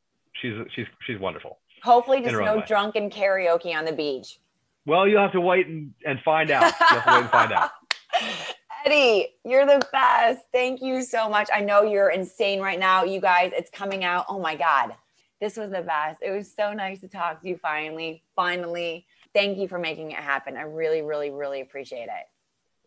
She's 0.42 0.54
she's 0.76 0.88
she's 1.06 1.20
wonderful. 1.20 1.60
Hopefully 1.84 2.22
just 2.22 2.34
no 2.34 2.58
way. 2.58 2.64
drunken 2.68 3.12
karaoke 3.12 3.76
on 3.76 3.86
the 3.86 3.94
beach. 3.94 4.40
Well, 4.88 5.08
you'll 5.08 5.22
have 5.22 5.34
to 5.34 5.42
wait 5.42 5.68
and, 5.68 5.94
and 6.04 6.20
find 6.26 6.50
out. 6.50 6.64
You 6.64 6.98
have 6.98 7.06
to 7.06 7.12
wait 7.12 7.22
and 7.22 7.30
find 7.30 7.54
out. 7.54 7.70
Eddie, 8.86 9.30
you're 9.46 9.66
the 9.66 9.82
best. 9.94 10.42
Thank 10.52 10.82
you 10.82 11.04
so 11.04 11.30
much. 11.30 11.50
I 11.54 11.62
know 11.62 11.84
you're 11.84 12.10
insane 12.10 12.60
right 12.60 12.80
now. 12.80 13.04
You 13.06 13.22
guys, 13.22 13.54
it's 13.56 13.70
coming 13.70 14.04
out. 14.04 14.26
Oh 14.28 14.40
my 14.40 14.56
God. 14.56 14.94
This 15.40 15.56
was 15.56 15.72
the 15.72 15.82
best. 15.82 16.22
It 16.22 16.32
was 16.32 16.54
so 16.54 16.74
nice 16.74 17.00
to 17.02 17.08
talk 17.08 17.42
to 17.42 17.48
you 17.48 17.58
finally. 17.58 18.24
Finally. 18.36 19.06
Thank 19.34 19.58
you 19.58 19.68
for 19.70 19.80
making 19.80 20.12
it 20.12 20.18
happen. 20.18 20.58
I 20.58 20.64
really, 20.64 21.02
really, 21.02 21.32
really 21.32 21.62
appreciate 21.62 22.04
it. 22.04 22.28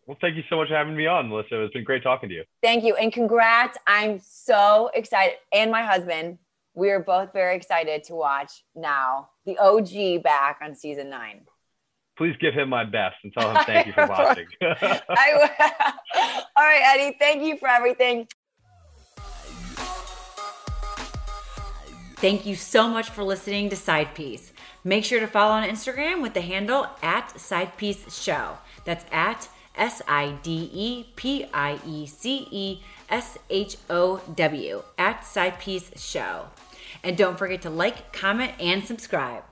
Well, 0.05 0.17
thank 0.21 0.35
you 0.35 0.43
so 0.49 0.57
much 0.57 0.69
for 0.69 0.75
having 0.75 0.95
me 0.95 1.07
on, 1.07 1.29
Melissa. 1.29 1.63
It's 1.63 1.73
been 1.73 1.83
great 1.83 2.03
talking 2.03 2.29
to 2.29 2.35
you. 2.35 2.43
Thank 2.61 2.83
you. 2.83 2.95
And 2.95 3.11
congrats. 3.11 3.77
I'm 3.87 4.19
so 4.19 4.89
excited. 4.93 5.37
And 5.51 5.71
my 5.71 5.83
husband, 5.83 6.37
we 6.75 6.91
are 6.91 6.99
both 6.99 7.33
very 7.33 7.55
excited 7.55 8.03
to 8.05 8.13
watch 8.13 8.63
now 8.75 9.29
the 9.45 9.57
OG 9.57 10.23
back 10.23 10.59
on 10.61 10.75
season 10.75 11.09
nine. 11.09 11.41
Please 12.17 12.35
give 12.39 12.53
him 12.53 12.69
my 12.69 12.83
best 12.83 13.15
and 13.23 13.31
tell 13.33 13.51
him 13.53 13.63
thank 13.65 13.87
you 13.87 13.93
for 13.93 14.07
watching. 14.09 14.47
I 14.61 15.33
will. 15.33 15.49
All 16.55 16.63
right, 16.63 16.81
Eddie, 16.83 17.15
thank 17.19 17.43
you 17.43 17.57
for 17.57 17.67
everything. 17.67 18.27
Thank 22.19 22.47
you 22.47 22.55
so 22.55 22.87
much 22.89 23.11
for 23.11 23.23
listening 23.23 23.69
to 23.69 23.75
Side 23.75 24.15
Piece. 24.15 24.51
Make 24.83 25.05
sure 25.05 25.19
to 25.19 25.27
follow 25.27 25.51
on 25.51 25.69
Instagram 25.69 26.23
with 26.23 26.33
the 26.33 26.41
handle 26.41 26.87
at 27.03 27.39
Side 27.39 27.77
Piece 27.77 28.19
Show. 28.19 28.57
That's 28.85 29.05
at 29.11 29.49
S 29.75 30.01
I 30.07 30.39
D 30.41 30.71
E 30.73 31.05
P 31.15 31.45
I 31.53 31.77
E 31.85 32.07
C 32.07 32.47
E 32.49 32.81
S 33.09 33.37
H 33.51 33.77
O 33.91 34.21
W 34.33 34.81
at 34.97 35.25
Side 35.25 35.59
Piece 35.59 35.91
Show. 36.01 36.47
And 37.03 37.15
don't 37.15 37.37
forget 37.37 37.61
to 37.61 37.69
like, 37.69 38.11
comment, 38.11 38.53
and 38.59 38.83
subscribe. 38.83 39.43